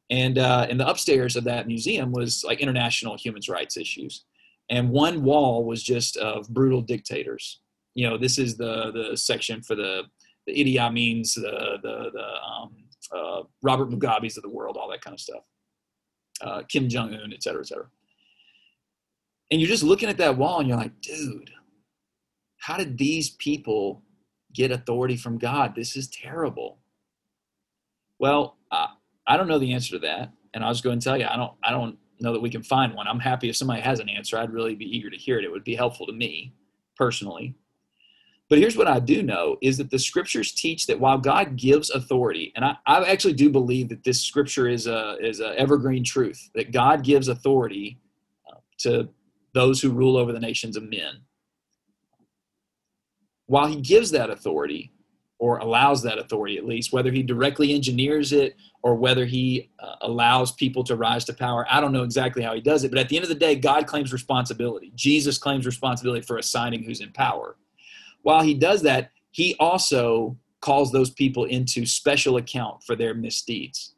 And 0.10 0.38
uh, 0.38 0.68
in 0.70 0.78
the 0.78 0.88
upstairs 0.88 1.36
of 1.36 1.44
that 1.46 1.68
museum 1.68 2.12
was 2.12 2.44
like 2.44 2.62
international 2.62 3.18
human 3.18 3.42
rights 3.50 3.78
issues, 3.78 4.24
and 4.70 4.90
one 4.90 5.24
wall 5.24 5.66
was 5.66 5.84
just 5.84 6.18
of 6.18 6.48
brutal 6.50 6.82
dictators 6.82 7.60
you 7.96 8.08
know, 8.08 8.18
this 8.18 8.38
is 8.38 8.58
the 8.58 8.92
the 8.92 9.18
section 9.18 9.64
for 9.64 9.76
the 9.76 10.04
the 10.46 10.54
Idi 10.54 10.80
Amin's, 10.80 11.36
the 11.36 11.78
the 11.82 12.12
the 12.14 12.28
um, 12.44 12.76
uh, 13.12 13.44
Robert 13.62 13.90
Mugabe's 13.90 14.38
of 14.38 14.44
the 14.44 14.50
world, 14.50 14.78
all 14.78 14.90
that 14.90 15.02
kind 15.02 15.14
of 15.14 15.20
stuff, 15.20 15.44
uh, 16.42 16.62
Kim 16.68 16.90
Jong 16.90 17.14
Un, 17.14 17.34
et 17.34 17.44
cetera, 17.44 17.62
et 17.62 17.68
cetera. 17.68 17.88
And 19.52 19.62
you're 19.62 19.70
just 19.70 19.84
looking 19.84 20.10
at 20.10 20.18
that 20.18 20.38
wall, 20.38 20.60
and 20.60 20.68
you're 20.68 20.78
like, 20.78 21.00
dude, 21.02 21.52
how 22.58 22.78
did 22.78 22.98
these 22.98 23.30
people 23.30 24.02
get 24.54 24.72
authority 24.72 25.18
from 25.18 25.38
God? 25.38 25.76
This 25.76 25.96
is 25.96 26.08
terrible. 26.08 26.80
Well, 28.18 28.58
uh, 28.72 28.88
I 29.28 29.38
don't 29.38 29.48
know 29.48 29.60
the 29.60 29.74
answer 29.74 29.92
to 29.92 30.00
that, 30.00 30.32
and 30.54 30.64
I'll 30.64 30.72
just 30.72 30.84
go 30.84 30.92
and 30.92 31.02
tell 31.02 31.18
you, 31.18 31.26
I 31.26 31.36
don't, 31.36 31.52
I 31.64 31.72
don't 31.72 31.98
know 32.22 32.34
that 32.34 32.42
we 32.42 32.50
can 32.50 32.64
find 32.64 32.94
one. 32.94 33.08
I'm 33.08 33.20
happy 33.20 33.50
if 33.50 33.58
somebody 33.58 33.82
has 33.82 34.00
an 34.00 34.10
answer. 34.10 34.38
I'd 34.38 34.54
really 34.54 34.74
be 34.74 34.86
eager 34.86 35.10
to 35.10 35.18
hear 35.18 35.38
it. 35.38 35.44
It 35.44 35.52
would 35.52 35.66
be 35.66 35.76
helpful 35.76 36.08
to 36.08 36.14
me 36.14 36.54
personally. 36.96 37.56
But 38.48 38.60
here's 38.60 38.78
what 38.78 38.88
I 38.88 39.00
do 39.00 39.24
know 39.24 39.58
is 39.62 39.78
that 39.78 39.90
the 39.90 39.98
scriptures 39.98 40.52
teach 40.52 40.86
that 40.86 41.00
while 41.00 41.18
God 41.18 41.56
gives 41.56 41.90
authority, 41.90 42.54
and 42.56 42.64
I, 42.64 42.78
I 42.86 43.04
actually 43.06 43.34
do 43.34 43.50
believe 43.50 43.90
that 43.90 44.04
this 44.04 44.22
scripture 44.22 44.68
is 44.68 44.86
a 44.86 45.18
is 45.20 45.40
a 45.40 45.58
evergreen 45.60 46.04
truth 46.04 46.50
that 46.54 46.72
God 46.72 47.04
gives 47.04 47.28
authority 47.28 47.98
uh, 48.50 48.58
to 48.80 49.10
those 49.54 49.82
who 49.82 49.90
rule 49.90 50.16
over 50.16 50.32
the 50.32 50.40
nations 50.40 50.78
of 50.78 50.84
men. 50.84 51.22
While 53.48 53.66
He 53.66 53.82
gives 53.82 54.12
that 54.12 54.30
authority, 54.30 54.92
or 55.40 55.58
allows 55.58 56.02
that 56.04 56.18
authority 56.18 56.58
at 56.58 56.66
least, 56.66 56.94
whether 56.94 57.12
He 57.12 57.24
directly 57.24 57.74
engineers 57.74 58.32
it 58.32 58.56
or 58.84 58.94
whether 58.94 59.26
He 59.26 59.72
uh, 59.80 59.96
allows 60.02 60.52
people 60.52 60.84
to 60.84 60.96
rise 60.96 61.26
to 61.26 61.34
power, 61.34 61.66
I 61.68 61.82
don't 61.82 61.92
know 61.92 62.04
exactly 62.04 62.44
how 62.44 62.54
He 62.54 62.62
does 62.62 62.84
it. 62.84 62.90
But 62.92 63.00
at 63.00 63.10
the 63.10 63.16
end 63.16 63.24
of 63.24 63.30
the 63.30 63.36
day, 63.36 63.56
God 63.56 63.88
claims 63.88 64.14
responsibility. 64.14 64.92
Jesus 64.94 65.40
claims 65.40 65.66
responsibility 65.66 66.22
for 66.22 66.38
assigning 66.38 66.84
who's 66.84 67.02
in 67.02 67.12
power 67.12 67.58
while 68.26 68.42
he 68.42 68.56
does 68.56 68.82
that, 68.82 69.12
he 69.30 69.56
also 69.60 70.36
calls 70.60 70.92
those 70.92 71.12
people 71.12 71.44
into 71.46 71.86
special 71.86 72.38
account 72.38 72.84
for 72.84 72.96
their 72.96 73.14
misdeeds. 73.14 73.94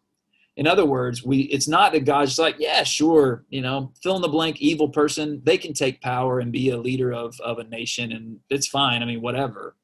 In 0.57 0.67
other 0.67 0.85
words, 0.85 1.23
we 1.23 1.43
it's 1.43 1.69
not 1.69 1.93
that 1.93 2.03
God's 2.03 2.31
just 2.31 2.39
like, 2.39 2.57
yeah, 2.59 2.83
sure, 2.83 3.45
you 3.47 3.61
know, 3.61 3.93
fill 4.03 4.17
in 4.17 4.21
the 4.21 4.27
blank 4.27 4.59
evil 4.59 4.89
person, 4.89 5.41
they 5.45 5.57
can 5.57 5.71
take 5.71 6.01
power 6.01 6.41
and 6.41 6.51
be 6.51 6.71
a 6.71 6.77
leader 6.77 7.13
of, 7.13 7.39
of 7.39 7.59
a 7.59 7.63
nation 7.63 8.11
and 8.11 8.41
it's 8.49 8.67
fine. 8.67 9.01
I 9.01 9.05
mean, 9.05 9.21
whatever. 9.21 9.77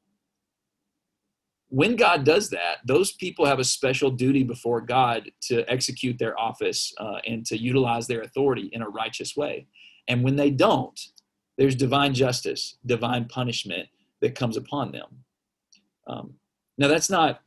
When 1.70 1.96
God 1.96 2.24
does 2.24 2.50
that, 2.50 2.80
those 2.84 3.12
people 3.12 3.46
have 3.46 3.60
a 3.60 3.64
special 3.64 4.10
duty 4.10 4.42
before 4.42 4.82
God 4.82 5.30
to 5.48 5.64
execute 5.72 6.18
their 6.18 6.38
office 6.38 6.92
uh, 6.98 7.20
and 7.26 7.46
to 7.46 7.56
utilize 7.56 8.06
their 8.06 8.20
authority 8.20 8.68
in 8.74 8.82
a 8.82 8.90
righteous 8.90 9.34
way. 9.34 9.68
And 10.06 10.22
when 10.22 10.36
they 10.36 10.50
don't, 10.50 11.00
there's 11.56 11.74
divine 11.74 12.12
justice, 12.12 12.76
divine 12.84 13.24
punishment, 13.24 13.88
that 14.24 14.34
comes 14.34 14.56
upon 14.56 14.90
them. 14.90 15.06
Um, 16.06 16.34
now, 16.78 16.88
that's 16.88 17.10
not 17.10 17.42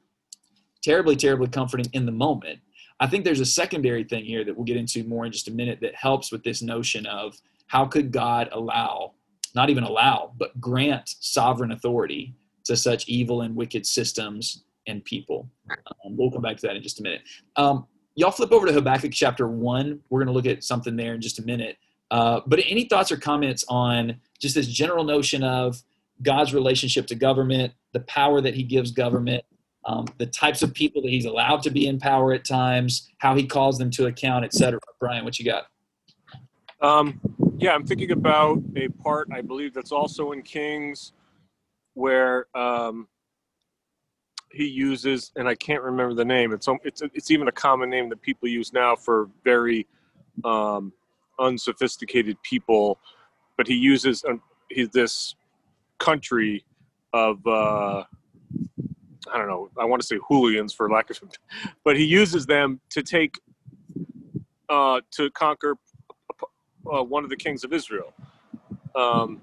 terribly, 0.83 1.15
terribly 1.15 1.47
comforting 1.47 1.87
in 1.93 2.05
the 2.05 2.11
moment. 2.11 2.59
I 2.99 3.07
think 3.07 3.25
there's 3.25 3.39
a 3.39 3.45
secondary 3.45 4.03
thing 4.03 4.23
here 4.23 4.45
that 4.45 4.55
we'll 4.55 4.63
get 4.63 4.77
into 4.77 5.03
more 5.03 5.25
in 5.25 5.31
just 5.31 5.47
a 5.47 5.51
minute 5.51 5.79
that 5.81 5.95
helps 5.95 6.31
with 6.31 6.43
this 6.43 6.61
notion 6.61 7.05
of 7.07 7.35
how 7.65 7.85
could 7.85 8.11
God 8.11 8.49
allow, 8.51 9.13
not 9.55 9.69
even 9.69 9.83
allow, 9.83 10.33
but 10.37 10.59
grant 10.61 11.15
sovereign 11.19 11.71
authority 11.71 12.35
to 12.65 12.77
such 12.77 13.07
evil 13.07 13.41
and 13.41 13.55
wicked 13.55 13.85
systems 13.85 14.63
and 14.87 15.03
people. 15.03 15.49
Um, 16.05 16.15
we'll 16.15 16.31
come 16.31 16.43
back 16.43 16.57
to 16.57 16.67
that 16.67 16.75
in 16.75 16.83
just 16.83 16.99
a 16.99 17.03
minute. 17.03 17.21
Um, 17.55 17.87
y'all 18.15 18.31
flip 18.31 18.51
over 18.51 18.67
to 18.67 18.73
Habakkuk 18.73 19.11
chapter 19.11 19.47
1. 19.47 19.99
We're 20.09 20.19
going 20.19 20.27
to 20.27 20.33
look 20.33 20.45
at 20.45 20.63
something 20.63 20.95
there 20.95 21.15
in 21.15 21.21
just 21.21 21.39
a 21.39 21.43
minute. 21.43 21.77
Uh, 22.11 22.41
but 22.45 22.59
any 22.67 22.85
thoughts 22.85 23.11
or 23.11 23.17
comments 23.17 23.65
on 23.67 24.19
just 24.39 24.55
this 24.55 24.67
general 24.67 25.03
notion 25.03 25.43
of 25.43 25.81
God's 26.21 26.53
relationship 26.53 27.07
to 27.07 27.15
government, 27.15 27.73
the 27.93 28.01
power 28.01 28.41
that 28.41 28.55
he 28.55 28.63
gives 28.63 28.91
government, 28.91 29.43
um, 29.85 30.05
the 30.17 30.25
types 30.25 30.61
of 30.63 30.73
people 30.73 31.01
that 31.01 31.09
he's 31.09 31.25
allowed 31.25 31.63
to 31.63 31.69
be 31.69 31.87
in 31.87 31.99
power 31.99 32.33
at 32.33 32.45
times, 32.45 33.09
how 33.19 33.35
he 33.35 33.45
calls 33.45 33.77
them 33.77 33.89
to 33.91 34.07
account, 34.07 34.43
et 34.43 34.53
cetera. 34.53 34.79
Brian, 34.99 35.23
what 35.23 35.39
you 35.39 35.45
got? 35.45 35.67
Um, 36.81 37.19
yeah, 37.57 37.73
I'm 37.73 37.85
thinking 37.85 38.11
about 38.11 38.61
a 38.75 38.89
part 38.89 39.29
I 39.31 39.41
believe 39.41 39.73
that's 39.73 39.91
also 39.91 40.31
in 40.31 40.41
Kings 40.43 41.13
where 41.93 42.45
um, 42.55 43.07
he 44.51 44.67
uses, 44.67 45.31
and 45.35 45.47
I 45.47 45.55
can't 45.55 45.81
remember 45.81 46.13
the 46.13 46.25
name. 46.25 46.51
It's 46.53 46.67
it's 46.83 47.01
it's 47.01 47.31
even 47.31 47.47
a 47.47 47.51
common 47.51 47.89
name 47.89 48.09
that 48.09 48.21
people 48.21 48.47
use 48.47 48.73
now 48.73 48.95
for 48.95 49.29
very 49.43 49.87
um, 50.43 50.93
unsophisticated 51.39 52.37
people, 52.43 52.99
but 53.57 53.67
he 53.67 53.73
uses 53.73 54.23
um, 54.25 54.41
he's 54.69 54.89
this 54.89 55.35
country 55.99 56.65
of 57.13 57.45
uh, 57.45 58.03
I 59.31 59.37
don't 59.37 59.47
know. 59.47 59.69
I 59.77 59.85
want 59.85 60.01
to 60.01 60.07
say 60.07 60.19
hooligans 60.27 60.73
for 60.73 60.89
lack 60.89 61.09
of, 61.09 61.19
but 61.83 61.97
he 61.97 62.05
uses 62.05 62.45
them 62.45 62.79
to 62.91 63.03
take 63.03 63.39
uh, 64.69 65.01
to 65.11 65.29
conquer 65.31 65.75
uh, 66.91 67.03
one 67.03 67.23
of 67.23 67.29
the 67.29 67.35
kings 67.35 67.63
of 67.63 67.73
Israel. 67.73 68.13
Um, 68.95 69.39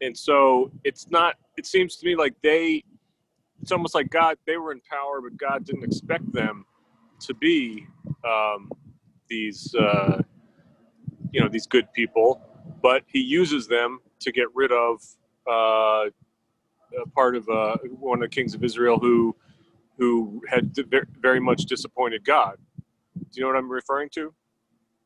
and 0.00 0.16
so 0.16 0.70
it's 0.84 1.10
not. 1.10 1.36
It 1.56 1.66
seems 1.66 1.96
to 1.96 2.06
me 2.06 2.16
like 2.16 2.34
they. 2.42 2.84
It's 3.62 3.72
almost 3.72 3.94
like 3.94 4.10
God. 4.10 4.36
They 4.46 4.56
were 4.56 4.72
in 4.72 4.80
power, 4.90 5.20
but 5.20 5.36
God 5.36 5.64
didn't 5.64 5.84
expect 5.84 6.30
them 6.32 6.66
to 7.20 7.34
be 7.34 7.86
um, 8.24 8.70
these. 9.28 9.74
Uh, 9.74 10.22
you 11.32 11.40
know 11.40 11.48
these 11.48 11.66
good 11.66 11.92
people, 11.92 12.40
but 12.82 13.02
He 13.06 13.20
uses 13.20 13.66
them 13.66 14.00
to 14.20 14.32
get 14.32 14.46
rid 14.54 14.72
of 14.72 15.02
uh, 15.48 16.06
a 17.02 17.08
part 17.14 17.36
of 17.36 17.48
uh, 17.48 17.76
one 17.98 18.22
of 18.22 18.30
the 18.30 18.34
kings 18.34 18.54
of 18.54 18.64
Israel 18.64 18.98
who 18.98 19.34
who 19.98 20.42
had 20.48 20.76
very 21.20 21.40
much 21.40 21.62
disappointed 21.62 22.24
God. 22.24 22.56
Do 23.16 23.24
you 23.32 23.42
know 23.42 23.48
what 23.48 23.56
I'm 23.56 23.70
referring 23.70 24.10
to? 24.10 24.34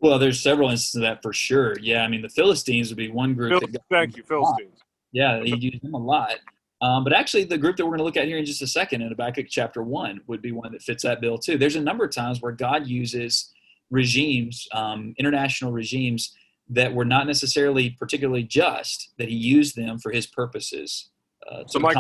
Well, 0.01 0.19
there's 0.19 0.41
several 0.41 0.71
instances 0.71 0.97
of 0.97 1.03
that 1.03 1.23
for 1.23 1.33
sure. 1.33 1.79
Yeah, 1.79 2.03
I 2.03 2.09
mean 2.09 2.23
the 2.23 2.29
Philistines 2.29 2.89
would 2.89 2.97
be 2.97 3.11
one 3.11 3.35
group. 3.35 3.61
Phil- 3.61 3.83
thank 3.91 4.17
you, 4.17 4.23
Philistines. 4.23 4.81
Yeah, 5.13 5.43
he 5.43 5.57
used 5.57 5.83
them 5.83 5.95
a 5.95 5.99
lot. 5.99 6.37
Um, 6.83 7.05
but 7.05 7.13
actually, 7.13 7.45
the 7.45 7.59
group 7.59 7.77
that 7.77 7.85
we're 7.85 7.91
going 7.91 7.99
to 7.99 8.05
look 8.05 8.17
at 8.17 8.27
here 8.27 8.39
in 8.39 8.45
just 8.45 8.63
a 8.63 8.67
second 8.67 9.03
in 9.03 9.09
Habakkuk 9.09 9.47
chapter 9.51 9.83
one 9.83 10.21
would 10.27 10.41
be 10.41 10.53
one 10.53 10.73
that 10.73 10.83
fits 10.83 11.03
that 11.03 11.21
bill 11.21 11.37
too. 11.37 11.59
There's 11.59 11.77
a 11.77 11.81
number 11.81 12.05
of 12.05 12.11
times 12.11 12.41
where 12.41 12.53
God 12.53 12.87
uses 12.87 13.53
regimes, 13.91 14.67
um, 14.73 15.15
international 15.19 15.73
regimes, 15.73 16.35
that 16.71 16.95
were 16.95 17.05
not 17.05 17.27
necessarily 17.27 17.91
particularly 17.99 18.45
just, 18.45 19.11
that 19.19 19.29
He 19.29 19.35
used 19.35 19.77
them 19.77 19.99
for 19.99 20.13
His 20.13 20.27
purposes. 20.27 21.11
Uh, 21.51 21.65
so 21.67 21.79
my 21.79 21.95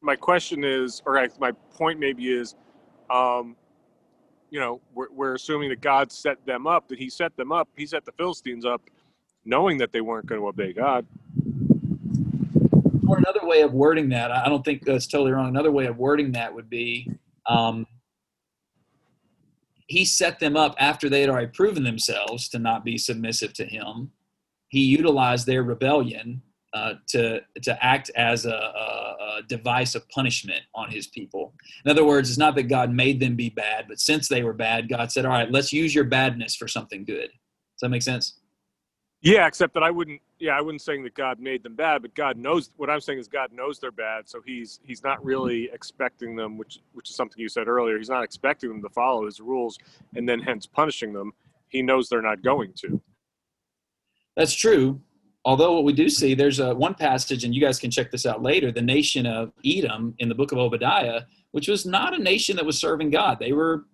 my 0.00 0.16
question 0.16 0.64
is, 0.64 1.02
or 1.04 1.26
my 1.38 1.52
point 1.74 1.98
maybe 1.98 2.32
is, 2.32 2.54
um, 3.10 3.56
you 4.50 4.58
know, 4.58 4.80
we're, 4.94 5.10
we're 5.12 5.34
assuming 5.34 5.68
that 5.68 5.80
God 5.80 6.10
set 6.10 6.44
them 6.46 6.66
up, 6.66 6.88
that 6.88 6.98
He 6.98 7.10
set 7.10 7.36
them 7.36 7.52
up, 7.52 7.68
He 7.76 7.84
set 7.84 8.04
the 8.04 8.12
Philistines 8.12 8.64
up, 8.64 8.80
knowing 9.44 9.76
that 9.78 9.92
they 9.92 10.00
weren't 10.00 10.26
going 10.26 10.40
to 10.40 10.46
obey 10.46 10.72
God. 10.72 11.06
Or 13.06 13.18
another 13.18 13.40
way 13.42 13.62
of 13.62 13.72
wording 13.72 14.08
that, 14.10 14.30
I 14.30 14.48
don't 14.48 14.64
think 14.64 14.84
that's 14.84 15.06
totally 15.06 15.32
wrong. 15.32 15.48
Another 15.48 15.72
way 15.72 15.86
of 15.86 15.98
wording 15.98 16.32
that 16.32 16.54
would 16.54 16.70
be, 16.70 17.10
um, 17.46 17.86
He 19.90 20.04
set 20.04 20.38
them 20.38 20.56
up 20.56 20.76
after 20.78 21.08
they 21.08 21.20
had 21.20 21.28
already 21.28 21.48
proven 21.48 21.82
themselves 21.82 22.48
to 22.50 22.60
not 22.60 22.84
be 22.84 22.96
submissive 22.96 23.52
to 23.54 23.64
Him. 23.64 24.12
He 24.68 24.82
utilized 24.82 25.46
their 25.46 25.64
rebellion 25.64 26.42
uh, 26.72 26.94
to 27.08 27.40
to 27.62 27.84
act 27.84 28.08
as 28.14 28.46
a, 28.46 28.50
a, 28.54 29.16
a, 29.38 29.42
device 29.48 29.96
of 29.96 30.08
punishment 30.10 30.60
on 30.76 30.88
his 30.88 31.08
people. 31.08 31.52
In 31.84 31.90
other 31.90 32.04
words, 32.04 32.28
it's 32.28 32.38
not 32.38 32.54
that 32.54 32.64
God 32.68 32.92
made 32.92 33.18
them 33.18 33.34
be 33.34 33.48
bad, 33.48 33.86
but 33.88 33.98
since 33.98 34.28
they 34.28 34.44
were 34.44 34.52
bad, 34.52 34.88
God 34.88 35.10
said, 35.10 35.24
"All 35.24 35.32
right, 35.32 35.50
let's 35.50 35.72
use 35.72 35.92
your 35.92 36.04
badness 36.04 36.54
for 36.54 36.68
something 36.68 37.04
good." 37.04 37.30
Does 37.30 37.80
that 37.82 37.88
make 37.88 38.02
sense? 38.02 38.38
Yeah, 39.22 39.46
except 39.46 39.74
that 39.74 39.82
I 39.82 39.90
wouldn't. 39.90 40.20
Yeah, 40.38 40.56
I 40.56 40.62
wouldn't 40.62 40.80
saying 40.80 41.02
that 41.04 41.14
God 41.14 41.40
made 41.40 41.62
them 41.62 41.74
bad, 41.74 42.00
but 42.00 42.14
God 42.14 42.38
knows. 42.38 42.70
What 42.76 42.88
I'm 42.88 43.00
saying 43.00 43.18
is 43.18 43.28
God 43.28 43.52
knows 43.52 43.78
they're 43.78 43.92
bad, 43.92 44.28
so 44.28 44.40
he's 44.44 44.80
he's 44.82 45.02
not 45.02 45.22
really 45.22 45.68
expecting 45.72 46.36
them, 46.36 46.56
which 46.56 46.78
which 46.94 47.10
is 47.10 47.16
something 47.16 47.38
you 47.38 47.48
said 47.48 47.68
earlier. 47.68 47.98
He's 47.98 48.08
not 48.08 48.24
expecting 48.24 48.70
them 48.70 48.82
to 48.82 48.88
follow 48.88 49.26
his 49.26 49.40
rules, 49.40 49.78
and 50.16 50.26
then 50.26 50.40
hence 50.40 50.66
punishing 50.66 51.12
them. 51.12 51.32
He 51.68 51.82
knows 51.82 52.08
they're 52.08 52.22
not 52.22 52.42
going 52.42 52.72
to. 52.76 53.00
That's 54.36 54.54
true, 54.54 55.00
although 55.44 55.74
what 55.74 55.84
we 55.84 55.92
do 55.92 56.08
see 56.08 56.34
there's 56.34 56.60
a 56.60 56.74
one 56.74 56.94
passage 56.94 57.44
and 57.44 57.54
you 57.54 57.60
guys 57.60 57.78
can 57.78 57.90
check 57.90 58.10
this 58.10 58.26
out 58.26 58.42
later 58.42 58.70
the 58.70 58.82
nation 58.82 59.26
of 59.26 59.52
edom 59.64 60.14
in 60.18 60.28
the 60.28 60.34
book 60.34 60.52
of 60.52 60.58
obadiah 60.58 61.22
which 61.52 61.68
was 61.68 61.86
not 61.86 62.14
a 62.14 62.22
nation 62.22 62.56
that 62.56 62.64
was 62.64 62.78
serving 62.78 63.10
god 63.10 63.38
they 63.38 63.52
were 63.52 63.84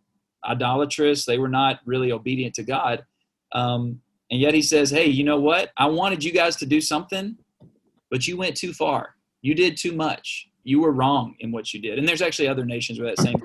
idolatrous 0.44 1.24
they 1.24 1.38
were 1.38 1.48
not 1.48 1.80
really 1.84 2.10
obedient 2.10 2.54
to 2.54 2.62
god 2.62 3.04
um, 3.52 4.00
and 4.30 4.40
yet 4.40 4.54
he 4.54 4.62
says 4.62 4.90
hey 4.90 5.06
you 5.06 5.24
know 5.24 5.38
what 5.38 5.70
i 5.76 5.86
wanted 5.86 6.22
you 6.22 6.32
guys 6.32 6.56
to 6.56 6.66
do 6.66 6.80
something 6.80 7.36
but 8.10 8.26
you 8.26 8.36
went 8.36 8.56
too 8.56 8.72
far 8.72 9.14
you 9.42 9.54
did 9.54 9.76
too 9.76 9.92
much 9.92 10.48
you 10.64 10.80
were 10.80 10.92
wrong 10.92 11.34
in 11.40 11.52
what 11.52 11.72
you 11.72 11.80
did 11.80 11.98
and 11.98 12.08
there's 12.08 12.22
actually 12.22 12.48
other 12.48 12.64
nations 12.64 12.98
where 12.98 13.08
that 13.08 13.22
same 13.22 13.36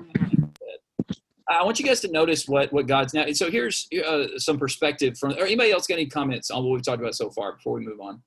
I 1.48 1.64
want 1.64 1.78
you 1.78 1.84
guys 1.84 2.00
to 2.00 2.10
notice 2.10 2.48
what 2.48 2.72
what 2.72 2.86
God's 2.86 3.14
now. 3.14 3.30
So 3.32 3.50
here's 3.50 3.88
uh, 4.06 4.38
some 4.38 4.58
perspective 4.58 5.18
from. 5.18 5.32
Or 5.32 5.44
anybody 5.44 5.70
else 5.70 5.86
got 5.86 5.94
any 5.94 6.06
comments 6.06 6.50
on 6.50 6.64
what 6.64 6.72
we've 6.72 6.82
talked 6.82 7.00
about 7.00 7.14
so 7.14 7.30
far 7.30 7.52
before 7.52 7.74
we 7.74 7.84
move 7.84 8.00
on? 8.00 8.22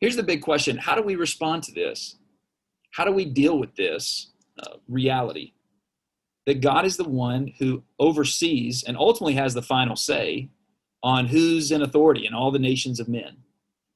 Here's 0.00 0.16
the 0.16 0.22
big 0.22 0.42
question: 0.42 0.78
How 0.78 0.94
do 0.94 1.02
we 1.02 1.16
respond 1.16 1.62
to 1.64 1.72
this? 1.72 2.16
How 2.92 3.04
do 3.04 3.12
we 3.12 3.24
deal 3.24 3.58
with 3.58 3.74
this 3.76 4.32
uh, 4.62 4.76
reality? 4.88 5.52
That 6.46 6.60
God 6.60 6.84
is 6.86 6.96
the 6.96 7.08
one 7.08 7.52
who 7.58 7.82
oversees 7.98 8.84
and 8.84 8.96
ultimately 8.96 9.34
has 9.34 9.52
the 9.52 9.62
final 9.62 9.96
say 9.96 10.48
on 11.02 11.26
who's 11.26 11.72
in 11.72 11.82
authority 11.82 12.26
in 12.26 12.34
all 12.34 12.50
the 12.50 12.58
nations 12.58 13.00
of 13.00 13.08
men. 13.08 13.36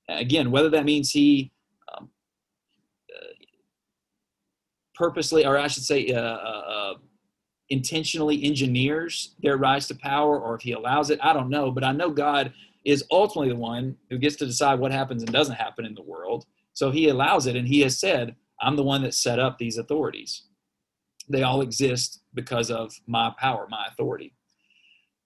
Again, 0.09 0.51
whether 0.51 0.69
that 0.71 0.85
means 0.85 1.11
He 1.11 1.53
purposely, 5.01 5.47
or 5.47 5.57
I 5.57 5.67
should 5.67 5.83
say, 5.85 6.09
uh, 6.09 6.21
uh, 6.21 6.63
uh, 6.69 6.95
intentionally 7.71 8.45
engineers 8.45 9.35
their 9.43 9.57
rise 9.57 9.89
to 9.89 9.95
power, 9.95 10.39
or 10.39 10.57
if 10.57 10.61
he 10.61 10.73
allows 10.73 11.09
it, 11.09 11.19
I 11.23 11.33
don't 11.33 11.49
know. 11.49 11.71
But 11.71 11.85
I 11.85 11.93
know 11.93 12.11
God 12.11 12.53
is 12.85 13.03
ultimately 13.11 13.49
the 13.49 13.59
one 13.59 13.97
who 14.11 14.19
gets 14.19 14.37
to 14.37 14.47
decide 14.47 14.79
what 14.79 14.93
happens 14.93 15.23
and 15.23 15.33
doesn't 15.33 15.55
happen 15.55 15.87
in 15.87 15.95
the 15.95 16.03
world. 16.03 16.45
So 16.75 16.91
he 16.91 17.09
allows 17.09 17.47
it, 17.47 17.57
and 17.57 17.67
he 17.67 17.81
has 17.81 17.99
said, 17.99 18.37
I'm 18.61 18.77
the 18.77 18.83
one 18.83 19.03
that 19.03 19.15
set 19.15 19.39
up 19.39 19.57
these 19.57 19.79
authorities. 19.79 20.43
They 21.31 21.43
all 21.43 21.63
exist 21.63 22.23
because 22.35 22.71
of 22.71 22.93
my 23.07 23.33
power, 23.39 23.67
my 23.71 23.87
authority. 23.89 24.35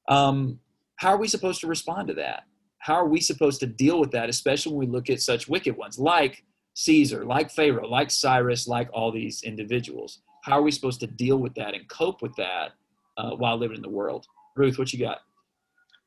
Um, 0.09 0.61
how 0.97 1.11
are 1.11 1.17
we 1.19 1.29
supposed 1.29 1.61
to 1.63 1.67
respond 1.67 2.09
to 2.09 2.15
that? 2.15 2.45
How 2.79 2.95
are 2.95 3.09
we 3.09 3.21
supposed 3.21 3.61
to 3.61 3.67
deal 3.67 3.99
with 3.99 4.11
that, 4.13 4.29
especially 4.29 4.73
when 4.73 4.87
we 4.87 4.93
look 4.93 5.09
at 5.09 5.23
such 5.23 5.49
wicked 5.49 5.77
ones 5.77 5.99
like 5.99 6.45
Caesar, 6.75 7.25
like 7.25 7.51
Pharaoh, 7.51 7.89
like 7.89 8.11
Cyrus, 8.11 8.69
like 8.69 8.89
all 8.93 9.11
these 9.11 9.43
individuals. 9.43 10.21
How 10.43 10.59
are 10.59 10.63
we 10.63 10.71
supposed 10.71 11.01
to 11.01 11.07
deal 11.07 11.39
with 11.39 11.55
that 11.55 11.75
and 11.75 11.89
cope 11.89 12.21
with 12.21 12.35
that 12.37 12.73
uh, 13.17 13.31
while 13.31 13.57
living 13.57 13.77
in 13.77 13.83
the 13.83 13.89
world? 13.89 14.27
Ruth, 14.57 14.79
what 14.79 14.93
you 14.93 14.99
got? 14.99 15.19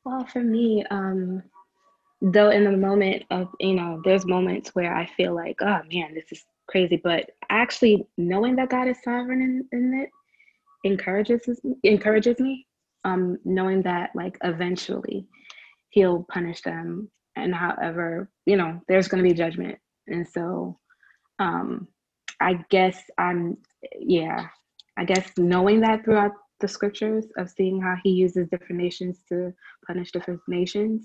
Well, 0.04 0.24
for 0.26 0.42
me, 0.42 0.84
um, 0.90 1.42
though, 2.20 2.50
in 2.50 2.64
the 2.64 2.76
moment 2.76 3.24
of, 3.30 3.48
you 3.58 3.74
know, 3.74 4.00
there's 4.04 4.26
moments 4.26 4.74
where 4.74 4.94
I 4.94 5.06
feel 5.06 5.34
like, 5.34 5.56
oh 5.60 5.80
man, 5.90 6.14
this 6.14 6.30
is 6.30 6.44
crazy, 6.68 7.00
but 7.02 7.30
actually 7.50 8.06
knowing 8.16 8.56
that 8.56 8.70
God 8.70 8.88
is 8.88 9.02
sovereign 9.02 9.42
in, 9.42 9.78
in 9.78 10.00
it 10.02 10.10
encourages 10.84 11.60
encourages 11.84 12.38
me. 12.40 12.66
Um, 13.04 13.38
knowing 13.44 13.82
that 13.82 14.10
like 14.14 14.36
eventually 14.44 15.26
He'll 15.90 16.26
punish 16.30 16.60
them, 16.62 17.10
and 17.36 17.54
however, 17.54 18.30
you 18.44 18.56
know, 18.56 18.80
there's 18.88 19.08
going 19.08 19.22
to 19.22 19.28
be 19.28 19.34
judgment 19.34 19.78
and 20.08 20.26
so 20.26 20.78
um, 21.38 21.88
I 22.40 22.64
guess 22.70 22.98
I'm, 23.18 23.56
yeah, 23.98 24.46
I 24.96 25.04
guess 25.04 25.30
knowing 25.36 25.80
that 25.80 26.04
throughout 26.04 26.32
the 26.60 26.68
scriptures 26.68 27.26
of 27.36 27.50
seeing 27.50 27.80
how 27.80 27.96
he 28.02 28.10
uses 28.10 28.48
different 28.48 28.82
nations 28.82 29.20
to 29.28 29.52
punish 29.86 30.10
different 30.12 30.40
nations, 30.48 31.04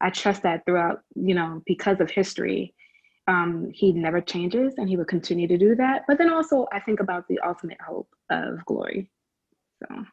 I 0.00 0.10
trust 0.10 0.42
that 0.42 0.64
throughout, 0.64 1.00
you 1.14 1.34
know, 1.34 1.62
because 1.66 2.00
of 2.00 2.10
history, 2.10 2.74
um, 3.28 3.70
he 3.72 3.92
never 3.92 4.20
changes 4.20 4.74
and 4.76 4.88
he 4.88 4.96
will 4.96 5.04
continue 5.04 5.48
to 5.48 5.58
do 5.58 5.74
that. 5.74 6.02
But 6.06 6.18
then 6.18 6.30
also, 6.30 6.66
I 6.72 6.80
think 6.80 7.00
about 7.00 7.26
the 7.28 7.38
ultimate 7.40 7.80
hope 7.80 8.08
of 8.30 8.64
glory. 8.64 9.10
So, 9.82 10.04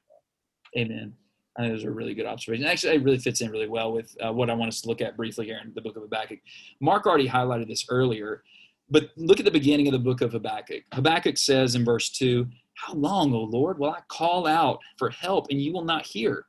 amen. 0.78 1.14
I 1.58 1.62
think 1.62 1.74
those 1.74 1.86
are 1.86 1.92
really 1.92 2.16
good 2.16 2.26
observations. 2.26 2.68
Actually, 2.68 2.96
it 2.96 3.04
really 3.04 3.20
fits 3.20 3.42
in 3.42 3.52
really 3.52 3.68
well 3.68 3.92
with 3.92 4.16
uh, 4.26 4.34
what 4.34 4.50
I 4.50 4.54
want 4.54 4.70
us 4.70 4.82
to 4.82 4.88
look 4.88 5.02
at 5.02 5.16
briefly 5.16 5.46
here 5.46 5.60
in 5.64 5.72
the 5.76 5.82
book 5.82 5.96
of 5.96 6.02
Habakkuk. 6.02 6.40
Mark 6.80 7.06
already 7.06 7.28
highlighted 7.28 7.68
this 7.68 7.86
earlier, 7.90 8.44
but 8.90 9.10
look 9.18 9.40
at 9.40 9.46
the 9.46 9.52
beginning 9.52 9.88
of 9.88 9.94
the 9.94 10.00
book 10.00 10.22
of 10.22 10.32
Habakkuk. 10.32 10.84
Habakkuk 10.94 11.38
says 11.38 11.76
in 11.76 11.86
verse 11.86 12.10
2 12.10 12.48
How 12.76 12.94
long, 12.94 13.34
O 13.34 13.42
Lord, 13.42 13.78
will 13.78 13.92
I 13.92 14.00
call 14.08 14.48
out 14.48 14.80
for 14.98 15.12
help 15.12 15.48
and 15.52 15.62
you 15.62 15.72
will 15.72 15.86
not 15.86 16.08
hear? 16.08 16.46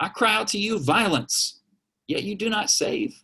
I 0.00 0.08
cry 0.08 0.34
out 0.34 0.48
to 0.48 0.58
you 0.58 0.78
violence, 0.78 1.60
yet 2.06 2.22
you 2.22 2.34
do 2.34 2.48
not 2.48 2.70
save. 2.70 3.20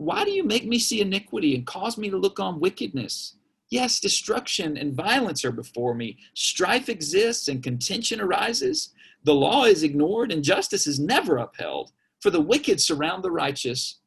Why 0.00 0.24
do 0.24 0.30
you 0.30 0.44
make 0.44 0.64
me 0.64 0.78
see 0.78 1.02
iniquity 1.02 1.54
and 1.54 1.66
cause 1.66 1.98
me 1.98 2.08
to 2.08 2.16
look 2.16 2.40
on 2.40 2.58
wickedness? 2.58 3.36
Yes, 3.68 4.00
destruction 4.00 4.78
and 4.78 4.94
violence 4.94 5.44
are 5.44 5.52
before 5.52 5.94
me. 5.94 6.16
Strife 6.32 6.88
exists 6.88 7.48
and 7.48 7.62
contention 7.62 8.18
arises. 8.18 8.94
The 9.24 9.34
law 9.34 9.64
is 9.64 9.82
ignored 9.82 10.32
and 10.32 10.42
justice 10.42 10.86
is 10.86 10.98
never 10.98 11.36
upheld. 11.36 11.92
For 12.22 12.30
the 12.30 12.40
wicked 12.40 12.80
surround 12.80 13.22
the 13.22 13.30
righteous, 13.30 14.00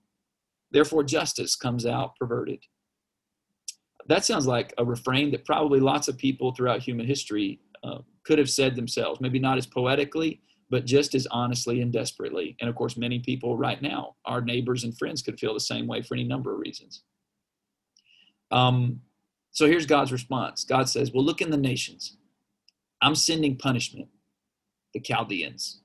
therefore 0.72 1.04
justice 1.04 1.56
comes 1.56 1.86
out 1.86 2.16
perverted. 2.16 2.64
That 4.08 4.26
sounds 4.26 4.48
like 4.48 4.74
a 4.80 4.84
refrain 4.84 5.30
that 5.30 5.46
probably 5.46 5.80
lots 5.80 6.08
of 6.08 6.18
people 6.18 6.56
throughout 6.56 6.82
human 6.82 7.06
history 7.06 7.60
uh, 7.84 8.00
could 8.24 8.40
have 8.40 8.50
said 8.50 8.76
themselves. 8.76 9.22
Maybe 9.22 9.38
not 9.38 9.60
as 9.60 9.68
poetically, 9.68 10.42
but 10.70 10.86
just 10.86 11.16
as 11.16 11.28
honestly 11.32 11.82
and 11.82 11.92
desperately. 11.92 12.56
And 12.60 12.70
of 12.70 12.76
course, 12.76 12.98
many 12.98 13.20
people 13.20 13.58
right 13.58 13.82
now, 13.82 14.16
our 14.26 14.42
neighbors 14.42 14.84
and 14.84 14.98
friends, 14.98 15.22
could 15.22 15.40
feel 15.40 15.54
the 15.54 15.60
same 15.60 15.88
way 15.88 16.02
for 16.02 16.16
any 16.16 16.24
number 16.24 16.54
of 16.54 16.60
reasons. 16.60 17.04
Um, 18.52 19.02
so 19.52 19.68
here's 19.68 19.86
God's 19.86 20.12
response 20.12 20.64
God 20.64 20.90
says, 20.90 21.12
Well, 21.12 21.24
look 21.24 21.42
in 21.42 21.52
the 21.52 21.58
nations. 21.58 22.18
I'm 23.02 23.16
sending 23.16 23.58
punishment. 23.58 24.08
The 24.94 25.00
Chaldeans. 25.00 25.82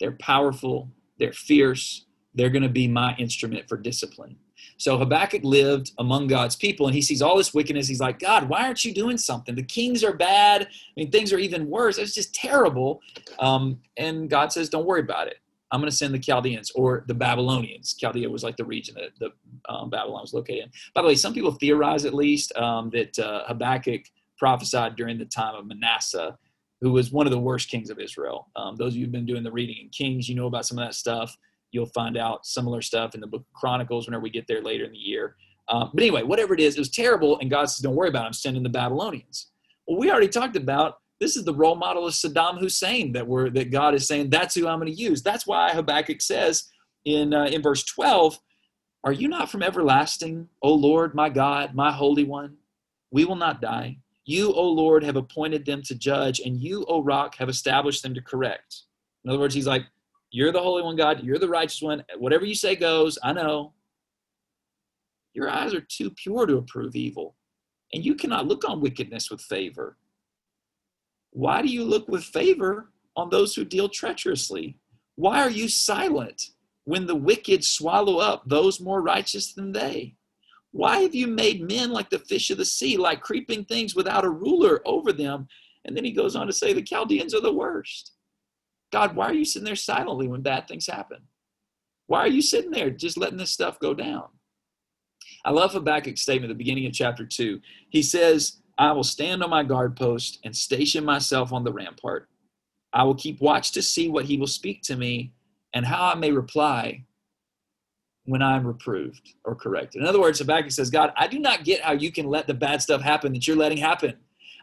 They're 0.00 0.12
powerful, 0.12 0.90
they're 1.18 1.32
fierce, 1.32 2.06
they're 2.34 2.50
going 2.50 2.62
to 2.62 2.68
be 2.68 2.86
my 2.86 3.14
instrument 3.16 3.68
for 3.68 3.76
discipline. 3.76 4.36
So 4.76 4.96
Habakkuk 4.96 5.42
lived 5.42 5.92
among 5.98 6.28
God's 6.28 6.56
people 6.56 6.86
and 6.86 6.94
he 6.94 7.02
sees 7.02 7.22
all 7.22 7.36
this 7.36 7.52
wickedness. 7.52 7.88
He's 7.88 8.00
like, 8.00 8.18
God, 8.18 8.48
why 8.48 8.64
aren't 8.64 8.84
you 8.84 8.94
doing 8.94 9.18
something? 9.18 9.54
The 9.54 9.62
kings 9.62 10.04
are 10.04 10.12
bad. 10.12 10.62
I 10.62 10.66
mean, 10.96 11.10
things 11.10 11.32
are 11.32 11.38
even 11.38 11.68
worse. 11.68 11.98
It's 11.98 12.14
just 12.14 12.34
terrible. 12.34 13.00
Um, 13.38 13.80
and 13.96 14.30
God 14.30 14.52
says, 14.52 14.68
Don't 14.68 14.86
worry 14.86 15.00
about 15.00 15.26
it. 15.26 15.38
I'm 15.72 15.80
going 15.80 15.90
to 15.90 15.96
send 15.96 16.12
the 16.12 16.18
Chaldeans 16.18 16.72
or 16.72 17.04
the 17.06 17.14
Babylonians. 17.14 17.94
Chaldea 17.94 18.28
was 18.28 18.42
like 18.42 18.56
the 18.56 18.64
region 18.64 18.96
that 18.96 19.10
the 19.18 19.72
um, 19.72 19.88
Babylon 19.88 20.22
was 20.22 20.34
located 20.34 20.64
in. 20.64 20.70
By 20.94 21.02
the 21.02 21.08
way, 21.08 21.14
some 21.14 21.32
people 21.32 21.52
theorize 21.52 22.04
at 22.04 22.14
least 22.14 22.56
um, 22.56 22.90
that 22.90 23.16
uh, 23.18 23.44
Habakkuk 23.46 24.02
prophesied 24.36 24.96
during 24.96 25.18
the 25.18 25.26
time 25.26 25.54
of 25.54 25.66
Manasseh, 25.66 26.36
who 26.80 26.90
was 26.90 27.12
one 27.12 27.26
of 27.26 27.30
the 27.30 27.38
worst 27.38 27.68
kings 27.68 27.90
of 27.90 28.00
Israel. 28.00 28.48
Um, 28.56 28.76
those 28.76 28.94
of 28.94 28.96
you 28.96 29.04
who've 29.04 29.12
been 29.12 29.26
doing 29.26 29.44
the 29.44 29.52
reading 29.52 29.76
in 29.80 29.90
Kings, 29.90 30.28
you 30.28 30.34
know 30.34 30.46
about 30.46 30.66
some 30.66 30.78
of 30.78 30.86
that 30.86 30.94
stuff. 30.94 31.36
You'll 31.72 31.86
find 31.86 32.16
out 32.16 32.46
similar 32.46 32.82
stuff 32.82 33.14
in 33.14 33.20
the 33.20 33.26
book 33.26 33.44
Chronicles 33.54 34.06
whenever 34.06 34.22
we 34.22 34.30
get 34.30 34.46
there 34.46 34.62
later 34.62 34.84
in 34.84 34.92
the 34.92 34.98
year. 34.98 35.36
Um, 35.68 35.90
but 35.94 36.02
anyway, 36.02 36.22
whatever 36.22 36.52
it 36.52 36.60
is, 36.60 36.76
it 36.76 36.80
was 36.80 36.90
terrible, 36.90 37.38
and 37.38 37.48
God 37.48 37.66
says, 37.66 37.82
"Don't 37.82 37.94
worry 37.94 38.08
about 38.08 38.24
it. 38.24 38.26
I'm 38.26 38.32
sending 38.32 38.62
the 38.62 38.68
Babylonians." 38.68 39.50
Well, 39.86 39.98
we 39.98 40.10
already 40.10 40.28
talked 40.28 40.56
about 40.56 40.98
this 41.20 41.36
is 41.36 41.44
the 41.44 41.54
role 41.54 41.76
model 41.76 42.06
of 42.06 42.14
Saddam 42.14 42.58
Hussein 42.58 43.12
that 43.12 43.26
we're 43.26 43.50
that 43.50 43.70
God 43.70 43.94
is 43.94 44.06
saying 44.08 44.30
that's 44.30 44.54
who 44.54 44.66
I'm 44.66 44.80
going 44.80 44.92
to 44.92 44.98
use. 44.98 45.22
That's 45.22 45.46
why 45.46 45.72
Habakkuk 45.72 46.20
says 46.20 46.64
in 47.04 47.32
uh, 47.32 47.44
in 47.44 47.62
verse 47.62 47.84
12, 47.84 48.40
"Are 49.04 49.12
you 49.12 49.28
not 49.28 49.50
from 49.50 49.62
everlasting, 49.62 50.48
O 50.62 50.72
Lord, 50.72 51.14
my 51.14 51.28
God, 51.28 51.74
my 51.74 51.92
Holy 51.92 52.24
One? 52.24 52.56
We 53.12 53.24
will 53.24 53.36
not 53.36 53.60
die. 53.60 53.98
You, 54.24 54.52
O 54.52 54.64
Lord, 54.64 55.04
have 55.04 55.16
appointed 55.16 55.66
them 55.66 55.82
to 55.82 55.94
judge, 55.94 56.40
and 56.40 56.60
you, 56.60 56.84
O 56.88 57.02
Rock, 57.02 57.36
have 57.36 57.48
established 57.48 58.02
them 58.02 58.14
to 58.14 58.22
correct." 58.22 58.82
In 59.24 59.30
other 59.30 59.38
words, 59.38 59.54
he's 59.54 59.66
like, 59.66 59.84
"You're 60.30 60.52
the 60.52 60.62
Holy 60.62 60.82
One, 60.82 60.96
God. 60.96 61.22
You're 61.22 61.38
the 61.38 61.48
righteous 61.48 61.82
one. 61.82 62.04
Whatever 62.18 62.44
you 62.44 62.54
say 62.54 62.76
goes. 62.76 63.18
I 63.22 63.32
know." 63.32 63.74
Your 65.34 65.48
eyes 65.48 65.74
are 65.74 65.80
too 65.80 66.10
pure 66.10 66.46
to 66.46 66.58
approve 66.58 66.96
evil, 66.96 67.36
and 67.92 68.04
you 68.04 68.14
cannot 68.14 68.48
look 68.48 68.68
on 68.68 68.80
wickedness 68.80 69.30
with 69.30 69.40
favor. 69.40 69.96
Why 71.30 71.62
do 71.62 71.68
you 71.68 71.84
look 71.84 72.08
with 72.08 72.24
favor 72.24 72.92
on 73.16 73.30
those 73.30 73.54
who 73.54 73.64
deal 73.64 73.88
treacherously? 73.88 74.76
Why 75.14 75.40
are 75.40 75.50
you 75.50 75.68
silent 75.68 76.50
when 76.84 77.06
the 77.06 77.14
wicked 77.14 77.64
swallow 77.64 78.18
up 78.18 78.48
those 78.48 78.80
more 78.80 79.02
righteous 79.02 79.52
than 79.52 79.72
they? 79.72 80.16
Why 80.72 81.00
have 81.00 81.14
you 81.14 81.26
made 81.26 81.62
men 81.62 81.90
like 81.90 82.10
the 82.10 82.18
fish 82.18 82.50
of 82.50 82.58
the 82.58 82.64
sea, 82.64 82.96
like 82.96 83.20
creeping 83.20 83.64
things 83.64 83.94
without 83.94 84.24
a 84.24 84.30
ruler 84.30 84.80
over 84.86 85.12
them? 85.12 85.48
And 85.84 85.96
then 85.96 86.04
he 86.04 86.12
goes 86.12 86.36
on 86.36 86.46
to 86.46 86.52
say 86.52 86.72
the 86.72 86.82
Chaldeans 86.82 87.34
are 87.34 87.40
the 87.40 87.52
worst. 87.52 88.12
God, 88.92 89.14
why 89.14 89.26
are 89.26 89.34
you 89.34 89.44
sitting 89.44 89.64
there 89.64 89.76
silently 89.76 90.26
when 90.26 90.42
bad 90.42 90.66
things 90.66 90.86
happen? 90.86 91.18
Why 92.06 92.20
are 92.20 92.28
you 92.28 92.42
sitting 92.42 92.72
there 92.72 92.90
just 92.90 93.16
letting 93.16 93.38
this 93.38 93.52
stuff 93.52 93.78
go 93.78 93.94
down? 93.94 94.24
I 95.44 95.50
love 95.50 95.72
Habakkuk's 95.72 96.22
statement 96.22 96.50
at 96.50 96.54
the 96.54 96.62
beginning 96.62 96.86
of 96.86 96.92
chapter 96.92 97.24
2. 97.24 97.60
He 97.88 98.02
says, 98.02 98.60
I 98.78 98.92
will 98.92 99.04
stand 99.04 99.42
on 99.42 99.50
my 99.50 99.62
guard 99.62 99.96
post 99.96 100.38
and 100.44 100.56
station 100.56 101.04
myself 101.04 101.52
on 101.52 101.64
the 101.64 101.72
rampart. 101.72 102.28
I 102.92 103.04
will 103.04 103.14
keep 103.14 103.40
watch 103.40 103.72
to 103.72 103.82
see 103.82 104.08
what 104.08 104.24
he 104.24 104.36
will 104.36 104.46
speak 104.46 104.82
to 104.82 104.96
me 104.96 105.32
and 105.72 105.86
how 105.86 106.06
I 106.06 106.14
may 106.16 106.32
reply 106.32 107.04
when 108.24 108.42
I'm 108.42 108.66
reproved 108.66 109.34
or 109.44 109.54
corrected. 109.54 110.02
In 110.02 110.08
other 110.08 110.20
words, 110.20 110.40
Habakkuk 110.40 110.72
says, 110.72 110.90
God, 110.90 111.12
I 111.16 111.26
do 111.26 111.38
not 111.38 111.64
get 111.64 111.80
how 111.80 111.92
you 111.92 112.10
can 112.12 112.26
let 112.26 112.46
the 112.46 112.54
bad 112.54 112.82
stuff 112.82 113.00
happen 113.00 113.32
that 113.32 113.46
you're 113.46 113.56
letting 113.56 113.78
happen. 113.78 114.14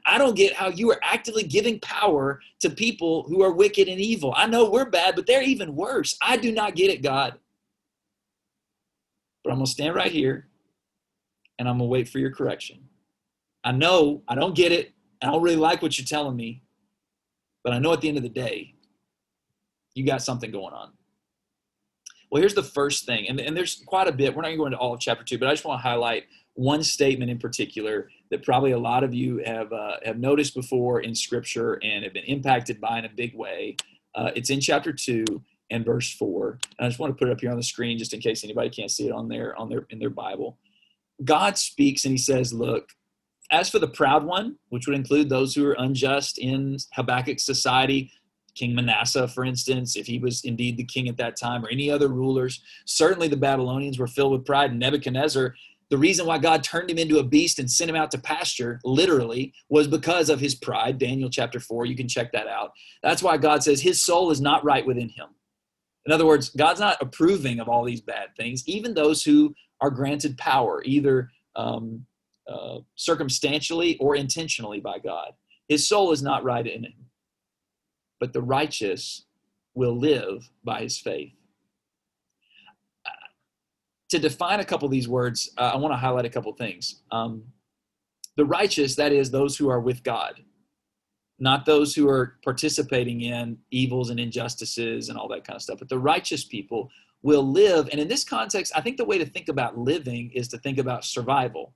I 0.07 0.17
don't 0.17 0.35
get 0.35 0.53
how 0.53 0.69
you 0.69 0.89
are 0.91 0.99
actively 1.03 1.43
giving 1.43 1.81
power 1.81 2.39
to 2.61 2.69
people 2.69 3.23
who 3.23 3.43
are 3.43 3.51
wicked 3.51 3.89
and 3.89 3.99
evil. 3.99 4.33
I 4.35 4.47
know 4.47 4.69
we're 4.69 4.89
bad, 4.89 5.15
but 5.15 5.27
they're 5.27 5.43
even 5.43 5.75
worse. 5.75 6.17
I 6.21 6.37
do 6.37 6.51
not 6.51 6.75
get 6.75 6.89
it, 6.89 7.03
God. 7.03 7.37
But 9.43 9.51
I'm 9.51 9.57
going 9.57 9.65
to 9.65 9.71
stand 9.71 9.95
right 9.95 10.11
here 10.11 10.47
and 11.59 11.67
I'm 11.67 11.77
going 11.77 11.89
to 11.89 11.91
wait 11.91 12.07
for 12.07 12.19
your 12.19 12.31
correction. 12.31 12.79
I 13.63 13.73
know 13.73 14.23
I 14.29 14.35
don't 14.35 14.55
get 14.55 14.71
it. 14.71 14.93
I 15.21 15.27
don't 15.27 15.41
really 15.41 15.57
like 15.57 15.81
what 15.81 15.97
you're 15.97 16.05
telling 16.05 16.37
me, 16.37 16.61
but 17.63 17.73
I 17.73 17.79
know 17.79 17.91
at 17.91 18.01
the 18.01 18.07
end 18.07 18.17
of 18.17 18.23
the 18.23 18.29
day, 18.29 18.75
you 19.93 20.05
got 20.05 20.21
something 20.21 20.51
going 20.51 20.73
on. 20.73 20.93
Well, 22.31 22.41
here's 22.41 22.53
the 22.53 22.63
first 22.63 23.05
thing, 23.05 23.27
and, 23.29 23.39
and 23.39 23.57
there's 23.57 23.81
quite 23.85 24.07
a 24.07 24.11
bit. 24.11 24.35
We're 24.35 24.41
not 24.41 24.49
going 24.49 24.57
to 24.57 24.61
go 24.61 24.65
into 24.67 24.77
all 24.77 24.93
of 24.93 24.99
chapter 24.99 25.23
two, 25.23 25.37
but 25.37 25.47
I 25.47 25.51
just 25.51 25.65
want 25.65 25.79
to 25.79 25.87
highlight 25.87 26.25
one 26.53 26.83
statement 26.83 27.31
in 27.31 27.39
particular 27.39 28.09
that 28.31 28.43
probably 28.43 28.71
a 28.71 28.79
lot 28.79 29.03
of 29.03 29.13
you 29.13 29.41
have 29.45 29.71
uh, 29.73 29.97
have 30.03 30.19
noticed 30.19 30.55
before 30.55 31.01
in 31.01 31.15
Scripture 31.15 31.79
and 31.83 32.03
have 32.03 32.13
been 32.13 32.25
impacted 32.25 32.79
by 32.81 32.99
in 32.99 33.05
a 33.05 33.09
big 33.09 33.35
way. 33.35 33.75
Uh, 34.15 34.31
it's 34.35 34.49
in 34.49 34.59
chapter 34.59 34.91
two 34.91 35.25
and 35.69 35.85
verse 35.85 36.13
four. 36.13 36.59
And 36.77 36.85
I 36.85 36.87
just 36.87 36.99
want 36.99 37.15
to 37.15 37.17
put 37.17 37.29
it 37.29 37.31
up 37.31 37.41
here 37.41 37.51
on 37.51 37.57
the 37.57 37.63
screen 37.63 37.97
just 37.97 38.13
in 38.13 38.19
case 38.19 38.43
anybody 38.43 38.69
can't 38.69 38.91
see 38.91 39.07
it 39.07 39.11
on 39.11 39.27
their 39.27 39.55
on 39.57 39.69
their 39.69 39.85
in 39.89 39.99
their 39.99 40.09
Bible. 40.09 40.57
God 41.23 41.57
speaks 41.57 42.05
and 42.05 42.11
He 42.11 42.17
says, 42.17 42.53
"Look, 42.53 42.89
as 43.51 43.69
for 43.69 43.79
the 43.79 43.87
proud 43.87 44.25
one, 44.25 44.57
which 44.69 44.87
would 44.87 44.95
include 44.95 45.29
those 45.29 45.55
who 45.55 45.65
are 45.65 45.75
unjust 45.79 46.37
in 46.37 46.77
Habakkuk's 46.95 47.45
society, 47.45 48.11
King 48.55 48.75
Manasseh, 48.75 49.27
for 49.27 49.45
instance, 49.45 49.95
if 49.95 50.07
he 50.07 50.19
was 50.19 50.43
indeed 50.43 50.77
the 50.77 50.83
king 50.83 51.07
at 51.07 51.17
that 51.17 51.37
time, 51.37 51.63
or 51.63 51.69
any 51.69 51.89
other 51.91 52.07
rulers, 52.07 52.61
certainly 52.85 53.27
the 53.27 53.37
Babylonians 53.37 53.99
were 53.99 54.07
filled 54.07 54.31
with 54.33 54.45
pride. 54.45 54.75
Nebuchadnezzar, 54.75 55.55
the 55.89 55.97
reason 55.97 56.25
why 56.25 56.37
God 56.37 56.63
turned 56.63 56.89
him 56.89 56.97
into 56.97 57.19
a 57.19 57.23
beast 57.23 57.59
and 57.59 57.71
sent 57.71 57.89
him 57.89 57.95
out 57.95 58.11
to 58.11 58.17
pasture, 58.17 58.79
literally, 58.83 59.53
was 59.69 59.87
because 59.87 60.29
of 60.29 60.39
his 60.39 60.53
pride. 60.53 60.97
Daniel 60.97 61.29
chapter 61.29 61.59
4, 61.59 61.85
you 61.85 61.95
can 61.95 62.07
check 62.07 62.31
that 62.33 62.47
out. 62.47 62.71
That's 63.03 63.23
why 63.23 63.37
God 63.37 63.63
says 63.63 63.81
his 63.81 64.03
soul 64.03 64.29
is 64.31 64.41
not 64.41 64.65
right 64.65 64.85
within 64.85 65.09
him. 65.09 65.29
In 66.05 66.11
other 66.11 66.25
words, 66.25 66.49
God's 66.49 66.79
not 66.79 67.01
approving 67.01 67.59
of 67.59 67.69
all 67.69 67.83
these 67.83 68.01
bad 68.01 68.29
things, 68.35 68.63
even 68.67 68.93
those 68.93 69.23
who 69.23 69.53
are 69.81 69.89
granted 69.89 70.37
power, 70.37 70.81
either 70.85 71.29
um, 71.55 72.05
uh, 72.47 72.79
circumstantially 72.95 73.97
or 73.99 74.15
intentionally 74.15 74.79
by 74.79 74.99
God. 74.99 75.31
His 75.67 75.87
soul 75.87 76.11
is 76.11 76.23
not 76.23 76.43
right 76.43 76.65
in 76.65 76.85
him, 76.85 77.07
but 78.19 78.33
the 78.33 78.41
righteous 78.41 79.25
will 79.73 79.97
live 79.97 80.49
by 80.63 80.81
his 80.81 80.97
faith. 80.97 81.36
To 84.09 84.19
define 84.19 84.59
a 84.59 84.65
couple 84.65 84.85
of 84.85 84.91
these 84.91 85.07
words, 85.07 85.49
uh, 85.57 85.71
I 85.73 85.77
want 85.77 85.91
to 85.93 85.97
highlight 85.97 86.25
a 86.25 86.29
couple 86.29 86.51
things. 86.53 87.01
Um, 87.11 87.43
the 88.37 88.45
righteous, 88.45 88.95
that 88.95 89.11
is, 89.11 89.31
those 89.31 89.57
who 89.57 89.69
are 89.69 89.81
with 89.81 90.03
God, 90.03 90.41
not 91.39 91.65
those 91.65 91.93
who 91.93 92.07
are 92.07 92.37
participating 92.43 93.21
in 93.21 93.57
evils 93.71 94.09
and 94.09 94.19
injustices 94.19 95.09
and 95.09 95.17
all 95.17 95.27
that 95.27 95.45
kind 95.45 95.55
of 95.55 95.61
stuff, 95.61 95.79
but 95.79 95.89
the 95.89 95.99
righteous 95.99 96.45
people 96.45 96.89
will 97.21 97.43
live. 97.43 97.89
And 97.91 97.99
in 97.99 98.07
this 98.07 98.23
context, 98.23 98.71
I 98.75 98.81
think 98.81 98.97
the 98.97 99.05
way 99.05 99.17
to 99.17 99.25
think 99.25 99.49
about 99.49 99.77
living 99.77 100.31
is 100.33 100.47
to 100.49 100.57
think 100.59 100.77
about 100.77 101.03
survival. 101.03 101.73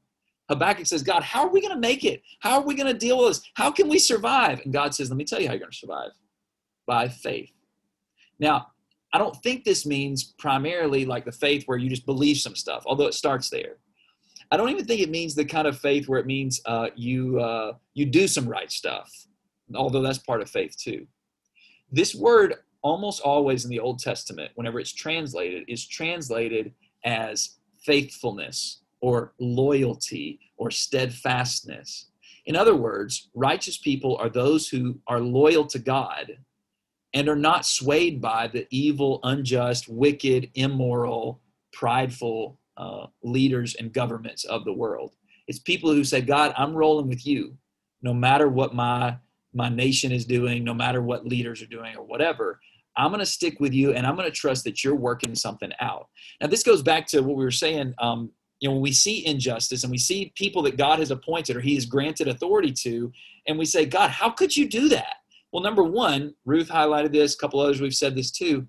Habakkuk 0.50 0.86
says, 0.86 1.04
God, 1.04 1.24
how 1.24 1.44
are 1.44 1.52
we 1.52 1.62
going 1.62 1.74
to 1.74 1.80
make 1.80 2.04
it? 2.04 2.22
How 2.40 2.60
are 2.60 2.66
we 2.66 2.76
going 2.76 2.92
to 2.92 2.98
deal 2.98 3.20
with 3.20 3.30
this? 3.30 3.52
How 3.56 3.72
can 3.72 3.88
we 3.88 4.00
survive? 4.00 4.62
And 4.64 4.74
God 4.74 4.94
says, 4.94 5.10
Let 5.10 5.18
me 5.18 5.26
tell 5.26 5.40
you 5.40 5.48
how 5.48 5.54
you're 5.54 5.60
going 5.60 5.72
to 5.72 5.78
survive 5.78 6.12
by 6.86 7.08
faith. 7.08 7.52
Now, 8.40 8.68
I 9.14 9.18
don't 9.18 9.36
think 9.38 9.64
this 9.64 9.86
means 9.86 10.34
primarily 10.38 11.06
like 11.06 11.26
the 11.26 11.32
faith 11.32 11.66
where 11.66 11.78
you 11.78 11.90
just 11.90 12.06
believe 12.06 12.38
some 12.38 12.56
stuff, 12.56 12.84
although 12.86 13.08
it 13.08 13.14
starts 13.14 13.50
there. 13.50 13.78
I 14.52 14.58
don't 14.58 14.70
even 14.70 14.86
think 14.86 15.02
it 15.02 15.10
means 15.10 15.36
the 15.36 15.46
kind 15.46 15.68
of 15.68 15.80
faith 15.80 16.08
where 16.08 16.20
it 16.20 16.26
means 16.26 16.62
uh, 16.66 16.90
you 16.96 17.40
uh, 17.40 17.74
you 17.94 18.06
do 18.06 18.28
some 18.28 18.48
right 18.48 18.72
stuff, 18.72 19.10
although 19.76 20.02
that's 20.02 20.18
part 20.18 20.42
of 20.42 20.50
faith 20.50 20.76
too. 20.78 21.08
This 21.92 22.16
word 22.16 22.56
almost 22.82 23.22
always 23.22 23.64
in 23.64 23.70
the 23.70 23.80
Old 23.80 24.00
Testament, 24.00 24.52
whenever 24.56 24.80
it's 24.80 24.94
translated, 24.94 25.64
is 25.68 25.88
translated 25.88 26.74
as 27.06 27.58
faithfulness 27.84 28.82
or 29.02 29.34
loyalty 29.40 30.40
or 30.58 30.72
steadfastness. 30.72 32.08
In 32.46 32.56
other 32.56 32.76
words, 32.76 33.30
righteous 33.36 33.78
people 33.78 34.18
are 34.18 34.30
those 34.30 34.68
who 34.68 35.00
are 35.08 35.20
loyal 35.20 35.66
to 35.66 35.80
God 35.80 36.38
and 37.14 37.28
are 37.28 37.36
not 37.36 37.66
swayed 37.66 38.22
by 38.22 38.48
the 38.48 38.68
evil, 38.70 39.20
unjust, 39.24 39.88
wicked, 39.90 40.50
immoral, 40.56 41.42
prideful 41.74 42.58
uh, 42.78 43.08
leaders 43.24 43.76
and 43.76 43.94
governments 43.94 44.44
of 44.46 44.66
the 44.66 44.74
world. 44.74 45.16
It's 45.48 45.60
people 45.60 45.92
who 45.92 46.04
say, 46.04 46.22
God, 46.22 46.54
I'm 46.58 46.74
rolling 46.74 47.08
with 47.08 47.26
you 47.26 47.58
no 48.02 48.14
matter 48.14 48.48
what 48.48 48.74
my 48.74 49.18
my 49.54 49.68
nation 49.68 50.14
is 50.14 50.26
doing, 50.26 50.64
no 50.64 50.74
matter 50.74 51.02
what 51.02 51.26
leaders 51.26 51.62
are 51.62 51.68
doing 51.68 51.96
or 51.98 52.04
whatever. 52.04 52.60
I'm 52.96 53.10
going 53.10 53.20
to 53.20 53.26
stick 53.26 53.60
with 53.60 53.74
you 53.74 53.94
and 53.94 54.08
I'm 54.08 54.16
going 54.16 54.30
to 54.30 54.36
trust 54.36 54.64
that 54.64 54.84
you're 54.84 54.96
working 54.96 55.36
something 55.36 55.72
out. 55.82 56.08
Now, 56.40 56.48
this 56.48 56.64
goes 56.64 56.82
back 56.82 57.06
to 57.08 57.22
what 57.22 57.36
we 57.36 57.44
were 57.44 57.52
saying. 57.52 57.94
Um, 58.00 58.32
you 58.60 58.70
know, 58.70 58.74
when 58.76 58.82
we 58.82 58.94
see 58.94 59.26
injustice 59.26 59.84
and 59.84 59.92
we 59.92 59.98
see 59.98 60.32
people 60.36 60.62
that 60.64 60.78
God 60.78 61.00
has 61.00 61.12
appointed 61.12 61.58
or 61.58 61.62
He 61.62 61.76
has 61.76 61.86
granted 61.86 62.28
authority 62.28 62.72
to, 62.84 63.12
and 63.48 63.58
we 63.58 63.66
say, 63.66 63.86
God, 63.86 64.10
how 64.10 64.30
could 64.30 64.56
you 64.56 64.70
do 64.70 64.88
that? 64.90 65.16
Well, 65.52 65.64
number 65.64 65.84
one, 65.84 66.34
Ruth 66.46 66.70
highlighted 66.70 67.12
this, 67.12 67.36
a 67.36 67.38
couple 67.38 67.60
others 67.60 67.82
we've 67.82 67.94
said 67.94 68.16
this 68.16 68.32
too. 68.32 68.68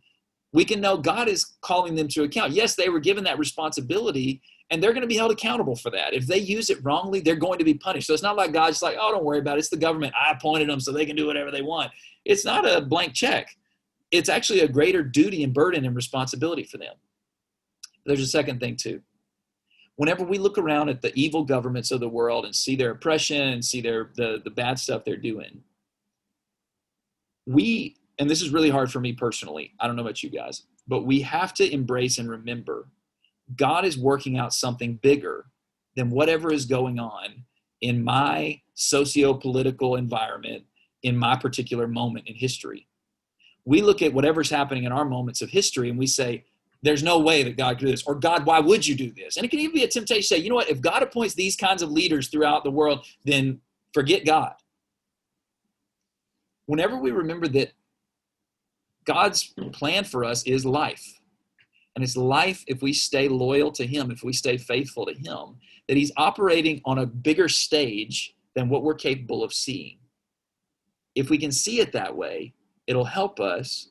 We 0.53 0.65
can 0.65 0.81
know 0.81 0.97
God 0.97 1.29
is 1.29 1.55
calling 1.63 1.95
them 1.95 2.09
to 2.09 2.25
account. 2.25 2.53
Yes, 2.53 2.75
they 2.75 2.89
were 2.89 3.01
given 3.01 3.25
that 3.25 3.39
responsibility, 3.39 4.43
and 4.71 4.83
they're 4.83 4.93
going 4.93 5.03
to 5.03 5.07
be 5.07 5.17
held 5.17 5.31
accountable 5.31 5.77
for 5.77 5.91
that. 5.91 6.13
If 6.13 6.27
they 6.27 6.39
use 6.39 6.71
it 6.71 6.83
wrongly, 6.83 7.21
they're 7.21 7.37
going 7.37 7.59
to 7.59 7.65
be 7.65 7.75
punished. 7.75 8.07
So 8.07 8.15
it's 8.15 8.23
not 8.23 8.37
like 8.37 8.53
God's 8.53 8.83
like, 8.83 8.97
oh, 9.01 9.13
don't 9.13 9.25
worry 9.25 9.39
about 9.39 9.57
it. 9.57 9.61
It's 9.61 9.69
the 9.71 9.77
government. 9.77 10.13
I 10.21 10.33
appointed 10.33 10.69
them 10.69 10.81
so 10.81 10.93
they 10.93 11.07
can 11.07 11.17
do 11.17 11.27
whatever 11.27 11.51
they 11.51 11.63
want. 11.63 11.91
It's 12.25 12.45
not 12.45 12.69
a 12.69 12.81
blank 12.81 13.15
check. 13.15 13.49
It's 14.11 14.29
actually 14.29 14.61
a 14.61 14.69
greater 14.69 15.03
duty 15.03 15.43
and 15.43 15.55
burden 15.55 15.85
and 15.85 15.97
responsibility 15.97 16.65
for 16.65 16.79
them. 16.79 16.95
There's 18.05 18.21
a 18.21 18.27
second 18.27 18.61
thing, 18.61 18.77
too. 18.77 19.01
Whenever 19.97 20.25
we 20.25 20.39
look 20.39 20.59
around 20.59 20.89
at 20.89 21.01
the 21.01 21.15
evil 21.15 21.45
governments 21.45 21.91
of 21.91 22.01
the 22.01 22.09
world 22.09 22.45
and 22.45 22.55
see 22.55 22.77
their 22.77 22.91
oppression 22.91 23.41
and 23.41 23.65
see 23.65 23.81
their 23.81 24.11
the, 24.17 24.41
the 24.43 24.51
bad 24.51 24.79
stuff 24.79 25.05
they're 25.05 25.17
doing, 25.17 25.63
we, 27.47 27.97
and 28.19 28.29
this 28.29 28.43
is 28.43 28.51
really 28.51 28.71
hard 28.71 28.91
for 28.91 29.01
me 29.01 29.13
personally, 29.13 29.73
I 29.81 29.87
don't 29.87 29.97
know 29.97 30.03
about 30.03 30.23
you 30.23 30.31
guys, 30.31 30.63
but 30.87 31.05
we 31.05 31.21
have 31.23 31.55
to 31.55 31.73
embrace 31.73 32.19
and 32.19 32.29
remember 32.31 32.89
God 33.57 33.85
is 33.85 33.99
working 33.99 34.39
out 34.39 34.53
something 34.53 34.99
bigger 35.03 35.47
than 35.97 36.11
whatever 36.11 36.53
is 36.53 36.65
going 36.65 36.99
on 36.99 37.45
in 37.81 38.03
my 38.03 38.61
socio 38.75 39.35
political 39.35 39.97
environment 39.97 40.65
in 41.03 41.17
my 41.17 41.37
particular 41.37 41.87
moment 41.89 42.29
in 42.29 42.35
history. 42.35 42.87
We 43.65 43.83
look 43.83 44.03
at 44.03 44.15
whatever's 44.15 44.51
happening 44.51 44.85
in 44.85 44.93
our 44.93 45.05
moments 45.05 45.43
of 45.43 45.51
history 45.51 45.91
and 45.91 45.99
we 45.99 46.07
say, 46.07 46.45
there's 46.83 47.03
no 47.03 47.21
way 47.21 47.43
that 47.45 47.57
God 47.57 47.79
could 47.79 47.87
do 47.87 47.91
this. 47.91 48.03
Or, 48.05 48.15
God, 48.15 48.45
why 48.45 48.59
would 48.59 48.87
you 48.87 48.97
do 48.97 49.13
this? 49.13 49.37
And 49.37 49.45
it 49.45 49.51
can 49.51 49.61
even 49.61 49.75
be 49.75 49.85
a 49.85 49.89
temptation 49.89 50.23
to 50.23 50.27
say, 50.27 50.39
you 50.39 50.49
know 50.49 50.57
what, 50.57 50.69
if 50.69 50.81
God 50.81 51.03
appoints 51.03 51.35
these 51.35 51.55
kinds 51.55 51.81
of 51.83 51.93
leaders 51.93 52.29
throughout 52.29 52.65
the 52.65 52.71
world, 52.71 53.07
then 53.25 53.61
forget 53.95 54.25
God. 54.25 54.55
Whenever 56.67 56.97
we 56.97 57.11
remember 57.11 57.49
that 57.49 57.73
God's 59.05 59.53
plan 59.73 60.05
for 60.05 60.25
us 60.25 60.45
is 60.45 60.65
life, 60.65 61.21
and 61.95 62.03
it's 62.03 62.17
life 62.17 62.65
if 62.67 62.81
we 62.83 62.93
stay 62.93 63.29
loyal 63.29 63.71
to 63.73 63.87
Him, 63.87 64.11
if 64.11 64.23
we 64.23 64.33
stay 64.33 64.57
faithful 64.57 65.07
to 65.07 65.15
Him, 65.15 65.57
that 65.89 65.97
He's 65.97 66.13
operating 66.17 66.81
on 66.85 66.99
a 66.99 67.07
bigger 67.07 67.49
stage 67.49 68.35
than 68.55 68.69
what 68.69 68.83
we're 68.83 68.95
capable 68.95 69.43
of 69.43 69.53
seeing. 69.53 69.99
If 71.15 71.29
we 71.29 71.37
can 71.37 71.53
see 71.53 71.81
it 71.81 71.93
that 71.93 72.17
way, 72.17 72.55
it'll 72.87 73.05
help 73.05 73.41
us 73.41 73.89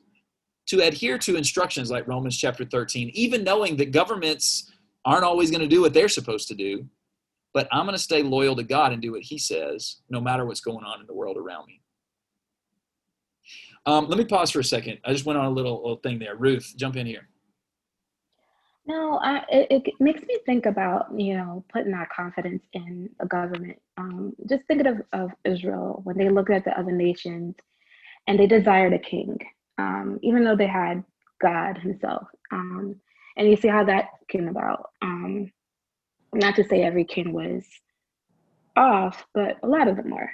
to 0.66 0.80
adhere 0.80 1.18
to 1.18 1.36
instructions 1.36 1.90
like 1.90 2.08
Romans 2.08 2.36
chapter 2.36 2.64
13, 2.64 3.10
even 3.14 3.44
knowing 3.44 3.76
that 3.76 3.92
governments 3.92 4.72
aren't 5.04 5.24
always 5.24 5.50
going 5.50 5.60
to 5.60 5.68
do 5.68 5.82
what 5.82 5.92
they're 5.92 6.08
supposed 6.08 6.48
to 6.48 6.54
do. 6.54 6.86
But 7.52 7.68
I'm 7.70 7.84
going 7.84 7.96
to 7.96 8.02
stay 8.02 8.22
loyal 8.22 8.56
to 8.56 8.62
God 8.62 8.92
and 8.92 9.02
do 9.02 9.12
what 9.12 9.22
He 9.22 9.38
says, 9.38 9.98
no 10.08 10.20
matter 10.20 10.46
what's 10.46 10.60
going 10.60 10.84
on 10.84 11.00
in 11.00 11.06
the 11.06 11.14
world 11.14 11.36
around 11.36 11.66
me. 11.66 11.81
Um, 13.84 14.06
let 14.08 14.18
me 14.18 14.24
pause 14.24 14.50
for 14.50 14.60
a 14.60 14.64
second. 14.64 14.98
I 15.04 15.12
just 15.12 15.24
went 15.24 15.38
on 15.38 15.46
a 15.46 15.50
little, 15.50 15.76
little 15.76 15.96
thing 15.96 16.18
there. 16.18 16.36
Ruth, 16.36 16.74
jump 16.76 16.96
in 16.96 17.06
here. 17.06 17.28
No, 18.86 19.18
I, 19.22 19.44
it, 19.48 19.82
it 19.86 19.94
makes 20.00 20.22
me 20.22 20.38
think 20.44 20.66
about, 20.66 21.06
you 21.16 21.36
know, 21.36 21.64
putting 21.72 21.94
our 21.94 22.08
confidence 22.14 22.64
in 22.72 23.10
the 23.20 23.26
government. 23.26 23.80
Um, 23.96 24.34
just 24.48 24.64
thinking 24.66 24.86
of, 24.86 25.02
of 25.12 25.30
Israel 25.44 26.00
when 26.04 26.16
they 26.16 26.28
looked 26.28 26.50
at 26.50 26.64
the 26.64 26.78
other 26.78 26.90
nations 26.92 27.54
and 28.26 28.38
they 28.38 28.46
desired 28.46 28.92
a 28.92 28.98
king, 28.98 29.38
um, 29.78 30.18
even 30.22 30.44
though 30.44 30.56
they 30.56 30.66
had 30.66 31.04
God 31.40 31.78
Himself. 31.78 32.26
Um, 32.50 32.96
and 33.36 33.48
you 33.48 33.56
see 33.56 33.68
how 33.68 33.84
that 33.84 34.06
came 34.28 34.48
about. 34.48 34.90
Um, 35.00 35.52
not 36.34 36.56
to 36.56 36.64
say 36.64 36.82
every 36.82 37.04
king 37.04 37.32
was 37.32 37.64
off, 38.76 39.24
but 39.34 39.58
a 39.62 39.68
lot 39.68 39.88
of 39.88 39.96
them 39.96 40.10
were. 40.10 40.30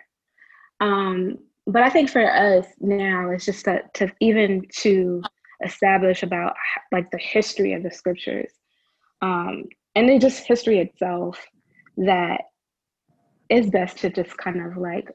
But 1.69 1.83
I 1.83 1.91
think 1.91 2.11
for 2.11 2.25
us 2.25 2.67
now, 2.81 3.31
it's 3.31 3.45
just 3.45 3.67
that 3.67 3.93
to 3.95 4.11
even 4.21 4.67
to 4.79 5.23
establish 5.65 6.23
about 6.23 6.55
like 6.93 7.11
the 7.11 7.19
history 7.19 7.73
of 7.73 7.83
the 7.83 7.91
scriptures 7.91 8.53
um, 9.23 9.65
and 9.95 10.09
then 10.09 10.21
just 10.21 10.47
history 10.47 10.79
itself 10.79 11.45
that 11.97 12.43
is 13.49 13.71
best 13.71 13.99
to 13.99 14.11
just 14.11 14.37
kind 14.37 14.65
of 14.65 14.77
like 14.77 15.11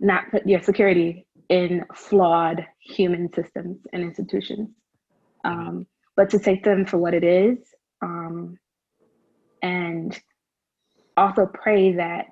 not 0.00 0.30
put 0.30 0.46
your 0.46 0.60
security 0.60 1.26
in 1.48 1.84
flawed 1.94 2.66
human 2.80 3.32
systems 3.32 3.78
and 3.92 4.02
institutions 4.02 4.68
um, 5.44 5.86
but 6.16 6.28
to 6.28 6.38
take 6.38 6.64
them 6.64 6.84
for 6.84 6.98
what 6.98 7.14
it 7.14 7.24
is 7.24 7.58
um, 8.02 8.58
and 9.62 10.20
also 11.16 11.46
pray 11.46 11.92
that 11.94 12.26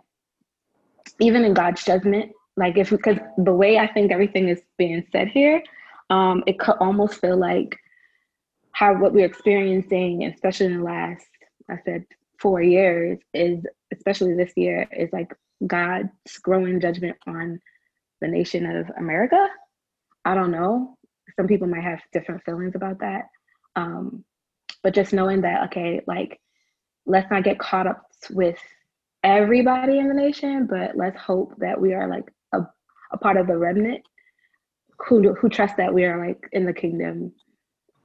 even 1.20 1.44
in 1.44 1.54
god's 1.54 1.82
judgment 1.84 2.32
like 2.56 2.76
if 2.76 2.90
because 2.90 3.18
the 3.38 3.52
way 3.52 3.78
i 3.78 3.86
think 3.86 4.12
everything 4.12 4.48
is 4.48 4.62
being 4.78 5.04
said 5.12 5.28
here 5.28 5.62
um, 6.10 6.44
it 6.46 6.58
could 6.58 6.76
almost 6.80 7.20
feel 7.20 7.36
like 7.36 7.78
how 8.72 8.94
what 8.94 9.12
we're 9.12 9.24
experiencing, 9.24 10.24
especially 10.24 10.66
in 10.66 10.78
the 10.78 10.84
last, 10.84 11.26
I 11.70 11.78
said, 11.84 12.04
four 12.38 12.60
years, 12.60 13.18
is 13.32 13.64
especially 13.92 14.34
this 14.34 14.52
year, 14.56 14.86
is 14.92 15.12
like 15.12 15.32
God's 15.66 16.10
growing 16.42 16.80
judgment 16.80 17.16
on 17.26 17.60
the 18.20 18.28
nation 18.28 18.66
of 18.66 18.90
America. 18.98 19.48
I 20.24 20.34
don't 20.34 20.50
know. 20.50 20.98
Some 21.36 21.46
people 21.46 21.68
might 21.68 21.84
have 21.84 22.00
different 22.12 22.42
feelings 22.44 22.74
about 22.74 22.98
that. 22.98 23.28
Um, 23.76 24.24
but 24.82 24.94
just 24.94 25.12
knowing 25.12 25.42
that, 25.42 25.64
okay, 25.66 26.00
like, 26.06 26.40
let's 27.06 27.30
not 27.30 27.44
get 27.44 27.58
caught 27.58 27.86
up 27.86 28.02
with 28.30 28.58
everybody 29.22 29.98
in 29.98 30.08
the 30.08 30.14
nation, 30.14 30.66
but 30.66 30.96
let's 30.96 31.18
hope 31.18 31.54
that 31.58 31.80
we 31.80 31.94
are 31.94 32.08
like 32.08 32.24
a, 33.14 33.16
a 33.16 33.18
part 33.18 33.36
of 33.36 33.46
the 33.46 33.56
remnant 33.56 34.02
who 35.06 35.34
who 35.34 35.48
trust 35.48 35.76
that 35.76 35.92
we 35.92 36.04
are 36.04 36.26
like 36.26 36.48
in 36.52 36.64
the 36.64 36.72
kingdom 36.72 37.32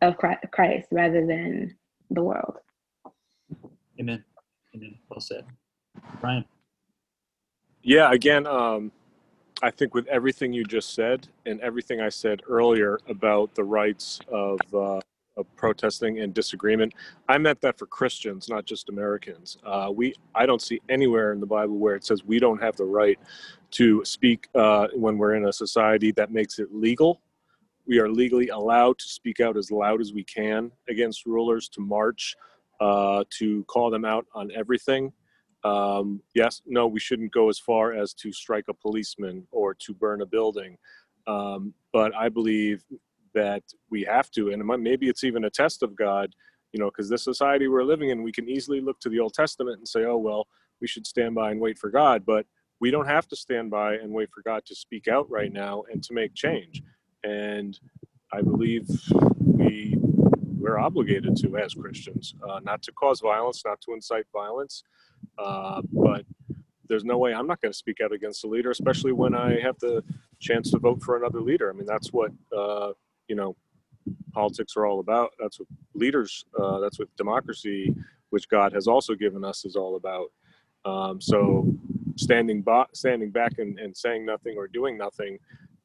of 0.01 0.16
Christ 0.18 0.88
rather 0.91 1.26
than 1.26 1.76
the 2.10 2.24
world. 2.24 2.55
Amen. 3.99 4.24
Amen. 4.76 4.95
Well 5.10 5.20
said, 5.20 5.45
Brian. 6.22 6.45
Yeah. 7.84 8.12
Again, 8.12 8.47
um, 8.47 8.91
I 9.62 9.72
think 9.72 9.93
with 9.93 10.07
everything 10.07 10.53
you 10.53 10.64
just 10.64 10.93
said 10.93 11.28
and 11.45 11.60
everything 11.62 11.99
I 11.99 12.10
said 12.10 12.41
earlier 12.47 12.99
about 13.07 13.55
the 13.55 13.64
rights 13.64 14.20
of 14.32 14.60
uh, 14.74 15.01
of 15.40 15.56
protesting 15.56 16.20
and 16.20 16.34
disagreement. 16.34 16.94
I 17.28 17.38
meant 17.38 17.62
that 17.62 17.80
for 17.80 17.86
Christians, 17.86 18.50
not 18.50 18.66
just 18.66 18.90
Americans. 18.90 19.58
Uh, 19.66 19.92
we 19.94 20.14
I 20.36 20.46
don't 20.46 20.62
see 20.62 20.80
anywhere 20.90 21.32
in 21.34 21.40
the 21.40 21.46
Bible 21.46 21.78
where 21.78 21.96
it 21.96 22.06
says 22.06 22.24
we 22.24 22.40
don't 22.40 22.62
have 22.62 22.76
the 22.76 22.86
right 22.86 23.18
to 23.72 24.04
speak 24.04 24.48
uh, 24.56 24.88
when 24.94 25.18
we're 25.18 25.36
in 25.36 25.46
a 25.46 25.54
society 25.54 26.12
that 26.14 26.32
makes 26.32 26.60
it 26.60 26.74
legal. 26.74 27.22
We 27.88 28.00
are 28.00 28.10
legally 28.10 28.50
allowed 28.50 29.00
to 29.00 29.08
speak 29.08 29.40
out 29.40 29.58
as 29.58 29.72
loud 29.72 30.02
as 30.02 30.14
we 30.14 30.24
can 30.24 30.72
against 30.90 31.26
rulers, 31.26 31.70
to 31.70 31.82
march, 31.82 32.36
uh, 32.80 33.24
to 33.40 33.64
call 33.64 33.90
them 33.90 34.06
out 34.06 34.26
on 34.36 34.52
everything. 34.56 35.12
Um, 35.64 36.22
yes, 36.36 36.62
no, 36.66 36.88
we 36.88 37.00
shouldn't 37.00 37.34
go 37.34 37.50
as 37.50 37.60
far 37.60 37.94
as 37.94 38.14
to 38.16 38.32
strike 38.32 38.66
a 38.70 38.74
policeman 38.74 39.48
or 39.52 39.74
to 39.74 39.94
burn 39.94 40.22
a 40.22 40.26
building. 40.26 40.78
Um, 41.28 41.74
but 41.92 42.16
I 42.16 42.30
believe 42.30 42.84
that 43.34 43.64
we 43.90 44.04
have 44.04 44.32
to, 44.32 44.52
and 44.52 44.66
maybe 44.82 45.08
it's 45.10 45.24
even 45.24 45.46
a 45.46 45.50
test 45.50 45.84
of 45.84 45.96
God, 45.96 46.34
you 46.72 46.80
know, 46.80 46.90
because 46.90 47.10
this 47.10 47.24
society 47.24 47.68
we're 47.68 47.84
living 47.84 48.10
in, 48.10 48.24
we 48.24 48.32
can 48.32 48.50
easily 48.50 48.82
look 48.82 49.00
to 49.02 49.10
the 49.10 49.20
Old 49.20 49.34
Testament 49.34 49.78
and 49.78 49.88
say, 49.88 50.04
oh, 50.06 50.18
well, 50.18 50.48
we 50.82 50.88
should 50.88 51.08
stand 51.08 51.36
by 51.36 51.52
and 51.52 51.60
wait 51.60 51.78
for 51.78 51.90
God. 51.90 52.26
But 52.26 52.46
we 52.80 52.92
don't 52.92 53.08
have 53.08 53.28
to 53.28 53.36
stand 53.36 53.70
by 53.72 53.96
and 53.96 54.12
wait 54.12 54.30
for 54.34 54.42
God 54.42 54.66
to 54.66 54.76
speak 54.76 55.08
out 55.08 55.30
right 55.30 55.52
now 55.52 55.84
and 55.92 56.04
to 56.04 56.14
make 56.14 56.34
change. 56.34 56.82
And 57.24 57.78
I 58.32 58.42
believe 58.42 58.88
we 59.42 59.98
we're 60.60 60.80
obligated 60.80 61.36
to 61.38 61.58
as 61.58 61.74
Christians, 61.74 62.36
uh, 62.48 62.60
not 62.64 62.82
to 62.84 62.92
cause 62.92 63.22
violence, 63.22 63.64
not 63.66 63.80
to 63.82 63.94
incite 63.94 64.26
violence, 64.34 64.84
uh, 65.38 65.82
but 65.92 66.26
there's 66.88 67.06
no 67.06 67.18
way 67.18 67.34
I'm 67.34 67.48
not 67.48 67.62
going 67.62 67.72
to 67.72 67.78
speak 67.78 68.02
out 68.04 68.12
against 68.12 68.44
a 68.44 68.48
leader, 68.48 68.72
especially 68.72 69.14
when 69.14 69.34
I 69.34 69.60
have 69.62 69.80
the 69.80 70.04
chance 70.40 70.72
to 70.72 70.80
vote 70.80 71.02
for 71.02 71.16
another 71.16 71.42
leader. 71.42 71.70
I 71.70 71.74
mean, 71.74 71.86
that's 71.86 72.12
what 72.12 72.32
uh, 72.56 72.92
you 73.30 73.36
know 73.36 73.56
politics 74.34 74.76
are 74.76 74.86
all 74.86 75.00
about. 75.00 75.32
That's 75.40 75.60
what 75.60 75.68
leaders. 75.94 76.46
Uh, 76.60 76.80
that's 76.80 77.00
what 77.00 77.16
democracy, 77.16 77.96
which 78.32 78.50
God 78.50 78.74
has 78.74 78.88
also 78.88 79.16
given 79.16 79.46
us, 79.46 79.64
is 79.64 79.76
all 79.76 79.96
about. 79.96 80.32
Um, 80.86 81.22
so 81.22 81.72
standing 82.16 82.62
by, 82.62 82.86
standing 82.94 83.32
back 83.32 83.60
and, 83.60 83.80
and 83.80 83.96
saying 83.96 84.26
nothing 84.26 84.56
or 84.58 84.68
doing 84.68 84.98
nothing, 84.98 85.38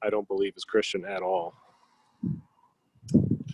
I 0.03 0.11
don't 0.11 0.27
believe 0.27 0.55
is 0.57 0.65
Christian 0.65 1.05
at 1.05 1.23
all. 1.23 1.55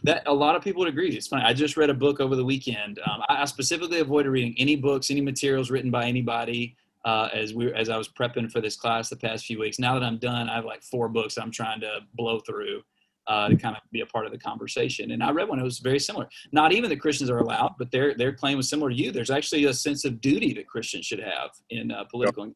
That 0.05 0.22
a 0.26 0.32
lot 0.32 0.57
of 0.57 0.62
people 0.62 0.80
would 0.80 0.88
agree. 0.88 1.11
It's 1.11 1.26
funny. 1.26 1.43
I 1.45 1.53
just 1.53 1.76
read 1.76 1.91
a 1.91 1.95
book 1.95 2.20
over 2.20 2.34
the 2.34 2.45
weekend. 2.45 2.99
Um, 3.01 3.22
I, 3.28 3.43
I 3.43 3.45
specifically 3.45 4.01
avoided 4.01 4.30
reading 4.30 4.55
any 4.57 4.76
books, 4.76 5.11
any 5.11 5.20
materials 5.20 5.70
written 5.70 5.91
by 5.91 6.07
anybody 6.07 6.76
uh, 7.05 7.28
as 7.32 7.55
we 7.55 7.72
as 7.74 7.88
I 7.88 7.97
was 7.97 8.09
prepping 8.09 8.51
for 8.51 8.61
this 8.61 8.76
class 8.76 9.09
the 9.11 9.16
past 9.16 9.47
few 9.47 9.59
weeks. 9.59 9.78
Now 9.78 9.95
that 9.95 10.05
I'm 10.05 10.18
done, 10.18 10.49
I 10.49 10.55
have 10.55 10.64
like 10.64 10.82
four 10.82 11.09
books 11.09 11.36
I'm 11.36 11.51
trying 11.51 11.80
to 11.80 12.01
blow 12.14 12.41
through 12.41 12.82
uh, 13.30 13.48
to 13.48 13.56
kind 13.56 13.76
of 13.76 13.82
be 13.92 14.00
a 14.00 14.06
part 14.06 14.26
of 14.26 14.32
the 14.32 14.38
conversation. 14.38 15.12
And 15.12 15.22
I 15.22 15.30
read 15.30 15.48
one; 15.48 15.60
it 15.60 15.62
was 15.62 15.78
very 15.78 16.00
similar. 16.00 16.28
Not 16.50 16.72
even 16.72 16.90
that 16.90 17.00
Christians 17.00 17.30
are 17.30 17.38
allowed, 17.38 17.76
but 17.78 17.90
their 17.92 18.12
their 18.14 18.32
claim 18.32 18.56
was 18.56 18.68
similar 18.68 18.90
to 18.90 18.96
you. 18.96 19.12
There's 19.12 19.30
actually 19.30 19.64
a 19.66 19.72
sense 19.72 20.04
of 20.04 20.20
duty 20.20 20.52
that 20.54 20.66
Christians 20.66 21.06
should 21.06 21.20
have 21.20 21.50
in 21.70 21.92
uh, 21.92 22.04
political. 22.10 22.46
Yep. 22.46 22.54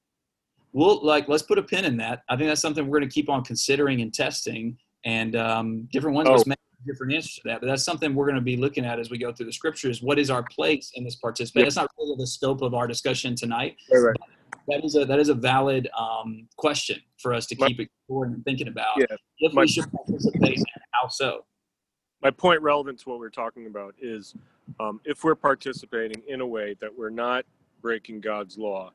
We'll 0.72 1.04
like 1.04 1.28
let's 1.28 1.44
put 1.44 1.58
a 1.58 1.62
pin 1.62 1.84
in 1.84 1.96
that. 1.98 2.24
I 2.28 2.36
think 2.36 2.48
that's 2.48 2.60
something 2.60 2.88
we're 2.88 2.98
going 2.98 3.08
to 3.08 3.14
keep 3.14 3.30
on 3.30 3.44
considering 3.44 4.00
and 4.02 4.12
testing. 4.12 4.76
And 5.04 5.36
um, 5.36 5.88
different 5.92 6.16
ones 6.16 6.28
oh. 6.30 6.42
different 6.86 7.12
answers 7.12 7.34
to 7.36 7.42
that. 7.44 7.60
But 7.60 7.68
that's 7.68 7.84
something 7.84 8.14
we're 8.14 8.24
going 8.24 8.36
to 8.36 8.40
be 8.40 8.56
looking 8.56 8.84
at 8.84 8.98
as 8.98 9.10
we 9.10 9.18
go 9.18 9.32
through 9.32 9.46
the 9.46 9.52
scriptures. 9.52 10.02
What 10.02 10.18
is 10.18 10.28
our 10.30 10.42
place 10.42 10.90
in 10.96 11.04
this 11.04 11.16
participation? 11.16 11.66
Yep. 11.66 11.66
That's 11.66 11.76
not 11.76 11.90
really 11.98 12.16
the 12.18 12.26
scope 12.26 12.62
of 12.62 12.74
our 12.74 12.88
discussion 12.88 13.36
tonight. 13.36 13.76
Right, 13.92 14.00
right 14.00 14.16
that 14.68 14.84
is 14.84 14.96
a 14.96 15.04
that 15.04 15.18
is 15.18 15.28
a 15.28 15.34
valid 15.34 15.88
um, 15.98 16.48
question 16.56 17.00
for 17.18 17.34
us 17.34 17.46
to 17.46 17.54
keep 17.54 17.80
exploring 17.80 18.34
and 18.34 18.44
thinking 18.44 18.68
about. 18.68 18.96
Yeah, 18.96 19.06
if 19.38 19.52
my, 19.52 19.62
we 19.62 19.68
should 19.68 19.90
participate, 19.92 20.58
and 20.58 20.66
how 20.92 21.08
so? 21.08 21.44
My 22.22 22.30
point 22.30 22.62
relevant 22.62 23.00
to 23.00 23.10
what 23.10 23.18
we're 23.18 23.28
talking 23.30 23.66
about 23.66 23.94
is 24.00 24.34
um, 24.80 25.00
if 25.04 25.24
we're 25.24 25.34
participating 25.34 26.22
in 26.26 26.40
a 26.40 26.46
way 26.46 26.74
that 26.80 26.90
we're 26.96 27.10
not 27.10 27.44
breaking 27.82 28.20
God's 28.20 28.56
law, 28.56 28.92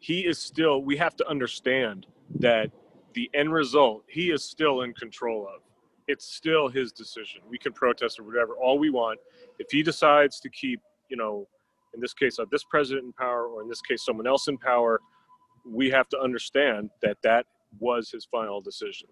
He 0.00 0.20
is 0.20 0.38
still. 0.38 0.82
We 0.82 0.96
have 0.96 1.16
to 1.16 1.28
understand 1.28 2.06
that 2.36 2.70
the 3.12 3.30
end 3.34 3.52
result 3.52 4.04
He 4.08 4.30
is 4.30 4.42
still 4.42 4.82
in 4.82 4.94
control 4.94 5.46
of. 5.54 5.60
It's 6.08 6.26
still 6.26 6.68
His 6.68 6.92
decision. 6.92 7.42
We 7.48 7.58
can 7.58 7.72
protest 7.72 8.18
or 8.18 8.22
whatever 8.22 8.54
all 8.54 8.78
we 8.78 8.90
want. 8.90 9.20
If 9.58 9.70
He 9.70 9.82
decides 9.82 10.40
to 10.40 10.48
keep, 10.48 10.80
you 11.10 11.18
know, 11.18 11.46
in 11.94 12.00
this 12.00 12.14
case 12.14 12.38
of 12.38 12.50
this 12.50 12.64
president 12.64 13.06
in 13.06 13.12
power 13.12 13.46
or 13.46 13.62
in 13.62 13.68
this 13.68 13.80
case 13.80 14.04
someone 14.04 14.26
else 14.26 14.48
in 14.48 14.58
power 14.58 15.00
we 15.64 15.90
have 15.90 16.08
to 16.10 16.20
understand 16.20 16.90
that 17.02 17.16
that 17.22 17.46
was 17.78 18.10
his 18.10 18.26
final 18.30 18.60
decision. 18.60 19.08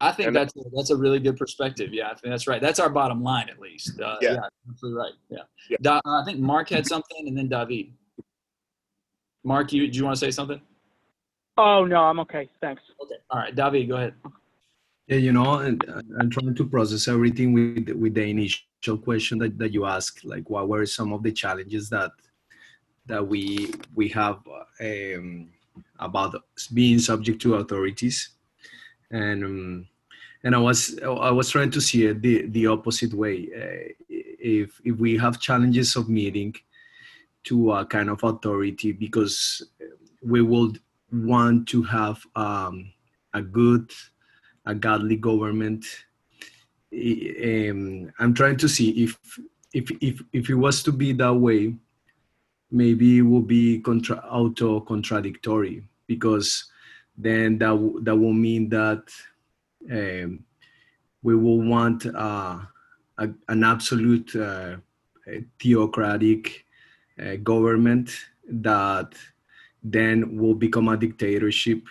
I 0.00 0.12
think 0.12 0.28
and 0.28 0.36
that's 0.36 0.54
a, 0.56 0.60
that's 0.76 0.90
a 0.90 0.96
really 0.96 1.18
good 1.18 1.36
perspective. 1.36 1.92
Yeah 1.92 2.06
i 2.06 2.14
think 2.14 2.30
that's 2.32 2.46
right. 2.46 2.60
That's 2.60 2.78
our 2.78 2.88
bottom 2.88 3.22
line 3.22 3.48
at 3.48 3.58
least. 3.58 4.00
Uh, 4.00 4.16
yeah. 4.20 4.34
yeah 4.34 4.38
absolutely 4.70 5.00
right. 5.00 5.12
Yeah, 5.28 5.38
yeah. 5.70 5.76
Da, 5.82 6.00
uh, 6.04 6.22
i 6.22 6.24
think 6.24 6.38
mark 6.38 6.68
had 6.68 6.86
something 6.86 7.26
and 7.26 7.36
then 7.36 7.48
david. 7.48 7.92
Mark 9.44 9.72
you 9.72 9.88
do 9.90 9.98
you 9.98 10.04
want 10.04 10.14
to 10.14 10.20
say 10.20 10.30
something? 10.30 10.60
Oh 11.56 11.84
no 11.84 12.04
i'm 12.04 12.20
okay. 12.20 12.48
Thanks. 12.60 12.82
Okay. 13.02 13.16
All 13.30 13.40
right 13.40 13.54
david 13.54 13.88
go 13.88 13.96
ahead 13.96 14.14
yeah, 15.08 15.16
you 15.16 15.32
know, 15.32 15.54
and 15.60 15.82
I'm 16.20 16.28
trying 16.28 16.54
to 16.54 16.66
process 16.66 17.08
everything 17.08 17.52
with 17.54 17.88
with 17.96 18.14
the 18.14 18.24
initial 18.24 18.98
question 18.98 19.38
that, 19.38 19.58
that 19.58 19.72
you 19.72 19.86
asked, 19.86 20.24
like 20.24 20.48
what 20.50 20.68
were 20.68 20.84
some 20.84 21.12
of 21.14 21.22
the 21.22 21.32
challenges 21.32 21.88
that 21.88 22.12
that 23.06 23.26
we 23.26 23.72
we 23.94 24.08
have 24.08 24.40
um, 24.80 25.48
about 25.98 26.42
being 26.74 26.98
subject 26.98 27.40
to 27.42 27.54
authorities, 27.54 28.30
and 29.10 29.44
um, 29.44 29.88
and 30.44 30.54
I 30.54 30.58
was 30.58 30.98
I 31.02 31.30
was 31.30 31.48
trying 31.48 31.70
to 31.70 31.80
see 31.80 32.04
it 32.06 32.20
the 32.20 32.46
the 32.48 32.66
opposite 32.66 33.14
way. 33.14 33.48
Uh, 33.56 33.92
if 34.08 34.78
if 34.84 34.96
we 34.98 35.16
have 35.16 35.40
challenges 35.40 35.96
of 35.96 36.10
meeting 36.10 36.54
to 37.44 37.72
a 37.72 37.86
kind 37.86 38.10
of 38.10 38.22
authority 38.22 38.92
because 38.92 39.62
we 40.22 40.42
would 40.42 40.80
want 41.10 41.66
to 41.68 41.82
have 41.82 42.22
um, 42.36 42.92
a 43.32 43.40
good 43.40 43.90
a 44.68 44.74
godly 44.74 45.16
government. 45.16 45.84
Um, 46.92 48.12
I'm 48.18 48.34
trying 48.34 48.58
to 48.58 48.68
see 48.68 48.90
if 49.04 49.18
if 49.72 49.90
if 50.00 50.22
if 50.32 50.50
it 50.50 50.54
was 50.54 50.82
to 50.84 50.92
be 50.92 51.12
that 51.14 51.34
way, 51.34 51.74
maybe 52.70 53.18
it 53.18 53.22
would 53.22 53.46
be 53.46 53.80
contra- 53.80 54.24
auto 54.30 54.80
contradictory 54.80 55.82
because 56.06 56.70
then 57.16 57.58
that 57.58 57.74
w- 57.80 58.00
that 58.04 58.16
will 58.16 58.32
mean 58.32 58.68
that 58.68 59.02
um, 59.90 60.44
we 61.22 61.34
will 61.34 61.60
want 61.60 62.06
uh, 62.06 62.58
a, 63.18 63.28
an 63.48 63.64
absolute 63.64 64.34
uh, 64.36 64.76
theocratic 65.60 66.64
uh, 67.20 67.36
government 67.36 68.10
that 68.48 69.12
then 69.82 70.38
will 70.38 70.54
become 70.54 70.88
a 70.88 70.96
dictatorship 70.96 71.82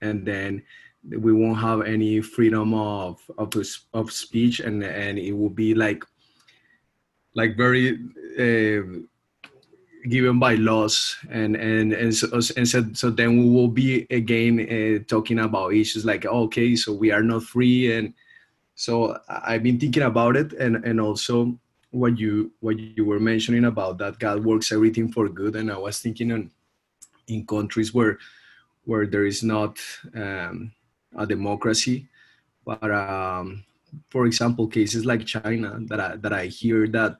and 0.00 0.26
then 0.26 0.62
we 1.08 1.32
won't 1.32 1.58
have 1.58 1.82
any 1.82 2.20
freedom 2.20 2.74
of 2.74 3.20
of 3.38 3.52
of 3.92 4.12
speech 4.12 4.60
and 4.60 4.82
and 4.82 5.18
it 5.18 5.32
will 5.32 5.50
be 5.50 5.74
like 5.74 6.04
like 7.34 7.56
very 7.56 7.98
uh, 8.38 8.82
given 10.08 10.38
by 10.38 10.54
laws. 10.54 11.16
And 11.30 11.56
and 11.56 11.92
and 11.92 12.14
so, 12.14 12.28
and 12.56 12.68
so, 12.68 12.84
so 12.92 13.10
then 13.10 13.38
we 13.38 13.50
will 13.50 13.68
be 13.68 14.06
again 14.10 14.60
uh, 14.60 15.04
talking 15.08 15.40
about 15.40 15.74
issues 15.74 16.04
like 16.04 16.26
okay 16.26 16.76
so 16.76 16.92
we 16.92 17.10
are 17.10 17.22
not 17.22 17.42
free. 17.42 17.92
And 17.92 18.14
so 18.76 19.18
i've 19.28 19.62
been 19.62 19.78
thinking 19.78 20.02
about 20.02 20.36
it. 20.36 20.52
And 20.54 20.84
and 20.84 21.00
also 21.00 21.58
what 21.90 22.18
you 22.18 22.52
what 22.60 22.78
you 22.78 23.04
were 23.04 23.20
mentioning 23.20 23.66
about 23.66 23.98
that 23.98 24.18
god 24.18 24.44
works 24.44 24.72
everything 24.72 25.12
for 25.12 25.28
good. 25.28 25.56
And 25.56 25.70
i 25.70 25.78
was 25.78 26.00
thinking 26.00 26.32
on 26.32 26.50
in 27.28 27.46
countries 27.46 27.94
where 27.94 28.18
where 28.84 29.06
there 29.06 29.24
is 29.24 29.42
not 29.42 29.78
um, 30.14 30.72
a 31.16 31.26
democracy. 31.26 32.08
But 32.64 32.90
um, 32.90 33.64
for 34.10 34.26
example, 34.26 34.66
cases 34.66 35.04
like 35.04 35.26
China, 35.26 35.78
that 35.86 36.00
I, 36.00 36.16
that 36.16 36.32
I 36.32 36.46
hear 36.46 36.88
that 36.88 37.18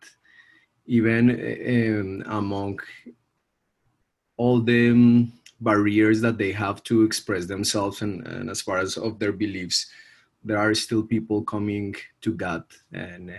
even 0.86 2.22
um, 2.26 2.38
among 2.38 2.80
all 4.36 4.60
the 4.60 4.90
um, 4.90 5.32
barriers 5.60 6.20
that 6.20 6.38
they 6.38 6.52
have 6.52 6.82
to 6.84 7.04
express 7.04 7.46
themselves 7.46 8.02
and, 8.02 8.26
and 8.26 8.50
as 8.50 8.60
far 8.60 8.78
as 8.78 8.96
of 8.96 9.18
their 9.18 9.32
beliefs, 9.32 9.90
there 10.42 10.58
are 10.58 10.74
still 10.74 11.02
people 11.02 11.42
coming 11.42 11.94
to 12.20 12.32
God 12.32 12.64
and 12.92 13.34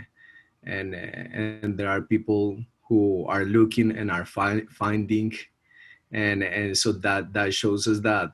and 0.63 0.95
and 0.95 1.77
there 1.77 1.89
are 1.89 2.01
people 2.01 2.57
who 2.87 3.25
are 3.27 3.45
looking 3.45 3.95
and 3.95 4.09
are 4.09 4.25
fi- 4.25 4.65
finding 4.71 5.31
and 6.11 6.43
and 6.43 6.75
so 6.75 6.91
that 6.91 7.31
that 7.33 7.53
shows 7.53 7.87
us 7.87 7.99
that 7.99 8.31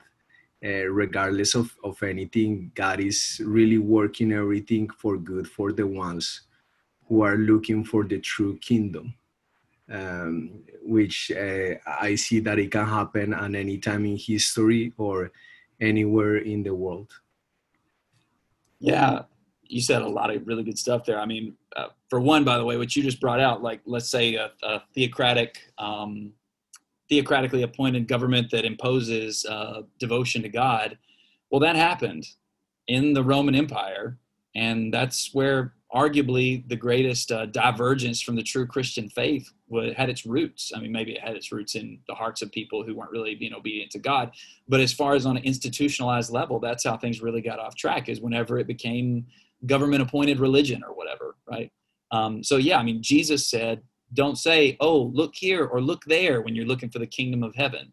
uh, 0.64 0.86
regardless 0.86 1.54
of, 1.54 1.76
of 1.82 2.00
anything, 2.02 2.70
God 2.74 3.00
is 3.00 3.40
really 3.44 3.78
working 3.78 4.32
everything 4.32 4.88
for 4.90 5.16
good 5.16 5.48
for 5.48 5.72
the 5.72 5.86
ones 5.86 6.42
who 7.08 7.22
are 7.22 7.36
looking 7.36 7.84
for 7.84 8.04
the 8.04 8.18
true 8.20 8.56
kingdom, 8.58 9.14
um, 9.90 10.62
which 10.82 11.32
uh, 11.32 11.74
I 11.86 12.14
see 12.14 12.40
that 12.40 12.58
it 12.58 12.70
can 12.70 12.86
happen 12.86 13.34
at 13.34 13.54
any 13.54 13.78
time 13.78 14.06
in 14.06 14.16
history 14.16 14.92
or 14.96 15.32
anywhere 15.80 16.36
in 16.36 16.62
the 16.62 16.74
world. 16.74 17.10
Yeah, 18.78 19.22
you 19.62 19.80
said 19.80 20.02
a 20.02 20.08
lot 20.08 20.34
of 20.34 20.46
really 20.46 20.62
good 20.62 20.78
stuff 20.78 21.04
there. 21.04 21.18
I 21.18 21.26
mean, 21.26 21.54
uh, 21.76 21.88
for 22.08 22.20
one, 22.20 22.44
by 22.44 22.58
the 22.58 22.64
way, 22.64 22.76
what 22.76 22.94
you 22.94 23.02
just 23.02 23.20
brought 23.20 23.40
out, 23.40 23.62
like 23.62 23.80
let's 23.84 24.10
say 24.10 24.34
a, 24.36 24.52
a 24.62 24.82
theocratic 24.94 25.58
um, 25.78 26.32
theocratically 27.12 27.62
appointed 27.62 28.08
government 28.08 28.50
that 28.50 28.64
imposes 28.64 29.44
uh, 29.44 29.82
devotion 29.98 30.40
to 30.42 30.48
God. 30.48 30.96
Well, 31.50 31.60
that 31.60 31.76
happened 31.76 32.26
in 32.88 33.12
the 33.12 33.22
Roman 33.22 33.54
Empire, 33.54 34.18
and 34.56 34.92
that's 34.92 35.34
where 35.34 35.74
arguably 35.94 36.66
the 36.68 36.76
greatest 36.76 37.30
uh, 37.30 37.44
divergence 37.44 38.22
from 38.22 38.34
the 38.34 38.42
true 38.42 38.66
Christian 38.66 39.10
faith 39.10 39.46
had 39.94 40.08
its 40.08 40.24
roots. 40.24 40.72
I 40.74 40.80
mean, 40.80 40.90
maybe 40.90 41.12
it 41.12 41.20
had 41.20 41.36
its 41.36 41.52
roots 41.52 41.74
in 41.74 41.98
the 42.08 42.14
hearts 42.14 42.40
of 42.40 42.50
people 42.50 42.82
who 42.82 42.94
weren't 42.94 43.10
really 43.10 43.34
being 43.34 43.52
obedient 43.52 43.90
to 43.92 43.98
God, 43.98 44.32
but 44.68 44.80
as 44.80 44.92
far 44.92 45.14
as 45.14 45.26
on 45.26 45.36
an 45.36 45.44
institutionalized 45.44 46.30
level, 46.30 46.58
that's 46.60 46.84
how 46.84 46.96
things 46.96 47.20
really 47.20 47.42
got 47.42 47.58
off 47.58 47.76
track. 47.76 48.08
Is 48.08 48.22
whenever 48.22 48.58
it 48.58 48.66
became 48.66 49.26
government-appointed 49.66 50.40
religion 50.40 50.82
or 50.82 50.94
whatever, 50.94 51.36
right? 51.46 51.70
Um, 52.10 52.42
so 52.42 52.56
yeah, 52.56 52.78
I 52.78 52.82
mean, 52.82 53.02
Jesus 53.02 53.46
said, 53.46 53.82
don't 54.14 54.36
say, 54.36 54.76
oh, 54.80 55.10
look 55.14 55.34
here 55.34 55.64
or 55.64 55.80
look 55.80 56.04
there 56.04 56.42
when 56.42 56.54
you're 56.54 56.66
looking 56.66 56.90
for 56.90 56.98
the 56.98 57.06
kingdom 57.06 57.42
of 57.42 57.54
heaven. 57.54 57.92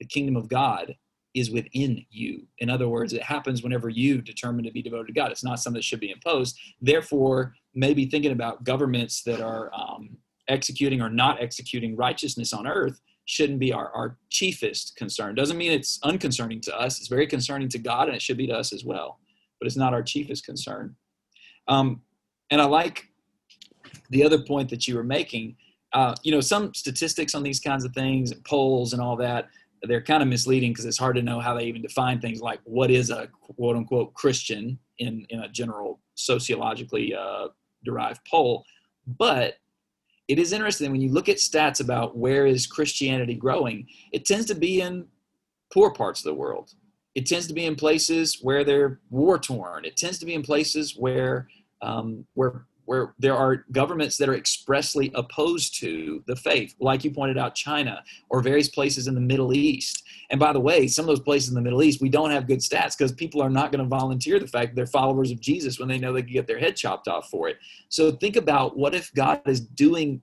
The 0.00 0.06
kingdom 0.06 0.36
of 0.36 0.48
God 0.48 0.96
is 1.34 1.50
within 1.50 2.04
you. 2.10 2.46
In 2.58 2.70
other 2.70 2.88
words, 2.88 3.12
it 3.12 3.22
happens 3.22 3.62
whenever 3.62 3.88
you 3.88 4.22
determine 4.22 4.64
to 4.64 4.70
be 4.70 4.82
devoted 4.82 5.08
to 5.08 5.12
God. 5.12 5.30
It's 5.30 5.44
not 5.44 5.60
something 5.60 5.78
that 5.78 5.84
should 5.84 6.00
be 6.00 6.10
imposed. 6.10 6.58
Therefore, 6.80 7.54
maybe 7.74 8.06
thinking 8.06 8.32
about 8.32 8.64
governments 8.64 9.22
that 9.24 9.40
are 9.40 9.70
um, 9.74 10.16
executing 10.48 11.02
or 11.02 11.10
not 11.10 11.40
executing 11.42 11.94
righteousness 11.94 12.52
on 12.52 12.66
earth 12.66 13.00
shouldn't 13.26 13.58
be 13.58 13.72
our, 13.72 13.90
our 13.90 14.16
chiefest 14.30 14.94
concern. 14.96 15.34
Doesn't 15.34 15.58
mean 15.58 15.72
it's 15.72 15.98
unconcerning 16.04 16.60
to 16.62 16.78
us. 16.78 16.98
It's 16.98 17.08
very 17.08 17.26
concerning 17.26 17.68
to 17.70 17.78
God, 17.78 18.08
and 18.08 18.16
it 18.16 18.22
should 18.22 18.38
be 18.38 18.46
to 18.46 18.54
us 18.54 18.72
as 18.72 18.84
well. 18.84 19.18
But 19.60 19.66
it's 19.66 19.76
not 19.76 19.92
our 19.92 20.02
chiefest 20.02 20.46
concern. 20.46 20.96
Um, 21.68 22.02
and 22.50 22.60
I 22.60 22.64
like 22.64 23.08
the 24.10 24.24
other 24.24 24.38
point 24.38 24.68
that 24.70 24.86
you 24.86 24.94
were 24.94 25.04
making, 25.04 25.56
uh, 25.92 26.14
you 26.22 26.32
know, 26.32 26.40
some 26.40 26.74
statistics 26.74 27.34
on 27.34 27.42
these 27.42 27.60
kinds 27.60 27.84
of 27.84 27.92
things, 27.92 28.32
polls 28.44 28.92
and 28.92 29.02
all 29.02 29.16
that, 29.16 29.48
they're 29.82 30.02
kind 30.02 30.22
of 30.22 30.28
misleading 30.28 30.72
because 30.72 30.84
it's 30.84 30.98
hard 30.98 31.16
to 31.16 31.22
know 31.22 31.40
how 31.40 31.54
they 31.54 31.64
even 31.64 31.82
define 31.82 32.20
things 32.20 32.40
like 32.40 32.60
what 32.64 32.90
is 32.90 33.10
a 33.10 33.28
quote 33.56 33.76
unquote 33.76 34.14
Christian 34.14 34.78
in, 34.98 35.26
in 35.30 35.40
a 35.40 35.48
general 35.48 36.00
sociologically 36.14 37.14
uh, 37.14 37.48
derived 37.84 38.20
poll. 38.28 38.64
But 39.06 39.58
it 40.28 40.38
is 40.38 40.52
interesting 40.52 40.90
when 40.90 41.00
you 41.00 41.12
look 41.12 41.28
at 41.28 41.36
stats 41.36 41.80
about 41.80 42.16
where 42.16 42.46
is 42.46 42.66
Christianity 42.66 43.34
growing, 43.34 43.86
it 44.12 44.24
tends 44.24 44.46
to 44.46 44.54
be 44.54 44.80
in 44.80 45.06
poor 45.72 45.92
parts 45.92 46.20
of 46.20 46.24
the 46.24 46.34
world. 46.34 46.72
It 47.14 47.26
tends 47.26 47.46
to 47.46 47.54
be 47.54 47.64
in 47.64 47.76
places 47.76 48.40
where 48.42 48.64
they're 48.64 49.00
war 49.10 49.38
torn. 49.38 49.84
It 49.84 49.96
tends 49.96 50.18
to 50.18 50.26
be 50.26 50.34
in 50.34 50.42
places 50.42 50.96
where 50.96 51.48
um, 51.82 52.26
where 52.34 52.66
where 52.86 53.14
there 53.18 53.36
are 53.36 53.64
governments 53.72 54.16
that 54.16 54.28
are 54.28 54.34
expressly 54.34 55.10
opposed 55.14 55.78
to 55.80 56.22
the 56.26 56.36
faith, 56.36 56.74
like 56.80 57.04
you 57.04 57.10
pointed 57.10 57.36
out, 57.36 57.54
China 57.54 58.02
or 58.30 58.40
various 58.40 58.68
places 58.68 59.06
in 59.08 59.14
the 59.14 59.20
Middle 59.20 59.52
East. 59.52 60.04
And 60.30 60.40
by 60.40 60.52
the 60.52 60.60
way, 60.60 60.86
some 60.86 61.04
of 61.04 61.08
those 61.08 61.20
places 61.20 61.50
in 61.50 61.54
the 61.54 61.60
Middle 61.60 61.82
East, 61.82 62.00
we 62.00 62.08
don't 62.08 62.30
have 62.30 62.46
good 62.46 62.60
stats 62.60 62.96
because 62.96 63.12
people 63.12 63.42
are 63.42 63.50
not 63.50 63.70
going 63.70 63.84
to 63.84 63.88
volunteer 63.88 64.38
the 64.38 64.46
fact 64.46 64.70
that 64.70 64.76
they're 64.76 64.86
followers 64.86 65.30
of 65.30 65.40
Jesus 65.40 65.78
when 65.78 65.88
they 65.88 65.98
know 65.98 66.12
they 66.12 66.22
can 66.22 66.32
get 66.32 66.46
their 66.46 66.58
head 66.58 66.76
chopped 66.76 67.08
off 67.08 67.28
for 67.28 67.48
it. 67.48 67.58
So 67.88 68.10
think 68.12 68.36
about 68.36 68.76
what 68.76 68.94
if 68.94 69.12
God 69.14 69.42
is 69.46 69.60
doing 69.60 70.22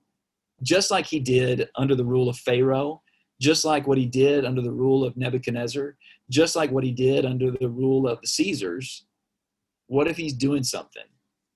just 0.61 0.91
like 0.91 1.05
he 1.05 1.20
did 1.20 1.70
under 1.76 1.95
the 1.95 2.05
rule 2.05 2.30
of 2.30 2.38
Pharaoh, 2.38 3.01
just 3.41 3.66
like 3.66 3.88
what 3.88 3.97
he 3.97 4.05
did 4.05 4.45
under 4.45 4.61
the 4.61 4.72
rule 4.72 5.03
of 5.03 5.18
Nebuchadnezzar, 5.18 5.97
just 6.30 6.55
like 6.55 6.72
what 6.72 6.84
he 6.84 6.91
did 6.91 7.26
under 7.26 7.51
the 7.51 7.70
rule 7.70 8.07
of 8.07 8.22
the 8.22 8.28
Caesars. 8.28 9.05
What 9.88 10.07
if 10.07 10.16
he's 10.16 10.34
doing 10.34 10.64
something? 10.64 11.03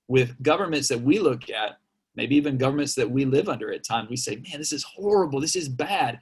With 0.07 0.41
governments 0.41 0.87
that 0.87 1.01
we 1.01 1.19
look 1.19 1.49
at, 1.49 1.77
maybe 2.15 2.35
even 2.35 2.57
governments 2.57 2.95
that 2.95 3.09
we 3.09 3.25
live 3.25 3.49
under 3.49 3.71
at 3.71 3.83
times, 3.83 4.09
we 4.09 4.15
say, 4.15 4.35
man, 4.35 4.57
this 4.57 4.73
is 4.73 4.83
horrible. 4.83 5.39
This 5.39 5.55
is 5.55 5.69
bad. 5.69 6.19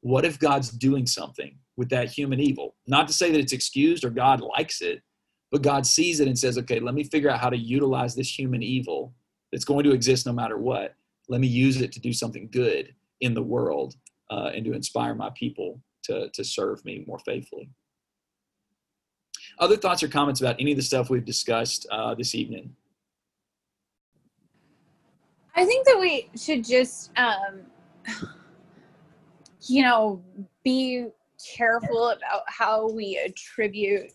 What 0.00 0.24
if 0.24 0.38
God's 0.38 0.70
doing 0.70 1.06
something 1.06 1.56
with 1.76 1.88
that 1.90 2.10
human 2.10 2.40
evil? 2.40 2.74
Not 2.86 3.06
to 3.08 3.14
say 3.14 3.30
that 3.30 3.38
it's 3.38 3.52
excused 3.52 4.04
or 4.04 4.10
God 4.10 4.40
likes 4.40 4.80
it, 4.80 5.02
but 5.50 5.62
God 5.62 5.86
sees 5.86 6.20
it 6.20 6.28
and 6.28 6.38
says, 6.38 6.58
okay, 6.58 6.80
let 6.80 6.94
me 6.94 7.04
figure 7.04 7.30
out 7.30 7.40
how 7.40 7.50
to 7.50 7.56
utilize 7.56 8.14
this 8.14 8.38
human 8.38 8.62
evil 8.62 9.14
that's 9.50 9.64
going 9.64 9.84
to 9.84 9.92
exist 9.92 10.26
no 10.26 10.32
matter 10.32 10.58
what. 10.58 10.94
Let 11.28 11.40
me 11.40 11.48
use 11.48 11.80
it 11.80 11.92
to 11.92 12.00
do 12.00 12.12
something 12.12 12.48
good 12.52 12.94
in 13.20 13.34
the 13.34 13.42
world 13.42 13.94
uh, 14.30 14.50
and 14.54 14.64
to 14.64 14.72
inspire 14.72 15.14
my 15.14 15.30
people 15.30 15.80
to, 16.04 16.28
to 16.30 16.44
serve 16.44 16.84
me 16.84 17.04
more 17.06 17.18
faithfully. 17.20 17.68
Other 19.58 19.76
thoughts 19.76 20.02
or 20.02 20.08
comments 20.08 20.40
about 20.40 20.56
any 20.58 20.72
of 20.72 20.76
the 20.76 20.82
stuff 20.82 21.10
we've 21.10 21.24
discussed 21.24 21.86
uh, 21.90 22.14
this 22.14 22.34
evening? 22.34 22.74
I 25.60 25.64
think 25.66 25.86
that 25.88 26.00
we 26.00 26.30
should 26.36 26.64
just, 26.64 27.10
um, 27.18 27.60
you 29.68 29.82
know, 29.82 30.24
be 30.64 31.08
careful 31.54 32.08
about 32.08 32.44
how 32.46 32.90
we 32.90 33.20
attribute 33.22 34.10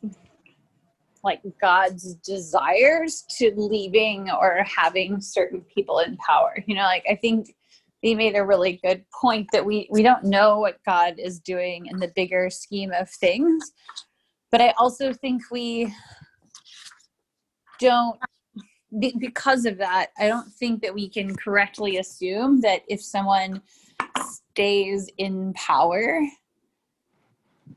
like 1.23 1.41
God's 1.61 2.15
desires 2.15 3.25
to 3.37 3.53
leaving 3.55 4.31
or 4.31 4.63
having 4.63 5.21
certain 5.21 5.61
people 5.61 5.99
in 5.99 6.17
power. 6.17 6.63
You 6.65 6.73
know, 6.73 6.81
like 6.81 7.05
I 7.07 7.13
think 7.13 7.55
they 8.01 8.15
made 8.15 8.35
a 8.35 8.43
really 8.43 8.79
good 8.83 9.05
point 9.11 9.47
that 9.51 9.63
we 9.63 9.87
we 9.91 10.01
don't 10.01 10.23
know 10.23 10.57
what 10.57 10.79
God 10.83 11.19
is 11.19 11.39
doing 11.39 11.85
in 11.85 11.99
the 11.99 12.11
bigger 12.15 12.49
scheme 12.49 12.91
of 12.91 13.07
things. 13.07 13.71
But 14.51 14.61
I 14.61 14.73
also 14.79 15.13
think 15.13 15.43
we 15.51 15.93
don't 17.79 18.19
be, 18.99 19.15
because 19.17 19.65
of 19.65 19.77
that, 19.77 20.11
I 20.17 20.27
don't 20.27 20.51
think 20.51 20.81
that 20.81 20.93
we 20.93 21.09
can 21.09 21.36
correctly 21.36 21.97
assume 21.97 22.61
that 22.61 22.83
if 22.88 23.01
someone 23.01 23.61
stays 24.19 25.09
in 25.17 25.53
power, 25.53 26.21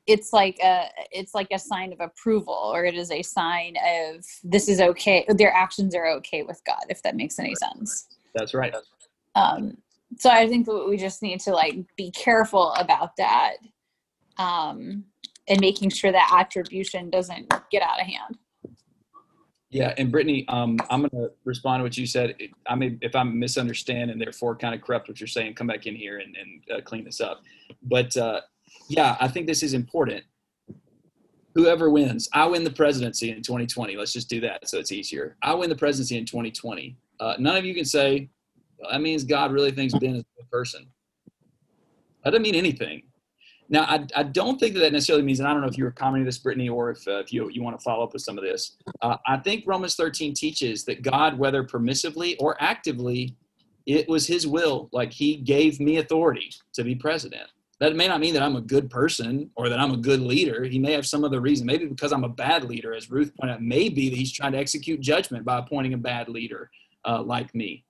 it's 0.07 0.33
like 0.33 0.59
a 0.63 0.87
it's 1.13 1.35
like 1.35 1.49
a 1.53 1.59
sign 1.59 1.93
of 1.93 2.01
approval 2.01 2.55
or 2.55 2.85
it 2.85 2.95
is 2.95 3.11
a 3.11 3.23
sign 3.23 3.75
of 3.87 4.25
this 4.43 4.69
is 4.69 4.81
okay 4.81 5.25
their 5.29 5.53
actions 5.53 5.95
are 5.95 6.07
okay 6.09 6.43
with 6.43 6.63
god 6.67 6.83
if 6.89 7.03
that 7.03 7.15
makes 7.15 7.39
any 7.39 7.55
sense. 7.55 8.09
That's 8.35 8.55
right. 8.55 8.75
Um 9.35 9.77
so 10.17 10.31
i 10.31 10.49
think 10.49 10.67
we 10.67 10.97
just 10.97 11.23
need 11.23 11.41
to 11.41 11.51
like 11.51 11.77
be 11.97 12.11
careful 12.11 12.73
about 12.75 13.17
that 13.17 13.57
um 14.39 15.05
and 15.49 15.61
making 15.61 15.91
sure 15.91 16.13
that 16.13 16.31
attribution 16.33 17.11
doesn't 17.11 17.53
get 17.71 17.83
out 17.83 18.01
of 18.01 18.07
hand 18.07 18.39
yeah, 19.71 19.93
and 19.99 20.11
Brittany, 20.11 20.47
um, 20.49 20.79
I'm 20.89 21.01
going 21.01 21.11
to 21.11 21.31
respond 21.45 21.81
to 21.81 21.85
what 21.85 21.97
you 21.97 22.07
said. 22.07 22.37
I 22.67 22.75
mean, 22.75 22.99
if 23.03 23.15
I'm 23.15 23.39
misunderstand 23.39 24.11
and 24.11 24.21
therefore 24.21 24.57
kind 24.57 24.75
of 24.75 24.81
corrupt 24.81 25.09
what 25.09 25.21
you're 25.21 25.27
saying, 25.27 25.55
come 25.55 25.67
back 25.67 25.87
in 25.87 25.95
here 25.95 26.19
and, 26.19 26.37
and 26.37 26.79
uh, 26.79 26.81
clean 26.83 27.05
this 27.05 27.21
up. 27.21 27.43
But 27.83 28.17
uh, 28.17 28.41
yeah, 28.89 29.17
I 29.21 29.29
think 29.29 29.47
this 29.47 29.63
is 29.63 29.75
important. 29.75 30.25
Whoever 31.55 31.91
wins, 31.91 32.29
I 32.33 32.47
win 32.47 32.65
the 32.65 32.71
presidency 32.71 33.31
in 33.31 33.43
2020. 33.43 33.97
Let's 33.97 34.13
just 34.13 34.31
do 34.31 34.41
that 34.41 34.69
so 34.69 34.79
it's 34.79 34.93
easier. 34.93 35.37
I 35.43 35.55
win 35.55 35.69
the 35.69 35.77
presidency 35.77 36.17
in 36.17 36.25
2020. 36.25 36.97
Uh, 37.21 37.35
none 37.39 37.57
of 37.57 37.65
you 37.65 37.75
can 37.75 37.85
say 37.85 38.31
well, 38.79 38.91
that 38.93 39.01
means 39.01 39.25
God 39.25 39.53
really 39.53 39.73
thinks 39.73 39.95
Ben 39.95 40.17
is 40.17 40.21
a 40.21 40.43
good 40.43 40.51
person. 40.51 40.87
That 42.25 42.31
doesn't 42.31 42.43
mean 42.43 42.55
anything. 42.55 43.03
Now, 43.71 43.83
I, 43.83 44.07
I 44.17 44.23
don't 44.23 44.59
think 44.59 44.75
that 44.75 44.81
that 44.81 44.93
necessarily 44.93 45.25
means, 45.25 45.41
and 45.41 45.49
I 45.49 45.53
don't 45.53 45.61
know 45.61 45.69
if 45.69 45.77
you 45.77 45.85
were 45.85 45.91
commenting 45.91 46.25
this, 46.25 46.39
Brittany, 46.39 46.69
or 46.69 46.91
if, 46.91 47.07
uh, 47.07 47.19
if 47.19 47.33
you, 47.33 47.51
you 47.51 47.63
want 47.63 47.79
to 47.79 47.83
follow 47.83 48.03
up 48.03 48.15
with 48.15 48.23
some 48.23 48.39
of 48.39 48.45
this. 48.45 48.77
Uh, 49.03 49.17
I 49.27 49.37
think 49.37 49.65
Romans 49.67 49.95
13 49.95 50.33
teaches 50.33 50.85
that 50.85 51.03
God, 51.03 51.39
whether 51.39 51.63
permissively 51.63 52.37
or 52.39 52.57
actively, 52.61 53.37
it 53.87 54.09
was 54.09 54.27
his 54.27 54.47
will. 54.47 54.89
Like 54.93 55.13
he 55.13 55.37
gave 55.37 55.81
me 55.81 55.99
authority 55.99 56.51
to 56.75 56.85
be 56.85 56.95
president. 56.95 57.51
That 57.81 57.95
may 57.95 58.09
not 58.09 58.21
mean 58.21 58.35
that 58.35 58.43
I'm 58.43 58.57
a 58.57 58.61
good 58.61 58.91
person 58.91 59.51
or 59.55 59.69
that 59.69 59.79
I'm 59.79 59.93
a 59.93 59.97
good 59.97 60.21
leader. 60.21 60.65
He 60.65 60.79
may 60.79 60.93
have 60.93 61.07
some 61.07 61.23
other 61.23 61.41
reason. 61.41 61.67
Maybe 61.67 61.87
because 61.87 62.13
I'm 62.13 62.25
a 62.25 62.29
bad 62.29 62.65
leader, 62.65 62.93
as 62.93 63.11
Ruth 63.11 63.33
pointed 63.39 63.55
out. 63.55 63.63
Maybe 63.63 64.09
that 64.09 64.17
he's 64.17 64.33
trying 64.33 64.53
to 64.53 64.59
execute 64.59 65.01
judgment 65.01 65.45
by 65.45 65.59
appointing 65.59 65.95
a 65.95 65.99
bad 65.99 66.29
leader 66.29 66.71
uh, 67.05 67.23
like 67.23 67.55
me. 67.55 67.85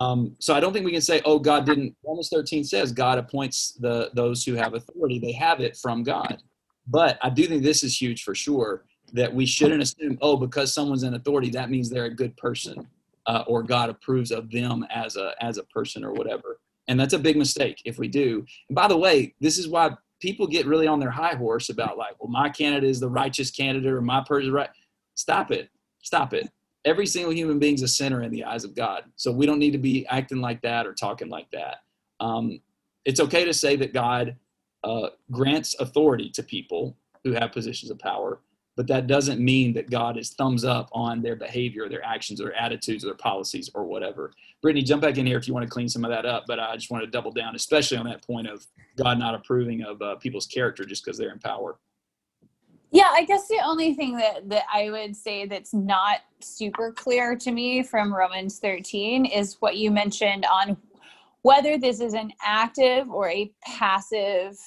Um, 0.00 0.34
so 0.38 0.54
I 0.54 0.60
don't 0.60 0.72
think 0.72 0.84
we 0.84 0.92
can 0.92 1.00
say, 1.00 1.20
oh, 1.24 1.38
God 1.38 1.66
didn't. 1.66 1.94
Romans 2.04 2.28
13 2.28 2.64
says 2.64 2.92
God 2.92 3.18
appoints 3.18 3.72
the 3.72 4.10
those 4.14 4.44
who 4.44 4.54
have 4.54 4.74
authority. 4.74 5.18
They 5.18 5.32
have 5.32 5.60
it 5.60 5.76
from 5.76 6.02
God. 6.02 6.42
But 6.86 7.18
I 7.22 7.30
do 7.30 7.46
think 7.46 7.62
this 7.62 7.84
is 7.84 8.00
huge 8.00 8.24
for 8.24 8.34
sure 8.34 8.84
that 9.12 9.32
we 9.32 9.46
shouldn't 9.46 9.82
assume, 9.82 10.18
oh, 10.20 10.36
because 10.36 10.74
someone's 10.74 11.02
in 11.02 11.14
authority, 11.14 11.50
that 11.50 11.70
means 11.70 11.88
they're 11.88 12.06
a 12.06 12.14
good 12.14 12.36
person 12.36 12.86
uh, 13.26 13.44
or 13.46 13.62
God 13.62 13.90
approves 13.90 14.30
of 14.30 14.50
them 14.50 14.84
as 14.90 15.16
a 15.16 15.34
as 15.40 15.58
a 15.58 15.64
person 15.64 16.04
or 16.04 16.12
whatever. 16.12 16.58
And 16.88 16.98
that's 16.98 17.14
a 17.14 17.18
big 17.18 17.36
mistake 17.36 17.82
if 17.84 17.98
we 17.98 18.08
do. 18.08 18.44
And 18.68 18.74
by 18.74 18.88
the 18.88 18.96
way, 18.96 19.34
this 19.40 19.58
is 19.58 19.68
why 19.68 19.90
people 20.20 20.46
get 20.46 20.66
really 20.66 20.86
on 20.86 20.98
their 20.98 21.10
high 21.10 21.34
horse 21.34 21.68
about 21.68 21.96
like, 21.96 22.14
well, 22.18 22.30
my 22.30 22.48
candidate 22.48 22.90
is 22.90 23.00
the 23.00 23.08
righteous 23.08 23.50
candidate 23.50 23.92
or 23.92 24.02
my 24.02 24.22
person 24.26 24.52
right. 24.52 24.70
Stop 25.14 25.50
it. 25.50 25.70
Stop 26.02 26.32
it 26.32 26.50
every 26.84 27.06
single 27.06 27.32
human 27.32 27.58
being 27.58 27.74
is 27.74 27.82
a 27.82 27.88
sinner 27.88 28.22
in 28.22 28.30
the 28.30 28.44
eyes 28.44 28.64
of 28.64 28.74
God. 28.74 29.04
So 29.16 29.32
we 29.32 29.46
don't 29.46 29.58
need 29.58 29.72
to 29.72 29.78
be 29.78 30.06
acting 30.06 30.40
like 30.40 30.62
that 30.62 30.86
or 30.86 30.94
talking 30.94 31.28
like 31.28 31.50
that. 31.52 31.78
Um, 32.20 32.60
it's 33.04 33.20
okay 33.20 33.44
to 33.44 33.54
say 33.54 33.76
that 33.76 33.92
God 33.92 34.36
uh, 34.84 35.08
grants 35.30 35.74
authority 35.80 36.30
to 36.30 36.42
people 36.42 36.96
who 37.24 37.32
have 37.32 37.52
positions 37.52 37.90
of 37.90 37.98
power, 37.98 38.40
but 38.76 38.86
that 38.86 39.06
doesn't 39.06 39.40
mean 39.40 39.74
that 39.74 39.90
God 39.90 40.16
is 40.16 40.30
thumbs 40.30 40.64
up 40.64 40.88
on 40.92 41.20
their 41.20 41.36
behavior, 41.36 41.88
their 41.88 42.04
actions, 42.04 42.40
or 42.40 42.44
their 42.44 42.56
attitudes, 42.56 43.04
or 43.04 43.08
their 43.08 43.14
policies, 43.14 43.70
or 43.74 43.84
whatever. 43.84 44.32
Brittany, 44.62 44.82
jump 44.82 45.02
back 45.02 45.18
in 45.18 45.26
here 45.26 45.36
if 45.36 45.46
you 45.46 45.52
want 45.52 45.66
to 45.66 45.70
clean 45.70 45.88
some 45.88 46.04
of 46.04 46.10
that 46.10 46.24
up. 46.24 46.44
But 46.46 46.60
I 46.60 46.74
just 46.76 46.90
want 46.90 47.04
to 47.04 47.10
double 47.10 47.30
down, 47.30 47.54
especially 47.54 47.98
on 47.98 48.06
that 48.06 48.26
point 48.26 48.46
of 48.46 48.66
God 48.96 49.18
not 49.18 49.34
approving 49.34 49.82
of 49.82 50.00
uh, 50.00 50.16
people's 50.16 50.46
character 50.46 50.84
just 50.84 51.04
because 51.04 51.18
they're 51.18 51.32
in 51.32 51.38
power. 51.38 51.78
Yeah, 52.92 53.10
I 53.12 53.24
guess 53.24 53.46
the 53.46 53.60
only 53.64 53.94
thing 53.94 54.16
that, 54.16 54.48
that 54.48 54.64
I 54.72 54.90
would 54.90 55.14
say 55.14 55.46
that's 55.46 55.72
not 55.72 56.20
super 56.40 56.92
clear 56.92 57.36
to 57.36 57.52
me 57.52 57.82
from 57.82 58.12
Romans 58.12 58.58
13 58.58 59.26
is 59.26 59.56
what 59.60 59.76
you 59.76 59.90
mentioned 59.90 60.44
on 60.44 60.76
whether 61.42 61.78
this 61.78 62.00
is 62.00 62.14
an 62.14 62.32
active 62.42 63.08
or 63.08 63.28
a 63.30 63.52
passive 63.64 64.58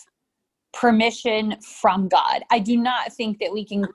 permission 0.74 1.58
from 1.62 2.08
God. 2.08 2.44
I 2.50 2.60
do 2.60 2.78
not 2.78 3.14
think 3.14 3.40
that 3.40 3.52
we 3.52 3.66
can 3.66 3.86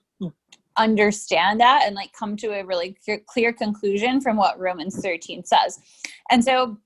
understand 0.76 1.60
that 1.60 1.82
and 1.86 1.94
like 1.94 2.12
come 2.12 2.36
to 2.36 2.48
a 2.48 2.64
really 2.64 2.96
clear, 3.04 3.20
clear 3.26 3.52
conclusion 3.52 4.20
from 4.20 4.36
what 4.36 4.58
Romans 4.60 5.00
13 5.00 5.44
says. 5.44 5.80
And 6.30 6.44
so 6.44 6.78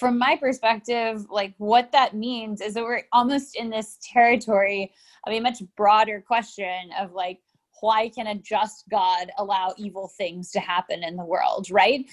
from 0.00 0.18
my 0.18 0.34
perspective, 0.34 1.26
like 1.30 1.54
what 1.58 1.92
that 1.92 2.14
means 2.14 2.62
is 2.62 2.74
that 2.74 2.82
we're 2.82 3.02
almost 3.12 3.54
in 3.54 3.68
this 3.68 3.98
territory 4.02 4.92
of 5.26 5.32
a 5.34 5.40
much 5.40 5.62
broader 5.76 6.24
question 6.26 6.88
of 6.98 7.12
like, 7.12 7.38
why 7.82 8.08
can 8.08 8.26
a 8.26 8.34
just 8.34 8.84
God 8.90 9.30
allow 9.38 9.74
evil 9.76 10.10
things 10.16 10.50
to 10.52 10.60
happen 10.60 11.02
in 11.02 11.16
the 11.16 11.24
world, 11.24 11.70
right? 11.70 12.04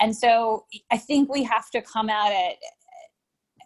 And 0.00 0.14
so 0.14 0.66
I 0.90 0.98
think 0.98 1.32
we 1.32 1.44
have 1.44 1.70
to 1.70 1.80
come 1.80 2.10
at 2.10 2.30
it 2.30 2.58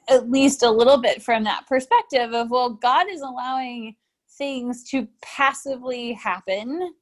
at 0.08 0.30
least 0.30 0.62
a 0.62 0.70
little 0.70 0.98
bit 0.98 1.22
from 1.22 1.44
that 1.44 1.66
perspective 1.66 2.32
of, 2.32 2.50
well, 2.50 2.70
God 2.70 3.06
is 3.10 3.20
allowing 3.20 3.96
things 4.36 4.84
to 4.90 5.08
passively 5.22 6.12
happen 6.12 6.94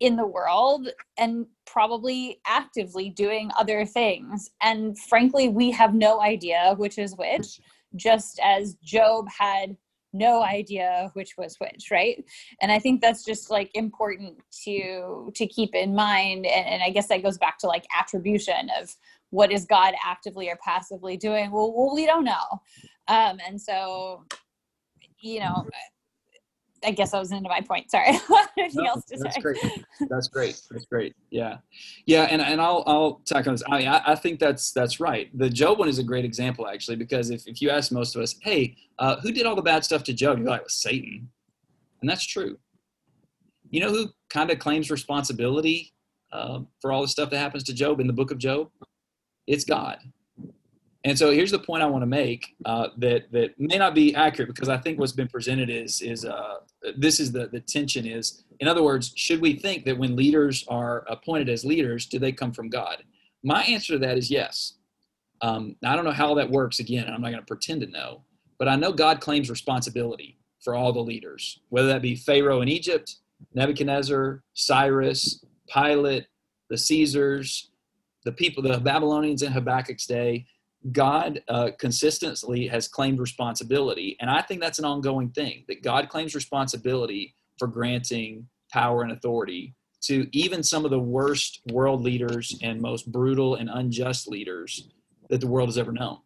in 0.00 0.16
the 0.16 0.26
world 0.26 0.88
and 1.18 1.46
probably 1.66 2.40
actively 2.46 3.10
doing 3.10 3.50
other 3.58 3.84
things. 3.84 4.50
And 4.62 4.98
frankly, 4.98 5.48
we 5.48 5.70
have 5.72 5.94
no 5.94 6.20
idea 6.20 6.74
which 6.76 6.98
is 6.98 7.14
which, 7.16 7.60
just 7.94 8.40
as 8.42 8.74
Job 8.82 9.26
had 9.28 9.76
no 10.12 10.42
idea 10.42 11.10
which 11.12 11.34
was 11.36 11.56
which 11.58 11.90
right 11.90 12.24
and 12.62 12.72
i 12.72 12.78
think 12.78 13.02
that's 13.02 13.22
just 13.22 13.50
like 13.50 13.70
important 13.74 14.38
to 14.64 15.30
to 15.34 15.46
keep 15.46 15.74
in 15.74 15.94
mind 15.94 16.46
and, 16.46 16.66
and, 16.66 16.82
i 16.82 16.88
guess 16.88 17.08
that 17.08 17.22
goes 17.22 17.36
back 17.36 17.58
to 17.58 17.66
like 17.66 17.84
attribution 17.94 18.70
of 18.80 18.96
what 19.30 19.52
is 19.52 19.64
God 19.64 19.94
actively 20.04 20.48
or 20.48 20.56
passively 20.64 21.16
doing? 21.16 21.50
Well, 21.50 21.72
well 21.76 21.94
we 21.94 22.06
don't 22.06 22.24
know. 22.24 22.60
Um, 23.08 23.38
and 23.46 23.60
so, 23.60 24.24
you 25.20 25.40
know, 25.40 25.66
I 26.84 26.90
guess 26.90 27.14
I 27.14 27.18
was 27.18 27.32
into 27.32 27.48
my 27.48 27.60
point. 27.60 27.90
Sorry. 27.90 28.08
Anything 28.58 28.84
No, 28.84 28.90
else 28.90 29.04
to 29.06 29.16
that's 29.18 29.34
say? 29.36 29.40
great. 29.40 29.58
That's 30.08 30.28
great. 30.28 30.60
That's 30.70 30.84
great. 30.86 31.14
Yeah, 31.30 31.58
yeah, 32.06 32.22
and 32.24 32.40
and 32.42 32.60
I'll 32.60 32.82
I'll 32.86 33.20
tack 33.26 33.46
on 33.46 33.54
this. 33.54 33.62
I 33.68 33.78
mean, 33.78 33.88
I, 33.88 34.02
I 34.06 34.14
think 34.14 34.38
that's 34.40 34.72
that's 34.72 35.00
right. 35.00 35.36
The 35.38 35.48
Job 35.50 35.78
one 35.78 35.88
is 35.88 35.98
a 35.98 36.02
great 36.02 36.24
example 36.24 36.66
actually 36.68 36.96
because 36.96 37.30
if 37.30 37.46
if 37.46 37.60
you 37.62 37.70
ask 37.70 37.92
most 37.92 38.14
of 38.16 38.22
us, 38.22 38.34
hey, 38.42 38.76
uh, 38.98 39.16
who 39.20 39.32
did 39.32 39.46
all 39.46 39.56
the 39.56 39.62
bad 39.62 39.84
stuff 39.84 40.04
to 40.04 40.12
Job? 40.12 40.38
You're 40.38 40.48
like, 40.48 40.60
well, 40.62 40.68
Satan, 40.68 41.28
and 42.00 42.10
that's 42.10 42.26
true. 42.26 42.58
You 43.70 43.80
know 43.80 43.90
who 43.90 44.08
kind 44.30 44.50
of 44.50 44.58
claims 44.58 44.90
responsibility 44.90 45.92
uh, 46.32 46.60
for 46.80 46.92
all 46.92 47.02
the 47.02 47.08
stuff 47.08 47.30
that 47.30 47.38
happens 47.38 47.64
to 47.64 47.74
Job 47.74 48.00
in 48.00 48.06
the 48.06 48.12
book 48.12 48.30
of 48.30 48.38
Job? 48.38 48.68
It's 49.46 49.64
God. 49.64 49.98
And 51.06 51.16
so 51.16 51.30
here's 51.30 51.52
the 51.52 51.58
point 51.60 51.84
I 51.84 51.86
want 51.86 52.02
to 52.02 52.06
make 52.06 52.56
uh, 52.64 52.88
that 52.98 53.30
that 53.30 53.58
may 53.60 53.78
not 53.78 53.94
be 53.94 54.12
accurate 54.16 54.48
because 54.52 54.68
I 54.68 54.76
think 54.76 54.98
what's 54.98 55.12
been 55.12 55.28
presented 55.28 55.70
is 55.70 56.02
is 56.02 56.24
uh, 56.24 56.56
this 56.98 57.20
is 57.20 57.30
the 57.30 57.46
the 57.46 57.60
tension 57.60 58.04
is 58.04 58.42
in 58.58 58.66
other 58.66 58.82
words 58.82 59.12
should 59.14 59.40
we 59.40 59.54
think 59.54 59.84
that 59.84 59.96
when 59.96 60.16
leaders 60.16 60.64
are 60.66 61.04
appointed 61.08 61.48
as 61.48 61.64
leaders 61.64 62.06
do 62.06 62.18
they 62.18 62.32
come 62.32 62.52
from 62.52 62.68
God? 62.68 63.04
My 63.44 63.62
answer 63.62 63.92
to 63.92 64.00
that 64.00 64.18
is 64.18 64.32
yes. 64.32 64.74
Um, 65.42 65.76
I 65.84 65.94
don't 65.94 66.04
know 66.04 66.10
how 66.10 66.34
that 66.34 66.50
works. 66.50 66.80
Again, 66.80 67.04
and 67.04 67.14
I'm 67.14 67.22
not 67.22 67.30
going 67.30 67.42
to 67.42 67.46
pretend 67.46 67.82
to 67.82 67.86
know, 67.86 68.24
but 68.58 68.66
I 68.66 68.74
know 68.74 68.90
God 68.90 69.20
claims 69.20 69.48
responsibility 69.48 70.38
for 70.60 70.74
all 70.74 70.92
the 70.92 70.98
leaders, 70.98 71.60
whether 71.68 71.86
that 71.86 72.02
be 72.02 72.16
Pharaoh 72.16 72.62
in 72.62 72.68
Egypt, 72.68 73.18
Nebuchadnezzar, 73.54 74.42
Cyrus, 74.54 75.44
Pilate, 75.72 76.26
the 76.68 76.76
Caesars, 76.76 77.70
the 78.24 78.32
people, 78.32 78.60
the 78.60 78.78
Babylonians 78.78 79.42
in 79.42 79.52
Habakkuk's 79.52 80.06
day. 80.06 80.46
God 80.92 81.42
uh, 81.48 81.70
consistently 81.78 82.66
has 82.68 82.88
claimed 82.88 83.18
responsibility. 83.18 84.16
And 84.20 84.30
I 84.30 84.42
think 84.42 84.60
that's 84.60 84.78
an 84.78 84.84
ongoing 84.84 85.30
thing 85.30 85.64
that 85.68 85.82
God 85.82 86.08
claims 86.08 86.34
responsibility 86.34 87.34
for 87.58 87.66
granting 87.66 88.48
power 88.72 89.02
and 89.02 89.12
authority 89.12 89.74
to 90.02 90.28
even 90.32 90.62
some 90.62 90.84
of 90.84 90.90
the 90.90 90.98
worst 90.98 91.60
world 91.72 92.02
leaders 92.02 92.56
and 92.62 92.80
most 92.80 93.10
brutal 93.10 93.56
and 93.56 93.70
unjust 93.72 94.28
leaders 94.28 94.88
that 95.30 95.40
the 95.40 95.46
world 95.46 95.68
has 95.68 95.78
ever 95.78 95.92
known. 95.92 96.18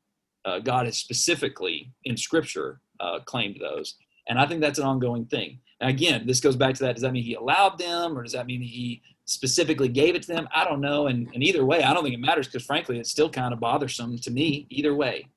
Uh, 0.44 0.58
God 0.58 0.86
has 0.86 0.98
specifically 0.98 1.92
in 2.04 2.16
scripture 2.16 2.80
uh, 2.98 3.20
claimed 3.20 3.58
those. 3.61 3.96
And 4.28 4.38
I 4.38 4.46
think 4.46 4.61
that's 4.61 4.78
an 4.78 4.86
ongoing 4.86 5.26
thing. 5.26 5.61
Now, 5.80 5.88
again, 5.88 6.26
this 6.26 6.40
goes 6.40 6.56
back 6.56 6.74
to 6.74 6.84
that. 6.84 6.94
Does 6.94 7.02
that 7.02 7.12
mean 7.12 7.24
he 7.24 7.34
allowed 7.34 7.78
them 7.78 8.18
or 8.18 8.22
does 8.22 8.32
that 8.32 8.46
mean 8.46 8.61
he 8.61 9.02
specifically 9.30 9.88
gave 9.88 10.14
it 10.14 10.22
to 10.22 10.32
them? 10.32 10.48
I 10.54 10.64
don't 10.64 10.80
know. 10.80 11.06
And, 11.06 11.28
and 11.34 11.42
either 11.42 11.64
way, 11.64 11.82
I 11.82 11.94
don't 11.94 12.02
think 12.02 12.14
it 12.14 12.20
matters 12.20 12.46
because 12.46 12.64
frankly, 12.64 12.98
it's 12.98 13.10
still 13.10 13.30
kind 13.30 13.52
of 13.52 13.60
bothersome 13.60 14.18
to 14.18 14.30
me 14.30 14.66
either 14.70 14.94
way. 14.94 15.28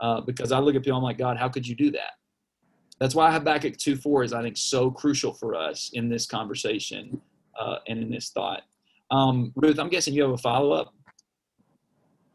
Uh, 0.00 0.20
because 0.20 0.52
I 0.52 0.58
look 0.58 0.76
at 0.76 0.84
people, 0.84 0.96
I'm 0.96 1.02
like, 1.02 1.18
God, 1.18 1.36
how 1.36 1.48
could 1.48 1.66
you 1.66 1.74
do 1.74 1.90
that? 1.92 2.12
That's 3.00 3.14
why 3.14 3.32
Habakkuk 3.32 3.76
2 3.76 3.96
4 3.96 4.24
is, 4.24 4.32
I 4.32 4.42
think, 4.42 4.56
so 4.56 4.90
crucial 4.90 5.32
for 5.32 5.54
us 5.54 5.90
in 5.94 6.08
this 6.08 6.26
conversation 6.26 7.20
uh, 7.58 7.76
and 7.86 8.00
in 8.00 8.10
this 8.10 8.30
thought. 8.30 8.62
Um, 9.10 9.52
Ruth, 9.56 9.78
I'm 9.78 9.88
guessing 9.88 10.14
you 10.14 10.22
have 10.22 10.32
a 10.32 10.38
follow 10.38 10.72
up. 10.72 10.92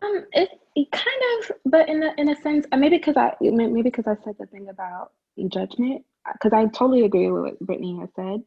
Um, 0.02 0.26
it, 0.34 0.50
it 0.76 0.92
kind 0.92 1.06
of, 1.40 1.52
but 1.66 1.88
in 1.88 2.04
a 2.04 2.14
in 2.18 2.30
a 2.30 2.36
sense, 2.42 2.66
uh, 2.72 2.78
maybe 2.78 2.98
because 2.98 3.16
I 3.16 3.34
maybe 3.40 3.82
because 3.82 4.06
I 4.08 4.16
said 4.24 4.36
the 4.40 4.46
thing 4.48 4.70
about 4.70 5.12
judgment, 5.50 6.04
because 6.34 6.54
I 6.54 6.66
totally 6.66 7.06
agree 7.06 7.30
with 7.30 7.44
what 7.44 7.60
Brittany 7.60 8.00
has 8.00 8.10
said, 8.16 8.42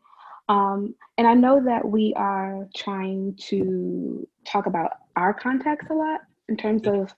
um, 0.49 0.94
and 1.18 1.26
I 1.26 1.34
know 1.34 1.62
that 1.64 1.86
we 1.86 2.14
are 2.16 2.68
trying 2.76 3.36
to 3.49 4.26
talk 4.47 4.66
about 4.66 4.92
our 5.16 5.34
context 5.34 5.90
a 5.90 5.94
lot 5.94 6.20
in 6.49 6.57
terms 6.57 6.86
of, 6.86 7.12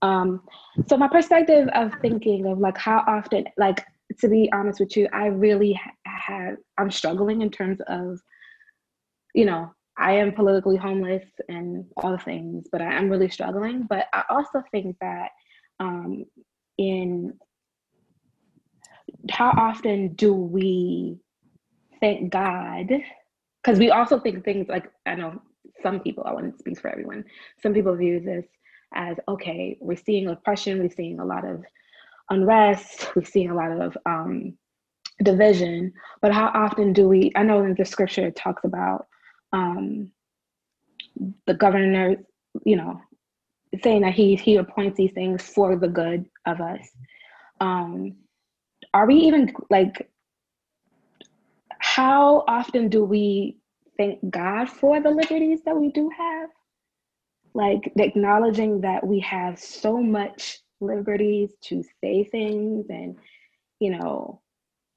um, 0.00 0.42
so 0.86 0.96
my 0.96 1.08
perspective 1.08 1.68
of 1.74 1.92
thinking 2.00 2.46
of 2.46 2.58
like 2.58 2.78
how 2.78 3.04
often, 3.06 3.44
like 3.58 3.84
to 4.20 4.28
be 4.28 4.50
honest 4.52 4.80
with 4.80 4.96
you, 4.96 5.08
I 5.12 5.26
really 5.26 5.78
have 6.06 6.56
I'm 6.78 6.90
struggling 6.90 7.42
in 7.42 7.50
terms 7.50 7.80
of, 7.88 8.20
you 9.34 9.44
know, 9.44 9.72
I 9.98 10.12
am 10.12 10.32
politically 10.32 10.76
homeless 10.76 11.24
and 11.48 11.84
all 11.96 12.12
the 12.12 12.18
things, 12.18 12.66
but 12.72 12.80
I 12.80 12.94
am 12.94 13.10
really 13.10 13.28
struggling. 13.28 13.86
But 13.88 14.06
I 14.14 14.24
also 14.30 14.62
think 14.70 14.96
that 15.00 15.28
um, 15.78 16.24
in 16.78 17.34
how 19.30 19.50
often 19.50 20.14
do 20.14 20.32
we 20.32 21.18
thank 22.02 22.30
God? 22.30 22.88
Because 23.62 23.78
we 23.78 23.90
also 23.90 24.20
think 24.20 24.44
things 24.44 24.68
like 24.68 24.90
I 25.06 25.14
know 25.14 25.40
some 25.82 26.00
people. 26.00 26.24
I 26.26 26.34
wouldn't 26.34 26.58
speak 26.58 26.78
for 26.80 26.90
everyone. 26.90 27.24
Some 27.62 27.72
people 27.72 27.96
view 27.96 28.20
this 28.20 28.44
as 28.94 29.16
okay. 29.28 29.78
We're 29.80 29.96
seeing 29.96 30.28
oppression. 30.28 30.80
We're 30.80 30.90
seeing 30.90 31.20
a 31.20 31.24
lot 31.24 31.46
of 31.46 31.64
unrest. 32.28 33.14
We're 33.16 33.24
seeing 33.24 33.50
a 33.50 33.54
lot 33.54 33.70
of 33.70 33.96
um, 34.04 34.58
division. 35.22 35.94
But 36.20 36.32
how 36.34 36.50
often 36.52 36.92
do 36.92 37.08
we? 37.08 37.32
I 37.36 37.44
know 37.44 37.62
in 37.64 37.74
the 37.74 37.84
scripture 37.84 38.26
it 38.26 38.36
talks 38.36 38.64
about 38.64 39.06
um, 39.52 40.10
the 41.46 41.54
governor, 41.54 42.16
you 42.66 42.76
know, 42.76 43.00
saying 43.82 44.02
that 44.02 44.14
he 44.14 44.34
he 44.34 44.56
appoints 44.56 44.96
these 44.96 45.12
things 45.12 45.42
for 45.42 45.76
the 45.76 45.88
good 45.88 46.26
of 46.46 46.60
us. 46.60 46.84
Um, 47.60 48.16
are 48.92 49.06
we 49.06 49.14
even 49.14 49.54
like? 49.70 50.08
How 51.94 52.42
often 52.48 52.88
do 52.88 53.04
we 53.04 53.58
thank 53.98 54.18
God 54.30 54.70
for 54.70 54.98
the 54.98 55.10
liberties 55.10 55.60
that 55.66 55.76
we 55.76 55.90
do 55.90 56.08
have? 56.16 56.48
Like 57.52 57.92
acknowledging 57.96 58.80
that 58.80 59.06
we 59.06 59.20
have 59.20 59.58
so 59.58 59.98
much 59.98 60.60
liberties 60.80 61.50
to 61.64 61.84
say 62.00 62.24
things 62.24 62.86
and 62.88 63.16
you 63.78 63.90
know 63.90 64.40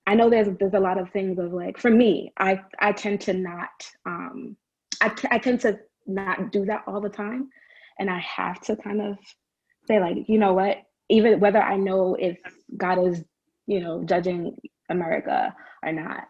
I 0.07 0.15
know 0.15 0.29
there's 0.29 0.47
there's 0.57 0.73
a 0.73 0.79
lot 0.79 0.97
of 0.97 1.09
things 1.09 1.37
of 1.37 1.51
like 1.51 1.77
for 1.77 1.91
me, 1.91 2.31
I 2.37 2.61
I 2.79 2.93
tend 2.93 3.19
to 3.21 3.33
not 3.33 3.91
um 4.05 4.55
I, 5.01 5.11
I 5.31 5.37
tend 5.39 5.59
to 5.61 5.77
not 6.07 6.53
do 6.53 6.63
that 6.63 6.83
all 6.87 7.01
the 7.01 7.09
time, 7.09 7.49
and 7.99 8.09
I 8.09 8.19
have 8.19 8.61
to 8.61 8.77
kind 8.77 9.01
of 9.01 9.17
say 9.85 9.99
like 9.99 10.29
you 10.29 10.37
know 10.37 10.53
what 10.53 10.77
even 11.09 11.41
whether 11.41 11.61
I 11.61 11.75
know 11.75 12.15
if 12.17 12.37
God 12.77 13.05
is 13.05 13.21
you 13.67 13.81
know 13.81 14.01
judging 14.05 14.55
America 14.89 15.53
or 15.83 15.91
not, 15.91 16.23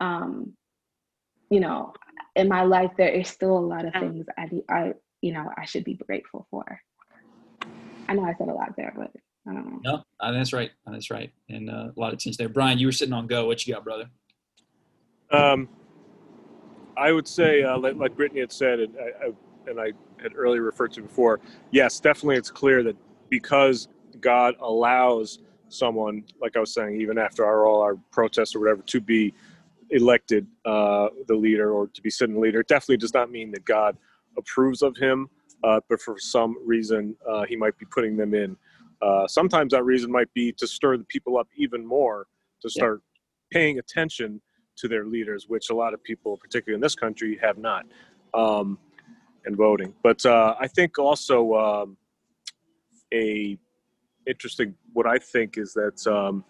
um, 0.00 0.52
you 1.50 1.60
know 1.60 1.92
in 2.36 2.48
my 2.48 2.62
life 2.62 2.90
there 2.96 3.08
is 3.08 3.28
still 3.28 3.56
a 3.56 3.60
lot 3.60 3.84
of 3.84 3.92
things 3.92 4.26
I 4.38 4.48
I 4.68 4.92
you 5.20 5.32
know 5.32 5.50
I 5.56 5.64
should 5.64 5.84
be 5.84 5.94
grateful 5.94 6.46
for. 6.50 6.80
I 8.08 8.14
know 8.14 8.24
I 8.24 8.34
said 8.34 8.48
a 8.48 8.54
lot 8.54 8.74
there, 8.76 8.92
but 8.96 9.10
I 9.48 9.54
don't 9.54 9.66
know. 9.66 9.80
No, 9.84 10.04
uh, 10.20 10.32
that's 10.32 10.52
right. 10.52 10.70
Uh, 10.86 10.92
That's 10.92 11.10
right. 11.10 11.32
And 11.48 11.70
uh, 11.70 11.90
a 11.96 12.00
lot 12.00 12.12
of 12.12 12.18
tension 12.18 12.36
there. 12.38 12.48
Brian, 12.48 12.78
you 12.78 12.86
were 12.86 12.92
sitting 12.92 13.14
on 13.14 13.26
go. 13.26 13.46
What 13.46 13.66
you 13.66 13.74
got, 13.74 13.84
brother? 13.84 14.10
Um, 15.30 15.68
I 16.96 17.12
would 17.12 17.26
say, 17.26 17.62
uh, 17.62 17.78
like, 17.78 17.96
like 17.96 18.16
Brittany 18.16 18.40
had 18.40 18.52
said, 18.52 18.80
and 18.80 18.94
I, 18.98 19.26
I, 19.26 19.70
and 19.70 19.80
I 19.80 19.92
had 20.22 20.32
earlier 20.36 20.62
referred 20.62 20.92
to 20.94 21.02
before, 21.02 21.40
yes, 21.70 22.00
definitely 22.00 22.36
it's 22.36 22.50
clear 22.50 22.82
that 22.82 22.96
because 23.30 23.88
God 24.20 24.56
allows 24.60 25.38
someone, 25.68 26.24
like 26.40 26.56
I 26.56 26.60
was 26.60 26.74
saying, 26.74 27.00
even 27.00 27.16
after 27.16 27.44
our, 27.44 27.64
all 27.64 27.80
our 27.80 27.96
protests 28.10 28.54
or 28.54 28.60
whatever, 28.60 28.82
to 28.82 29.00
be 29.00 29.32
elected 29.90 30.46
uh, 30.64 31.08
the 31.26 31.34
leader 31.34 31.72
or 31.72 31.88
to 31.88 32.02
be 32.02 32.10
sitting 32.10 32.40
leader, 32.40 32.60
it 32.60 32.68
definitely 32.68 32.96
does 32.96 33.14
not 33.14 33.30
mean 33.30 33.50
that 33.52 33.64
God 33.64 33.96
approves 34.38 34.82
of 34.82 34.96
him, 34.96 35.28
uh, 35.64 35.80
but 35.88 36.00
for 36.00 36.16
some 36.18 36.56
reason 36.64 37.16
uh, 37.28 37.44
he 37.44 37.56
might 37.56 37.76
be 37.78 37.86
putting 37.86 38.16
them 38.16 38.34
in. 38.34 38.56
Uh, 39.02 39.26
sometimes 39.26 39.72
that 39.72 39.84
reason 39.84 40.10
might 40.10 40.32
be 40.34 40.52
to 40.52 40.66
stir 40.66 40.96
the 40.96 41.04
people 41.04 41.38
up 41.38 41.48
even 41.56 41.86
more 41.86 42.26
to 42.60 42.68
start 42.68 43.02
paying 43.50 43.78
attention 43.78 44.40
to 44.76 44.88
their 44.88 45.04
leaders, 45.04 45.46
which 45.48 45.70
a 45.70 45.74
lot 45.74 45.94
of 45.94 46.02
people, 46.02 46.36
particularly 46.36 46.74
in 46.74 46.80
this 46.80 46.94
country, 46.94 47.38
have 47.42 47.58
not, 47.58 47.86
um, 48.34 48.78
and 49.44 49.56
voting. 49.56 49.94
But 50.02 50.24
uh, 50.26 50.54
I 50.60 50.68
think 50.68 50.98
also 50.98 51.54
um, 51.54 51.96
a 53.12 53.58
interesting. 54.26 54.74
What 54.92 55.06
I 55.06 55.18
think 55.18 55.58
is 55.58 55.72
that 55.74 56.06
um, 56.06 56.44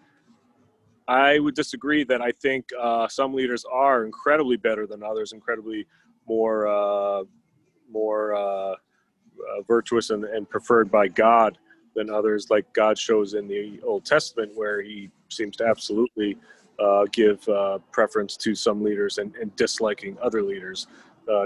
I 1.11 1.40
would 1.40 1.56
disagree 1.56 2.04
that 2.04 2.22
I 2.22 2.30
think 2.30 2.70
uh, 2.80 3.08
some 3.08 3.34
leaders 3.34 3.64
are 3.64 4.04
incredibly 4.04 4.56
better 4.56 4.86
than 4.86 5.02
others, 5.02 5.32
incredibly 5.32 5.84
more 6.28 6.68
uh, 6.68 7.24
more 7.90 8.36
uh, 8.36 8.40
uh, 8.70 8.76
virtuous 9.66 10.11
and, 10.11 10.22
and 10.22 10.48
preferred 10.48 10.88
by 10.88 11.08
God 11.08 11.58
than 11.96 12.11
others, 12.11 12.48
like 12.48 12.72
God 12.74 12.96
shows 12.96 13.34
in 13.34 13.48
the 13.48 13.80
Old 13.82 14.04
Testament, 14.04 14.52
where 14.54 14.80
He 14.82 15.11
seems 15.30 15.56
to 15.56 15.66
absolutely 15.66 16.36
uh, 16.78 17.06
give 17.11 17.46
uh, 17.48 17.78
preference 17.90 18.36
to 18.36 18.54
some 18.54 18.84
leaders 18.84 19.18
and, 19.18 19.34
and 19.34 19.54
disliking 19.56 20.16
other 20.22 20.42
leaders, 20.42 20.86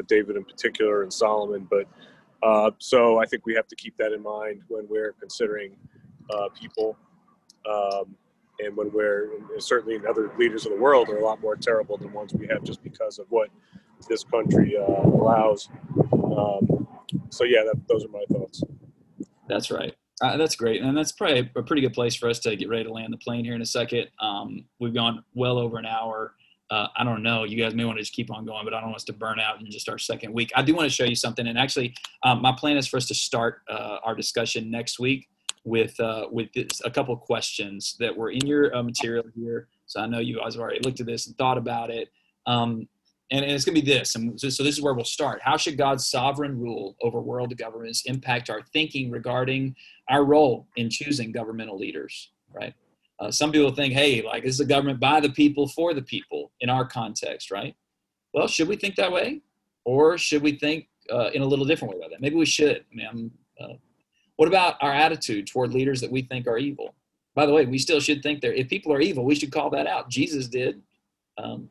David 0.06 0.36
in 0.36 0.44
particular 0.44 1.04
and 1.04 1.12
Solomon. 1.12 1.66
But 1.70 1.86
so 2.78 3.18
I 3.18 3.24
think 3.24 3.46
we 3.46 3.54
have 3.54 3.66
to 3.68 3.76
keep 3.76 3.96
that 3.96 4.12
in 4.12 4.22
mind 4.22 4.60
when 4.68 4.86
we're 4.90 5.14
considering 5.18 5.74
people. 6.54 6.98
Um, 7.66 8.14
and 8.60 8.76
when 8.76 8.92
we're 8.92 9.34
and 9.34 9.62
certainly 9.62 10.00
other 10.08 10.32
leaders 10.38 10.66
of 10.66 10.72
the 10.72 10.78
world 10.78 11.08
are 11.08 11.18
a 11.18 11.24
lot 11.24 11.40
more 11.40 11.56
terrible 11.56 11.96
than 11.96 12.12
ones 12.12 12.32
we 12.34 12.46
have 12.46 12.62
just 12.62 12.82
because 12.82 13.18
of 13.18 13.26
what 13.30 13.48
this 14.08 14.24
country 14.24 14.76
uh, 14.76 14.82
allows. 14.82 15.68
Um, 16.12 16.86
so 17.30 17.44
yeah, 17.44 17.62
that, 17.64 17.80
those 17.88 18.04
are 18.04 18.08
my 18.08 18.24
thoughts. 18.30 18.62
That's 19.48 19.70
right. 19.70 19.94
Uh, 20.22 20.36
that's 20.36 20.54
great, 20.54 20.80
and 20.80 20.96
that's 20.96 21.12
probably 21.12 21.50
a 21.56 21.62
pretty 21.62 21.82
good 21.82 21.92
place 21.92 22.14
for 22.14 22.28
us 22.28 22.38
to 22.38 22.54
get 22.54 22.68
ready 22.68 22.84
to 22.84 22.92
land 22.92 23.12
the 23.12 23.18
plane 23.18 23.44
here 23.44 23.54
in 23.54 23.62
a 23.62 23.66
second. 23.66 24.08
Um, 24.20 24.64
we've 24.78 24.94
gone 24.94 25.24
well 25.34 25.58
over 25.58 25.76
an 25.76 25.86
hour. 25.86 26.34
Uh, 26.70 26.86
I 26.96 27.04
don't 27.04 27.22
know. 27.22 27.44
You 27.44 27.62
guys 27.62 27.74
may 27.74 27.84
want 27.84 27.98
to 27.98 28.02
just 28.02 28.14
keep 28.14 28.30
on 28.30 28.46
going, 28.46 28.64
but 28.64 28.72
I 28.72 28.78
don't 28.78 28.90
want 28.90 28.96
us 28.96 29.04
to 29.04 29.12
burn 29.12 29.38
out 29.40 29.60
in 29.60 29.70
just 29.70 29.88
our 29.88 29.98
second 29.98 30.32
week. 30.32 30.52
I 30.54 30.62
do 30.62 30.74
want 30.74 30.86
to 30.86 30.94
show 30.94 31.04
you 31.04 31.16
something, 31.16 31.46
and 31.46 31.58
actually, 31.58 31.94
um, 32.22 32.40
my 32.40 32.52
plan 32.52 32.76
is 32.76 32.86
for 32.86 32.96
us 32.96 33.06
to 33.08 33.14
start 33.14 33.62
uh, 33.68 33.98
our 34.04 34.14
discussion 34.14 34.70
next 34.70 34.98
week 35.00 35.28
with 35.64 35.98
uh, 35.98 36.26
with 36.30 36.52
this, 36.52 36.82
a 36.84 36.90
couple 36.90 37.16
questions 37.16 37.96
that 37.98 38.14
were 38.14 38.30
in 38.30 38.46
your 38.46 38.74
uh, 38.76 38.82
material 38.82 39.24
here. 39.34 39.68
So 39.86 40.00
I 40.00 40.06
know 40.06 40.18
you 40.18 40.38
guys 40.38 40.54
have 40.54 40.62
already 40.62 40.80
looked 40.80 41.00
at 41.00 41.06
this 41.06 41.26
and 41.26 41.36
thought 41.36 41.58
about 41.58 41.90
it. 41.90 42.10
Um, 42.46 42.88
and, 43.30 43.42
and, 43.42 43.52
it's 43.52 43.64
going 43.64 43.74
to 43.74 43.80
be 43.80 43.90
this. 43.90 44.14
And 44.14 44.38
so, 44.38 44.50
so, 44.50 44.62
this 44.62 44.76
is 44.76 44.82
where 44.82 44.92
we'll 44.92 45.04
start. 45.04 45.40
How 45.42 45.56
should 45.56 45.78
God's 45.78 46.06
sovereign 46.06 46.60
rule 46.60 46.94
over 47.00 47.20
world 47.20 47.56
governments 47.56 48.02
impact 48.04 48.50
our 48.50 48.62
thinking 48.72 49.10
regarding 49.10 49.74
our 50.10 50.24
role 50.24 50.68
in 50.76 50.90
choosing 50.90 51.32
governmental 51.32 51.78
leaders? 51.78 52.32
Right. 52.52 52.74
Uh, 53.18 53.30
some 53.30 53.50
people 53.50 53.70
think, 53.70 53.94
hey, 53.94 54.22
like 54.22 54.44
this 54.44 54.54
is 54.54 54.60
a 54.60 54.66
government 54.66 55.00
by 55.00 55.20
the 55.20 55.30
people 55.30 55.68
for 55.68 55.94
the 55.94 56.02
people 56.02 56.52
in 56.60 56.68
our 56.68 56.86
context, 56.86 57.50
right? 57.50 57.74
Well, 58.34 58.46
should 58.46 58.68
we 58.68 58.76
think 58.76 58.96
that 58.96 59.12
way, 59.12 59.40
or 59.84 60.18
should 60.18 60.42
we 60.42 60.58
think 60.58 60.88
uh, 61.10 61.30
in 61.32 61.40
a 61.40 61.46
little 61.46 61.64
different 61.64 61.94
way 61.94 61.98
about 61.98 62.10
that? 62.10 62.20
Maybe 62.20 62.36
we 62.36 62.46
should. 62.46 62.84
I 62.92 62.94
mean, 63.14 63.30
uh, 63.60 63.74
what 64.36 64.48
about 64.48 64.76
our 64.80 64.92
attitude 64.92 65.46
toward 65.46 65.72
leaders 65.72 66.00
that 66.00 66.10
we 66.10 66.22
think 66.22 66.46
are 66.46 66.58
evil? 66.58 66.94
By 67.34 67.46
the 67.46 67.52
way, 67.52 67.66
we 67.66 67.78
still 67.78 68.00
should 68.00 68.22
think 68.22 68.40
that 68.42 68.58
if 68.58 68.68
people 68.68 68.92
are 68.92 69.00
evil, 69.00 69.24
we 69.24 69.34
should 69.34 69.52
call 69.52 69.70
that 69.70 69.86
out. 69.86 70.08
Jesus 70.08 70.46
did. 70.48 70.80
Um, 71.36 71.68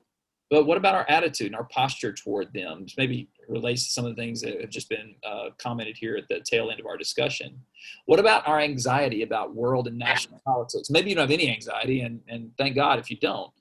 but 0.50 0.66
what 0.66 0.78
about 0.78 0.94
our 0.94 1.06
attitude 1.10 1.48
and 1.48 1.56
our 1.56 1.64
posture 1.64 2.14
toward 2.14 2.54
them? 2.54 2.86
Maybe 2.98 3.28
relates 3.48 3.88
to 3.88 3.94
some 3.94 4.06
of 4.06 4.16
the 4.16 4.22
things 4.22 4.42
that 4.42 4.62
have 4.62 4.70
just 4.70 4.90
been 4.90 5.16
uh, 5.26 5.50
commented 5.58 5.98
here 5.98 6.16
at 6.16 6.28
the 6.28 6.42
tail 6.42 6.70
end 6.70 6.80
of 6.80 6.86
our 6.86 6.98
discussion. 6.98 7.60
What 8.06 8.20
about 8.20 8.48
our 8.48 8.60
anxiety 8.60 9.24
about 9.24 9.56
world 9.56 9.88
and 9.88 9.98
national 9.98 10.42
politics? 10.46 10.90
Maybe 10.90 11.10
you 11.10 11.16
don't 11.16 11.30
have 11.30 11.32
any 11.32 11.50
anxiety, 11.50 12.02
and, 12.02 12.22
and 12.28 12.52
thank 12.58 12.76
God 12.76 13.00
if 13.00 13.10
you 13.10 13.18
don't. 13.18 13.52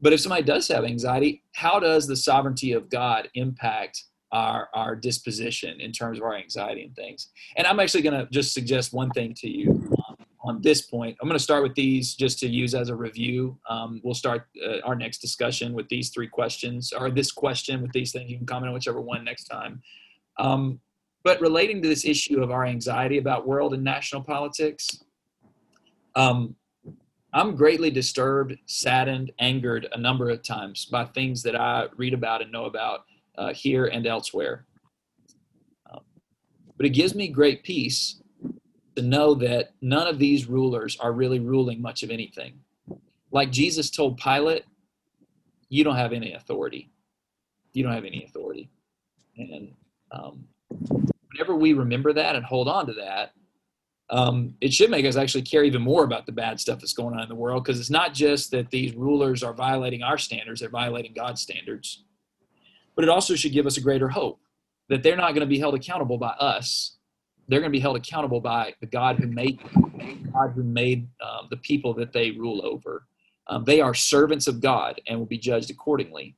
But 0.00 0.12
if 0.12 0.20
somebody 0.20 0.42
does 0.42 0.68
have 0.68 0.84
anxiety, 0.84 1.42
how 1.54 1.80
does 1.80 2.06
the 2.06 2.16
sovereignty 2.16 2.72
of 2.72 2.90
God 2.90 3.28
impact 3.34 4.04
our, 4.36 4.68
our 4.74 4.96
disposition 4.96 5.80
in 5.80 5.92
terms 5.92 6.18
of 6.18 6.24
our 6.24 6.36
anxiety 6.36 6.82
and 6.84 6.94
things? 6.94 7.28
And 7.56 7.66
I'm 7.66 7.80
actually 7.80 8.02
going 8.02 8.18
to 8.20 8.26
just 8.30 8.52
suggest 8.52 8.92
one 8.92 9.10
thing 9.10 9.34
to 9.42 9.48
you 9.48 9.68
on 10.46 10.62
this 10.62 10.80
point. 10.82 11.16
I'm 11.20 11.28
going 11.28 11.38
to 11.38 11.42
start 11.42 11.62
with 11.62 11.74
these 11.74 12.14
just 12.14 12.38
to 12.40 12.48
use 12.48 12.74
as 12.74 12.88
a 12.88 12.94
review. 12.94 13.58
Um, 13.68 14.00
we'll 14.04 14.14
start 14.14 14.46
uh, 14.64 14.78
our 14.84 14.94
next 14.94 15.18
discussion 15.18 15.72
with 15.72 15.88
these 15.88 16.10
three 16.10 16.28
questions, 16.28 16.92
or 16.92 17.10
this 17.10 17.32
question 17.32 17.82
with 17.82 17.92
these 17.92 18.12
things. 18.12 18.30
You 18.30 18.36
can 18.36 18.46
comment 18.46 18.68
on 18.68 18.74
whichever 18.74 19.00
one 19.00 19.24
next 19.24 19.44
time. 19.44 19.82
Um, 20.38 20.80
but 21.24 21.40
relating 21.40 21.82
to 21.82 21.88
this 21.88 22.04
issue 22.04 22.42
of 22.42 22.50
our 22.52 22.64
anxiety 22.64 23.18
about 23.18 23.46
world 23.46 23.74
and 23.74 23.82
national 23.82 24.22
politics, 24.22 25.02
um, 26.14 26.54
I'm 27.32 27.56
greatly 27.56 27.90
disturbed, 27.90 28.56
saddened, 28.66 29.32
angered 29.40 29.88
a 29.92 29.98
number 29.98 30.30
of 30.30 30.42
times 30.42 30.86
by 30.86 31.04
things 31.06 31.42
that 31.42 31.56
I 31.56 31.86
read 31.96 32.14
about 32.14 32.40
and 32.42 32.52
know 32.52 32.66
about 32.66 33.00
uh, 33.38 33.52
here 33.52 33.86
and 33.86 34.06
elsewhere. 34.06 34.64
Um, 35.90 36.00
but 36.76 36.86
it 36.86 36.90
gives 36.90 37.14
me 37.14 37.28
great 37.28 37.62
peace 37.62 38.22
to 38.96 39.02
know 39.02 39.34
that 39.34 39.70
none 39.80 40.06
of 40.06 40.18
these 40.18 40.46
rulers 40.46 40.96
are 41.00 41.12
really 41.12 41.38
ruling 41.38 41.80
much 41.80 42.02
of 42.02 42.10
anything. 42.10 42.58
Like 43.30 43.50
Jesus 43.50 43.90
told 43.90 44.18
Pilate, 44.18 44.64
you 45.68 45.84
don't 45.84 45.96
have 45.96 46.12
any 46.12 46.32
authority. 46.32 46.90
You 47.72 47.82
don't 47.82 47.92
have 47.92 48.04
any 48.04 48.24
authority. 48.24 48.70
And 49.36 49.72
um, 50.10 50.46
whenever 51.32 51.54
we 51.54 51.74
remember 51.74 52.12
that 52.14 52.36
and 52.36 52.44
hold 52.44 52.68
on 52.68 52.86
to 52.86 52.94
that, 52.94 53.32
um, 54.08 54.54
it 54.60 54.72
should 54.72 54.90
make 54.90 55.04
us 55.04 55.16
actually 55.16 55.42
care 55.42 55.64
even 55.64 55.82
more 55.82 56.04
about 56.04 56.26
the 56.26 56.32
bad 56.32 56.60
stuff 56.60 56.78
that's 56.78 56.92
going 56.92 57.14
on 57.14 57.22
in 57.22 57.28
the 57.28 57.34
world 57.34 57.64
because 57.64 57.80
it's 57.80 57.90
not 57.90 58.14
just 58.14 58.52
that 58.52 58.70
these 58.70 58.94
rulers 58.94 59.42
are 59.42 59.52
violating 59.52 60.02
our 60.02 60.16
standards, 60.16 60.60
they're 60.60 60.70
violating 60.70 61.12
God's 61.12 61.42
standards. 61.42 62.04
But 62.96 63.04
it 63.04 63.10
also 63.10 63.36
should 63.36 63.52
give 63.52 63.66
us 63.66 63.76
a 63.76 63.80
greater 63.80 64.08
hope 64.08 64.40
that 64.88 65.02
they're 65.02 65.16
not 65.16 65.32
going 65.32 65.40
to 65.40 65.46
be 65.46 65.58
held 65.58 65.74
accountable 65.74 66.18
by 66.18 66.30
us 66.30 66.96
they're 67.48 67.60
going 67.60 67.70
to 67.70 67.76
be 67.76 67.80
held 67.80 67.96
accountable 67.96 68.40
by 68.40 68.74
the 68.80 68.86
God 68.86 69.16
who 69.16 69.26
made 69.26 69.60
God 70.32 70.52
who 70.54 70.62
made 70.62 71.08
um, 71.20 71.46
the 71.50 71.56
people 71.58 71.94
that 71.94 72.12
they 72.12 72.32
rule 72.32 72.64
over. 72.64 73.06
Um, 73.48 73.64
they 73.64 73.80
are 73.80 73.94
servants 73.94 74.48
of 74.48 74.60
God 74.60 75.00
and 75.06 75.18
will 75.18 75.26
be 75.26 75.38
judged 75.38 75.70
accordingly. 75.70 76.36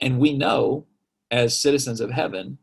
And 0.00 0.18
we 0.18 0.36
know, 0.36 0.86
as 1.30 1.58
citizens 1.58 2.00
of 2.00 2.10
heaven, 2.10 2.58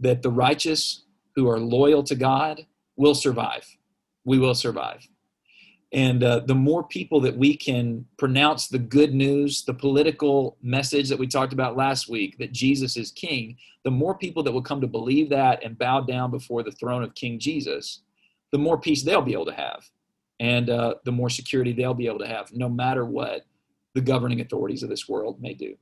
that 0.00 0.22
the 0.22 0.30
righteous 0.30 1.04
who 1.36 1.48
are 1.48 1.60
loyal 1.60 2.02
to 2.04 2.16
God 2.16 2.66
will 2.96 3.14
survive. 3.14 3.64
We 4.24 4.38
will 4.38 4.54
survive. 4.54 5.06
And 5.92 6.22
uh, 6.22 6.40
the 6.40 6.54
more 6.54 6.84
people 6.84 7.20
that 7.22 7.36
we 7.36 7.56
can 7.56 8.04
pronounce 8.18 8.68
the 8.68 8.78
good 8.78 9.14
news, 9.14 9.64
the 9.64 9.72
political 9.72 10.58
message 10.62 11.08
that 11.08 11.18
we 11.18 11.26
talked 11.26 11.54
about 11.54 11.76
last 11.76 12.10
week, 12.10 12.36
that 12.38 12.52
Jesus 12.52 12.96
is 12.96 13.10
king, 13.10 13.56
the 13.84 13.90
more 13.90 14.14
people 14.14 14.42
that 14.42 14.52
will 14.52 14.62
come 14.62 14.82
to 14.82 14.86
believe 14.86 15.30
that 15.30 15.64
and 15.64 15.78
bow 15.78 16.00
down 16.00 16.30
before 16.30 16.62
the 16.62 16.72
throne 16.72 17.02
of 17.02 17.14
King 17.14 17.38
Jesus, 17.38 18.02
the 18.52 18.58
more 18.58 18.78
peace 18.78 19.02
they'll 19.02 19.22
be 19.22 19.32
able 19.32 19.46
to 19.46 19.52
have. 19.52 19.82
And 20.40 20.68
uh, 20.68 20.96
the 21.04 21.12
more 21.12 21.30
security 21.30 21.72
they'll 21.72 21.94
be 21.94 22.06
able 22.06 22.20
to 22.20 22.28
have, 22.28 22.52
no 22.52 22.68
matter 22.68 23.04
what 23.06 23.46
the 23.94 24.00
governing 24.02 24.40
authorities 24.42 24.82
of 24.82 24.90
this 24.90 25.08
world 25.08 25.40
may 25.40 25.54
do. 25.54 25.74